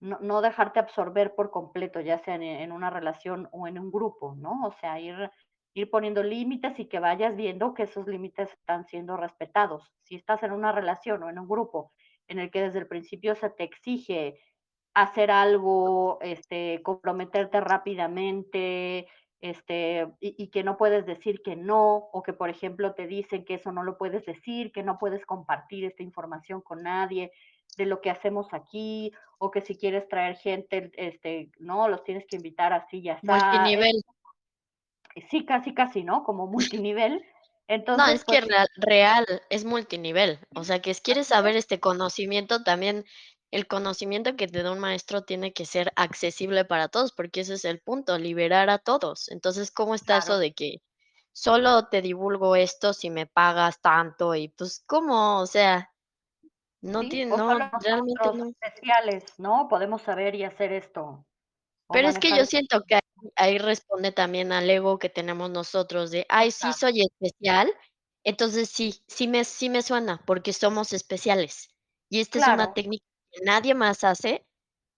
no, 0.00 0.18
no 0.20 0.40
dejarte 0.40 0.78
absorber 0.78 1.34
por 1.34 1.50
completo, 1.50 2.00
ya 2.00 2.18
sea 2.18 2.36
en, 2.36 2.42
en, 2.42 2.72
una 2.72 2.90
relación 2.90 3.48
o 3.52 3.66
en 3.66 3.78
un 3.78 3.90
grupo, 3.90 4.36
¿no? 4.36 4.66
O 4.66 4.72
sea, 4.72 5.00
ir, 5.00 5.30
ir 5.74 5.90
poniendo 5.90 6.22
límites 6.22 6.78
y 6.78 6.86
que 6.86 7.00
vayas 7.00 7.34
viendo 7.34 7.74
que 7.74 7.84
esos 7.84 8.06
límites 8.06 8.52
están 8.52 8.84
siendo 8.86 9.16
respetados. 9.16 9.92
Si 10.04 10.14
estás 10.14 10.42
en 10.44 10.52
una 10.52 10.70
relación 10.70 11.22
o 11.24 11.30
en 11.30 11.40
un 11.40 11.48
grupo 11.48 11.92
en 12.28 12.38
el 12.38 12.50
que 12.50 12.62
desde 12.62 12.78
el 12.80 12.86
principio 12.86 13.34
se 13.34 13.50
te 13.50 13.64
exige 13.64 14.38
hacer 14.94 15.30
algo, 15.30 16.18
este, 16.20 16.80
comprometerte 16.82 17.60
rápidamente, 17.60 19.08
este, 19.40 20.06
y, 20.20 20.42
y, 20.42 20.48
que 20.48 20.62
no 20.62 20.78
puedes 20.78 21.04
decir 21.04 21.42
que 21.42 21.54
no, 21.54 21.96
o 22.12 22.22
que 22.22 22.32
por 22.32 22.48
ejemplo 22.48 22.94
te 22.94 23.06
dicen 23.06 23.44
que 23.44 23.54
eso 23.54 23.72
no 23.72 23.82
lo 23.82 23.98
puedes 23.98 24.24
decir, 24.24 24.72
que 24.72 24.82
no 24.82 24.98
puedes 24.98 25.26
compartir 25.26 25.84
esta 25.84 26.02
información 26.02 26.62
con 26.62 26.82
nadie 26.82 27.30
de 27.76 27.86
lo 27.86 28.00
que 28.00 28.10
hacemos 28.10 28.52
aquí, 28.54 29.12
o 29.38 29.50
que 29.50 29.60
si 29.60 29.76
quieres 29.76 30.08
traer 30.08 30.36
gente, 30.36 30.92
este, 30.96 31.50
no, 31.58 31.88
los 31.88 32.04
tienes 32.04 32.24
que 32.26 32.36
invitar 32.36 32.72
así, 32.72 33.02
ya 33.02 33.14
está. 33.14 33.52
Multinivel. 33.52 34.02
Sí, 35.28 35.44
casi, 35.44 35.74
casi, 35.74 36.04
¿no? 36.04 36.24
Como 36.24 36.46
multinivel. 36.46 37.24
No, 37.68 38.06
es 38.08 38.24
que 38.24 38.40
pues 38.40 38.48
real 38.48 38.68
real, 38.76 39.26
es 39.50 39.64
multinivel. 39.64 40.38
O 40.54 40.64
sea, 40.64 40.80
que 40.82 40.94
si 40.94 41.00
quieres 41.02 41.28
saber 41.28 41.56
este 41.56 41.80
conocimiento, 41.80 42.62
también 42.62 43.04
el 43.50 43.66
conocimiento 43.66 44.36
que 44.36 44.48
te 44.48 44.62
da 44.62 44.72
un 44.72 44.80
maestro 44.80 45.22
tiene 45.22 45.52
que 45.52 45.64
ser 45.64 45.92
accesible 45.96 46.64
para 46.64 46.88
todos, 46.88 47.12
porque 47.12 47.40
ese 47.40 47.54
es 47.54 47.64
el 47.64 47.80
punto, 47.80 48.18
liberar 48.18 48.68
a 48.70 48.78
todos. 48.78 49.28
Entonces, 49.30 49.70
¿cómo 49.70 49.94
está 49.94 50.18
eso 50.18 50.38
de 50.38 50.52
que 50.52 50.82
solo 51.32 51.88
te 51.88 52.02
divulgo 52.02 52.56
esto 52.56 52.92
si 52.92 53.10
me 53.10 53.26
pagas 53.26 53.80
tanto? 53.80 54.34
Y 54.34 54.48
pues, 54.48 54.82
¿cómo? 54.86 55.40
O 55.40 55.46
sea, 55.46 55.90
no 56.82 57.00
Sí, 57.02 57.08
tiene 57.10 57.36
no, 57.36 57.48
realmente 57.80 58.32
no. 58.34 58.48
especiales, 58.48 59.24
¿no? 59.38 59.68
Podemos 59.68 60.02
saber 60.02 60.34
y 60.34 60.44
hacer 60.44 60.72
esto, 60.72 61.24
Pero 61.92 62.08
es 62.08 62.18
que 62.18 62.32
yo 62.32 62.44
siento 62.46 62.82
que 62.86 62.96
ahí 62.96 63.00
ahí 63.36 63.58
responde 63.58 64.12
también 64.12 64.52
al 64.52 64.68
ego 64.70 64.98
que 64.98 65.08
tenemos 65.10 65.50
nosotros 65.50 66.10
de: 66.10 66.26
"Ay, 66.28 66.50
sí 66.50 66.72
soy 66.72 67.02
especial, 67.02 67.72
entonces 68.24 68.68
sí, 68.70 69.02
sí 69.08 69.28
me 69.28 69.44
sí 69.44 69.70
me 69.70 69.82
suena, 69.82 70.22
porque 70.26 70.52
somos 70.52 70.92
especiales". 70.92 71.68
Y 72.10 72.20
esta 72.20 72.38
es 72.38 72.48
una 72.48 72.72
técnica 72.74 73.04
que 73.32 73.44
nadie 73.44 73.74
más 73.74 74.04
hace, 74.04 74.46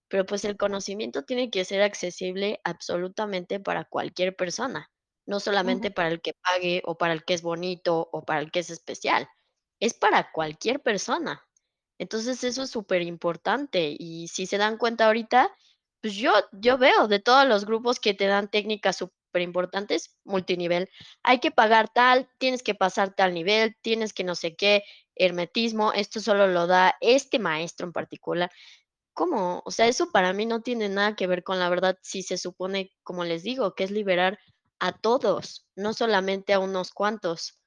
pero, 0.08 0.26
pues, 0.26 0.44
el 0.46 0.56
conocimiento 0.58 1.24
tiene 1.24 1.50
que 1.50 1.64
ser 1.66 1.82
accesible 1.82 2.60
absolutamente 2.64 3.60
para 3.60 3.84
cualquier 3.86 4.36
persona, 4.36 4.90
no 5.26 5.40
solamente 5.40 5.90
para 5.92 6.08
el 6.10 6.20
que 6.22 6.34
pague, 6.42 6.82
o 6.86 6.98
para 6.98 7.14
el 7.14 7.24
que 7.24 7.34
es 7.34 7.42
bonito, 7.42 8.08
o 8.12 8.24
para 8.24 8.40
el 8.40 8.50
que 8.52 8.60
es 8.60 8.70
especial, 8.70 9.28
es 9.80 9.94
para 9.94 10.32
cualquier 10.32 10.82
persona. 10.82 11.42
Entonces, 11.98 12.44
eso 12.44 12.62
es 12.64 12.70
superimportante, 12.70 13.96
y 13.98 14.28
si 14.28 14.46
se 14.46 14.58
dan 14.58 14.78
cuenta 14.78 15.06
ahorita, 15.06 15.52
pues, 16.06 16.14
yo 16.14 16.30
yo 16.52 16.78
veo 16.78 17.08
de 17.08 17.18
todos 17.18 17.48
los 17.48 17.64
grupos 17.64 17.98
que 17.98 18.14
te 18.14 18.28
dan 18.28 18.48
técnicas 18.48 18.98
superimportantes, 18.98 20.16
multinivel. 20.22 20.88
Hay 21.24 21.40
que 21.40 21.50
pagar 21.50 21.88
tal, 21.92 22.28
tienes 22.38 22.62
que 22.62 22.76
pasar 22.76 23.12
tal 23.16 23.34
nivel, 23.34 23.76
tienes 23.82 24.12
que 24.12 24.22
no 24.22 24.36
sé 24.36 24.54
qué, 24.54 24.84
hermetismo, 25.16 25.92
esto 25.92 26.20
solo 26.20 26.46
lo 26.46 26.68
da 26.68 26.94
este 27.00 27.40
maestro 27.40 27.88
en 27.88 27.92
particular. 27.92 28.52
¿Cómo? 29.14 29.62
O 29.64 29.72
sea, 29.72 29.88
eso 29.88 30.12
para 30.12 30.32
mí 30.32 30.46
no 30.46 30.60
tiene 30.62 30.88
nada 30.88 31.16
que 31.16 31.26
ver 31.26 31.42
con 31.42 31.58
la 31.58 31.68
verdad, 31.70 31.98
si 32.02 32.22
se 32.22 32.38
supone, 32.38 32.92
como 33.02 33.24
les 33.24 33.42
digo, 33.42 33.74
que 33.74 33.82
es 33.82 33.90
liberar 33.90 34.38
a 34.78 34.92
todos, 34.92 35.66
no 35.74 35.92
solamente 35.92 36.52
a 36.52 36.60
unos 36.60 36.92
cuantos. 36.92 37.58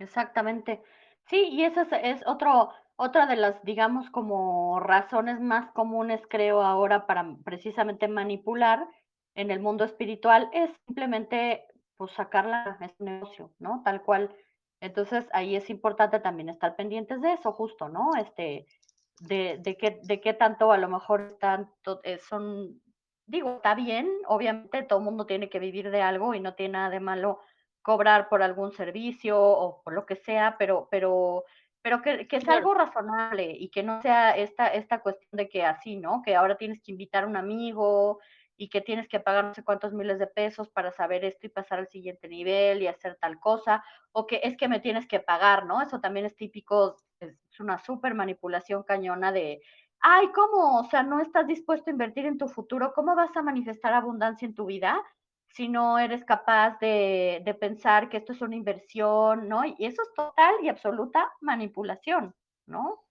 exactamente. 0.00 0.82
Sí, 1.30 1.50
y 1.52 1.62
esa 1.62 1.82
es 1.82 1.92
es 2.20 2.26
otro 2.26 2.72
otra 2.96 3.26
de 3.26 3.36
las, 3.36 3.62
digamos, 3.64 4.10
como 4.10 4.80
razones 4.80 5.40
más 5.40 5.70
comunes, 5.72 6.22
creo, 6.28 6.62
ahora 6.62 7.06
para 7.06 7.36
precisamente 7.44 8.08
manipular 8.08 8.86
en 9.34 9.50
el 9.50 9.60
mundo 9.60 9.84
espiritual, 9.84 10.48
es 10.52 10.70
simplemente, 10.86 11.66
pues, 11.96 12.12
sacarla 12.12 12.78
es 12.80 12.92
un 12.98 13.06
negocio, 13.06 13.52
¿no? 13.58 13.82
Tal 13.84 14.02
cual. 14.02 14.34
Entonces, 14.80 15.26
ahí 15.32 15.56
es 15.56 15.70
importante 15.70 16.20
también 16.20 16.48
estar 16.50 16.76
pendientes 16.76 17.20
de 17.20 17.32
eso, 17.32 17.52
justo, 17.52 17.88
¿no? 17.88 18.10
Este, 18.16 18.66
de 19.20 19.58
de 19.62 19.76
qué 19.76 20.00
de 20.02 20.20
qué 20.20 20.34
tanto 20.34 20.72
a 20.72 20.78
lo 20.78 20.88
mejor 20.88 21.36
tanto, 21.40 22.00
eh, 22.04 22.18
son 22.18 22.80
digo, 23.26 23.56
está 23.56 23.74
bien, 23.74 24.08
obviamente 24.26 24.82
todo 24.82 24.98
el 24.98 25.04
mundo 25.04 25.26
tiene 25.26 25.48
que 25.48 25.58
vivir 25.58 25.90
de 25.90 26.02
algo 26.02 26.34
y 26.34 26.40
no 26.40 26.54
tiene 26.54 26.72
nada 26.74 26.90
de 26.90 27.00
malo 27.00 27.40
cobrar 27.82 28.28
por 28.28 28.42
algún 28.42 28.72
servicio 28.72 29.40
o 29.40 29.82
por 29.82 29.94
lo 29.94 30.04
que 30.06 30.16
sea, 30.16 30.56
pero 30.58 30.88
pero 30.90 31.44
pero 31.84 32.02
que 32.02 32.28
que 32.28 32.36
Claro. 32.42 32.48
algo 32.50 32.74
razonable 32.74 33.52
y 33.58 33.70
que 33.70 33.84
no 33.84 34.02
sea 34.02 34.32
esta 34.36 34.68
esta 34.68 35.02
cuestión 35.02 35.30
de 35.32 35.48
que 35.50 35.64
así, 35.66 35.98
¿no? 35.98 36.22
Que 36.24 36.36
ahora 36.36 36.56
tienes 36.58 36.82
que 36.82 36.92
invitar 36.92 37.24
a 37.24 37.28
un 37.28 37.36
amigo 37.36 38.20
y 38.56 38.70
que 38.70 38.80
tienes 38.82 39.08
que 39.08 39.20
pagar 39.20 39.44
no 39.46 39.54
sé 39.54 39.64
cuántos 39.64 39.92
miles 39.94 40.18
de 40.18 40.28
pesos 40.28 40.70
para 40.70 40.92
saber 40.92 41.24
esto 41.24 41.46
y 41.46 41.50
pasar 41.50 41.80
al 41.80 41.88
siguiente 41.88 42.28
nivel 42.28 42.82
y 42.82 42.86
hacer 42.88 43.16
tal 43.20 43.40
cosa, 43.40 43.84
o 44.12 44.26
que 44.26 44.40
es 44.44 44.56
que 44.56 44.68
me 44.68 44.80
tienes 44.80 45.06
que 45.08 45.20
pagar, 45.20 45.66
¿no? 45.66 45.82
Eso 45.82 46.00
también 46.00 46.26
es 46.26 46.36
típico, 46.36 46.96
es 47.20 47.60
una 47.60 47.78
súper 47.78 48.14
manipulación 48.14 48.84
cañona 48.84 49.32
de, 49.32 49.60
ay, 50.00 50.28
¿cómo? 50.34 50.78
O 50.80 50.84
sea, 50.84 51.02
no 51.02 51.20
estás 51.20 51.46
dispuesto 51.48 51.90
a 51.90 51.92
invertir 51.92 52.26
en 52.26 52.38
tu 52.38 52.48
futuro, 52.48 52.92
¿cómo 52.94 53.14
vas 53.16 53.36
a 53.36 53.42
manifestar 53.42 53.92
abundancia 53.94 54.46
en 54.46 54.54
tu 54.54 54.66
vida? 54.66 55.02
Si 55.54 55.68
no 55.68 55.98
eres 55.98 56.24
capaz 56.24 56.78
de, 56.80 57.40
de, 57.44 57.54
pensar 57.54 58.08
que 58.08 58.16
esto 58.16 58.32
es 58.32 58.40
una 58.42 58.56
inversión, 58.56 59.48
¿no? 59.48 59.64
Y 59.64 59.86
eso 59.86 60.02
es 60.02 60.12
total 60.14 60.56
y 60.62 60.68
absoluta 60.68 61.32
manipulación, 61.40 62.34
¿no? 62.66 63.04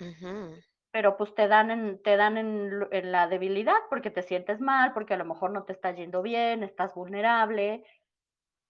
Uh 0.00 0.04
-huh. 0.04 0.64
Pero 0.92 1.16
pues 1.16 1.34
te 1.34 1.48
dan, 1.48 1.72
en, 1.72 2.00
te 2.00 2.16
dan 2.16 2.38
en, 2.38 2.86
en, 2.92 3.10
la 3.10 3.26
debilidad 3.26 3.74
porque 3.90 4.10
te 4.10 4.22
sientes 4.22 4.60
mal, 4.60 4.92
porque 4.92 5.14
a 5.14 5.16
lo 5.16 5.24
mejor 5.24 5.50
no 5.50 5.64
te 5.64 5.72
está 5.72 5.90
yendo 5.90 6.22
bien, 6.22 6.62
estás 6.62 6.94
vulnerable. 6.94 7.84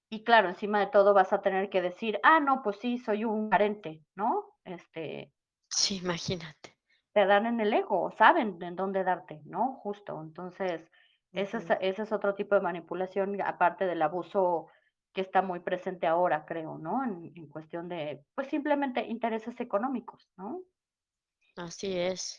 Y 0.09 0.24
claro, 0.24 0.48
encima 0.48 0.80
de 0.80 0.86
todo 0.86 1.12
vas 1.12 1.34
a 1.34 1.42
tener 1.42 1.68
que 1.68 1.82
decir, 1.82 2.18
ah, 2.22 2.40
no, 2.40 2.62
pues 2.62 2.78
sí, 2.78 2.96
soy 2.96 3.26
un 3.26 3.50
carente, 3.50 4.00
¿no? 4.14 4.57
Este, 4.64 5.30
sí, 5.68 5.98
imagínate. 5.98 6.78
Te 7.12 7.26
dan 7.26 7.44
en 7.44 7.61
el 7.61 7.74
ego, 7.74 8.11
saben 8.12 8.62
en 8.62 8.76
dónde 8.76 9.05
darte, 9.05 9.42
¿no? 9.44 9.74
Justo. 9.82 10.22
Entonces, 10.22 10.90
ese 11.35 11.59
es, 11.59 11.66
ese 11.80 12.03
es 12.03 12.12
otro 12.12 12.35
tipo 12.35 12.55
de 12.55 12.62
manipulación, 12.62 13.41
aparte 13.43 13.87
del 13.87 14.03
abuso 14.03 14.68
que 15.12 15.20
está 15.20 15.43
muy 15.43 15.61
presente 15.61 16.07
ahora, 16.07 16.45
creo, 16.47 16.78
¿no? 16.78 17.05
En, 17.05 17.32
en 17.37 17.49
cuestión 17.49 17.89
de, 17.89 18.24
pues 18.35 18.49
simplemente 18.49 19.07
intereses 19.07 19.61
económicos, 19.61 20.30
¿no? 20.37 20.62
Así 21.57 21.99
es. 21.99 22.39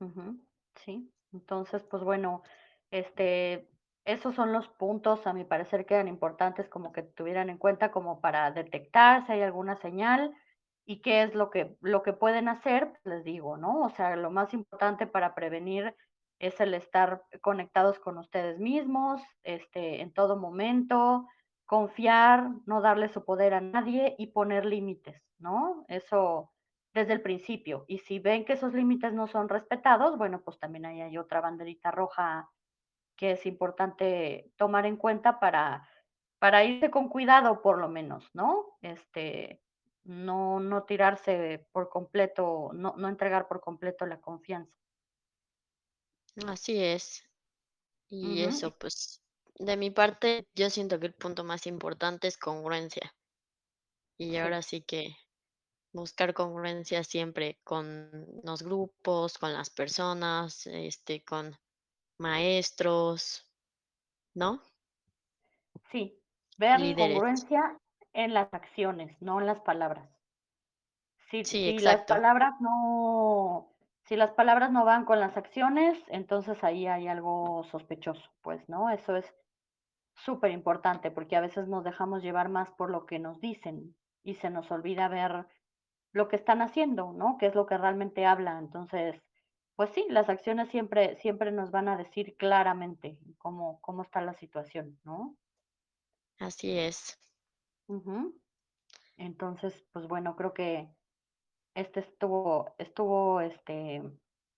Uh 0.00 0.06
-huh, 0.06 0.46
sí. 0.74 1.12
Entonces, 1.32 1.82
pues 1.84 2.02
bueno, 2.04 2.42
este, 2.90 3.70
esos 4.04 4.34
son 4.34 4.52
los 4.52 4.68
puntos, 4.68 5.26
a 5.26 5.32
mi 5.32 5.44
parecer, 5.44 5.86
que 5.86 5.94
eran 5.94 6.08
importantes 6.08 6.68
como 6.68 6.92
que 6.92 7.02
tuvieran 7.02 7.50
en 7.50 7.58
cuenta 7.58 7.90
como 7.90 8.20
para 8.20 8.50
detectar 8.50 9.26
si 9.26 9.32
hay 9.32 9.42
alguna 9.42 9.76
señal 9.76 10.34
y 10.84 11.00
qué 11.02 11.22
es 11.22 11.34
lo 11.34 11.50
que, 11.50 11.76
lo 11.80 12.02
que 12.02 12.12
pueden 12.12 12.48
hacer, 12.48 13.00
les 13.04 13.24
digo, 13.24 13.56
¿no? 13.56 13.80
O 13.82 13.90
sea, 13.90 14.16
lo 14.16 14.30
más 14.30 14.52
importante 14.54 15.06
para 15.06 15.34
prevenir 15.34 15.96
es 16.46 16.60
el 16.60 16.74
estar 16.74 17.24
conectados 17.40 17.98
con 17.98 18.18
ustedes 18.18 18.58
mismos, 18.58 19.22
este, 19.42 20.00
en 20.00 20.12
todo 20.12 20.36
momento, 20.36 21.26
confiar, 21.66 22.50
no 22.66 22.80
darle 22.80 23.08
su 23.08 23.24
poder 23.24 23.54
a 23.54 23.60
nadie 23.60 24.14
y 24.18 24.28
poner 24.28 24.64
límites, 24.64 25.22
¿no? 25.38 25.84
Eso 25.88 26.52
desde 26.92 27.12
el 27.12 27.22
principio. 27.22 27.84
Y 27.88 27.98
si 27.98 28.18
ven 28.18 28.44
que 28.44 28.52
esos 28.52 28.72
límites 28.72 29.12
no 29.12 29.26
son 29.26 29.48
respetados, 29.48 30.16
bueno, 30.16 30.42
pues 30.42 30.58
también 30.58 30.86
ahí 30.86 31.00
hay 31.00 31.18
otra 31.18 31.40
banderita 31.40 31.90
roja 31.90 32.50
que 33.16 33.32
es 33.32 33.46
importante 33.46 34.52
tomar 34.56 34.86
en 34.86 34.96
cuenta 34.96 35.40
para, 35.40 35.88
para 36.38 36.64
irse 36.64 36.90
con 36.90 37.08
cuidado, 37.08 37.62
por 37.62 37.78
lo 37.78 37.88
menos, 37.88 38.28
¿no? 38.34 38.76
Este, 38.82 39.60
no, 40.04 40.60
no 40.60 40.84
tirarse 40.84 41.66
por 41.72 41.88
completo, 41.88 42.70
no, 42.74 42.94
no 42.96 43.08
entregar 43.08 43.48
por 43.48 43.60
completo 43.60 44.06
la 44.06 44.20
confianza. 44.20 44.83
Así 46.46 46.80
es. 46.80 47.24
Y 48.08 48.42
Ujú, 48.42 48.44
eso, 48.44 48.76
pues, 48.78 49.22
de 49.56 49.76
mi 49.76 49.90
parte, 49.90 50.46
yo 50.54 50.70
siento 50.70 51.00
que 51.00 51.06
el 51.08 51.14
punto 51.14 51.44
más 51.44 51.66
importante 51.66 52.28
es 52.28 52.38
congruencia. 52.38 53.14
Y 54.18 54.36
Sí, 54.38 54.38
ahora 54.38 54.60
sí 54.62 54.82
que 54.82 55.16
buscar 55.92 56.34
congruencia 56.34 57.04
siempre 57.04 57.60
con 57.64 58.10
los 58.44 58.62
grupos, 58.62 59.38
con 59.38 59.52
las 59.52 59.70
personas, 59.70 60.66
este, 60.66 61.24
con 61.24 61.56
maestros, 62.18 63.44
¿no? 64.34 64.62
sí. 65.90 66.20
Líderes. 66.72 67.24
congruencia 67.24 67.78
en 68.12 68.34
las 68.34 68.52
acciones, 68.52 69.16
no 69.22 69.40
en 69.40 69.46
las 69.46 69.60
palabras. 69.60 70.10
Si, 71.28 71.44
Sí, 71.44 71.64
si 71.64 71.80
las 71.80 72.02
exacto. 72.02 72.04
palabras 72.06 72.54
no, 72.60 73.73
si 74.04 74.16
las 74.16 74.32
palabras 74.32 74.70
no 74.70 74.84
van 74.84 75.04
con 75.04 75.18
las 75.18 75.36
acciones, 75.36 75.98
entonces 76.08 76.62
ahí 76.62 76.86
hay 76.86 77.08
algo 77.08 77.64
sospechoso, 77.64 78.30
pues, 78.42 78.68
¿no? 78.68 78.90
Eso 78.90 79.16
es 79.16 79.34
súper 80.14 80.50
importante 80.50 81.10
porque 81.10 81.36
a 81.36 81.40
veces 81.40 81.68
nos 81.68 81.84
dejamos 81.84 82.22
llevar 82.22 82.48
más 82.48 82.70
por 82.70 82.90
lo 82.90 83.06
que 83.06 83.18
nos 83.18 83.40
dicen 83.40 83.96
y 84.22 84.34
se 84.34 84.50
nos 84.50 84.70
olvida 84.70 85.08
ver 85.08 85.46
lo 86.12 86.28
que 86.28 86.36
están 86.36 86.62
haciendo, 86.62 87.12
¿no? 87.12 87.38
Qué 87.38 87.46
es 87.46 87.54
lo 87.54 87.66
que 87.66 87.78
realmente 87.78 88.26
habla. 88.26 88.58
Entonces, 88.58 89.20
pues 89.74 89.90
sí, 89.90 90.06
las 90.10 90.28
acciones 90.28 90.68
siempre, 90.68 91.16
siempre 91.16 91.50
nos 91.50 91.70
van 91.70 91.88
a 91.88 91.96
decir 91.96 92.36
claramente 92.36 93.18
cómo, 93.38 93.80
cómo 93.80 94.02
está 94.02 94.20
la 94.20 94.34
situación, 94.34 95.00
¿no? 95.02 95.36
Así 96.38 96.78
es. 96.78 97.18
Entonces, 99.16 99.84
pues 99.92 100.06
bueno, 100.06 100.36
creo 100.36 100.52
que 100.52 100.88
este 101.74 102.00
estuvo, 102.00 102.74
estuvo 102.78 103.40
este, 103.40 104.02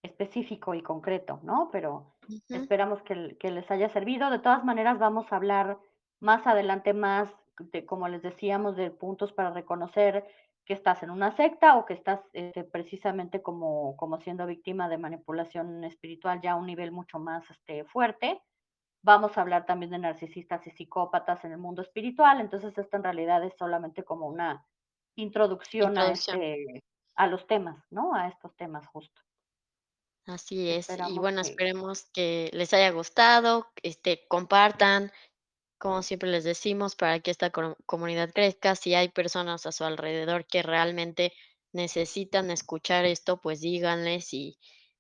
específico 0.03 0.75
y 0.75 0.83
concreto, 0.83 1.41
¿no? 1.43 1.69
Pero 1.73 2.15
esperamos 2.49 3.03
que, 3.03 3.37
que 3.39 3.51
les 3.51 3.71
haya 3.71 3.89
servido. 3.91 4.31
De 4.31 4.39
todas 4.39 4.65
maneras, 4.65 4.99
vamos 4.99 5.33
a 5.33 5.37
hablar 5.37 5.79
más 6.21 6.47
adelante 6.47 6.95
más 6.95 7.33
de, 7.59 7.85
como 7.87 8.09
les 8.09 8.23
decíamos, 8.23 8.77
de 8.77 8.91
puntos 8.91 9.33
para 9.33 9.51
reconocer 9.51 10.27
que 10.65 10.75
estás 10.75 11.03
en 11.03 11.11
una 11.11 11.35
secta 11.37 11.77
o 11.77 11.87
que 11.87 11.95
estás 11.95 12.21
este, 12.33 12.65
precisamente 12.65 13.41
como, 13.41 13.97
como 13.97 14.21
siendo 14.21 14.47
víctima 14.47 14.89
de 14.89 14.99
manipulación 14.99 15.85
espiritual 15.85 16.41
ya 16.41 16.53
a 16.53 16.57
un 16.57 16.67
nivel 16.67 16.91
mucho 16.91 17.19
más 17.19 17.49
este, 17.51 17.85
fuerte. 17.85 18.43
Vamos 19.03 19.39
a 19.39 19.43
hablar 19.43 19.65
también 19.65 19.93
de 19.93 19.99
narcisistas 19.99 20.67
y 20.67 20.71
psicópatas 20.71 21.45
en 21.45 21.53
el 21.53 21.59
mundo 21.59 21.83
espiritual. 21.83 22.41
Entonces, 22.41 22.77
esto 22.77 22.97
en 22.97 23.05
realidad 23.05 23.45
es 23.45 23.55
solamente 23.57 24.03
como 24.03 24.27
una 24.27 24.67
introducción 25.15 25.97
a 25.97 26.09
Introducción. 26.09 26.43
este, 26.43 26.83
a 27.17 27.27
los 27.27 27.47
temas, 27.47 27.85
¿no? 27.91 28.15
A 28.15 28.29
estos 28.29 28.55
temas 28.57 28.87
justo. 28.89 29.23
Así 30.27 30.71
es. 30.71 30.99
Y 30.99 31.19
bueno, 31.19 31.41
que 31.41 31.49
esperemos 31.51 32.05
que 32.13 32.51
les 32.53 32.73
haya 32.75 32.91
gustado, 32.91 33.69
este, 33.83 34.27
compartan, 34.29 35.13
como 35.79 36.03
siempre 36.03 36.31
les 36.31 36.45
decimos, 36.45 36.97
para 36.97 37.21
que 37.21 37.31
esta 37.31 37.51
co- 37.51 37.77
comunidad 37.87 38.31
crezca. 38.35 38.75
Si 38.75 38.95
hay 38.95 39.09
personas 39.11 39.67
a 39.67 39.73
su 39.73 39.85
alrededor 39.85 40.47
que 40.47 40.63
realmente 40.63 41.33
necesitan 41.73 42.51
escuchar 42.51 43.05
esto, 43.05 43.41
pues 43.41 43.61
díganles 43.61 44.35
y 44.35 44.59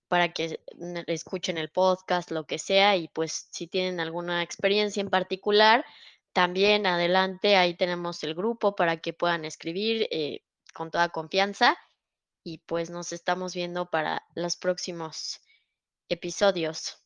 para 0.08 0.32
que 0.32 0.60
escuchen 1.08 1.58
el 1.58 1.70
podcast, 1.70 2.30
lo 2.30 2.46
que 2.46 2.58
sea. 2.58 2.96
Y 2.96 3.08
pues 3.08 3.48
si 3.52 3.66
tienen 3.66 4.00
alguna 4.00 4.42
experiencia 4.42 5.00
en 5.00 5.10
particular, 5.10 5.84
también 6.32 6.86
adelante, 6.86 7.56
ahí 7.56 7.74
tenemos 7.74 8.22
el 8.22 8.34
grupo 8.34 8.76
para 8.76 8.98
que 8.98 9.12
puedan 9.12 9.44
escribir 9.44 10.06
eh, 10.12 10.42
con 10.74 10.90
toda 10.90 11.08
confianza. 11.08 11.76
Y 12.46 12.58
pues 12.58 12.90
nos 12.90 13.12
estamos 13.12 13.56
viendo 13.56 13.90
para 13.90 14.22
los 14.36 14.56
próximos 14.56 15.40
episodios. 16.08 17.04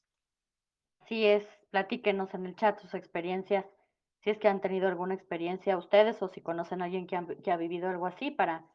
sí 1.08 1.24
es, 1.24 1.42
platíquenos 1.70 2.34
en 2.34 2.44
el 2.44 2.54
chat 2.56 2.78
sus 2.78 2.92
experiencias, 2.92 3.64
si 4.22 4.28
es 4.28 4.38
que 4.38 4.48
han 4.48 4.60
tenido 4.60 4.86
alguna 4.86 5.14
experiencia 5.14 5.78
ustedes 5.78 6.20
o 6.20 6.28
si 6.28 6.42
conocen 6.42 6.82
a 6.82 6.84
alguien 6.84 7.06
que, 7.06 7.16
ha 7.50 7.56
vivido 7.56 7.88
algo 7.88 8.06
así 8.06 8.30
para, 8.30 8.66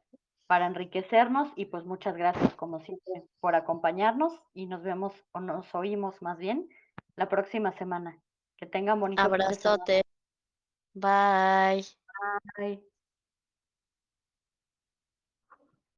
para 0.48 0.66
enriquecernos 0.66 1.54
y 1.56 1.66
pues 1.66 1.86
muchas 1.86 2.18
gracias 2.18 2.56
como 2.56 2.80
siempre 2.80 3.28
por 3.40 3.54
acompañarnos 3.54 4.34
y 4.56 4.66
nos 4.66 4.82
vemos 4.82 5.14
o 5.34 5.42
nos 5.42 5.76
oímos 5.76 6.20
más 6.24 6.40
bien 6.40 6.68
la 7.16 7.30
próxima 7.30 7.74
semana. 7.74 8.20
Que 8.58 8.66
tengan 8.66 9.00
bonito. 9.00 9.22
Abrazote. 9.22 10.02
Bye. 10.96 11.86
Bye. 12.58 12.95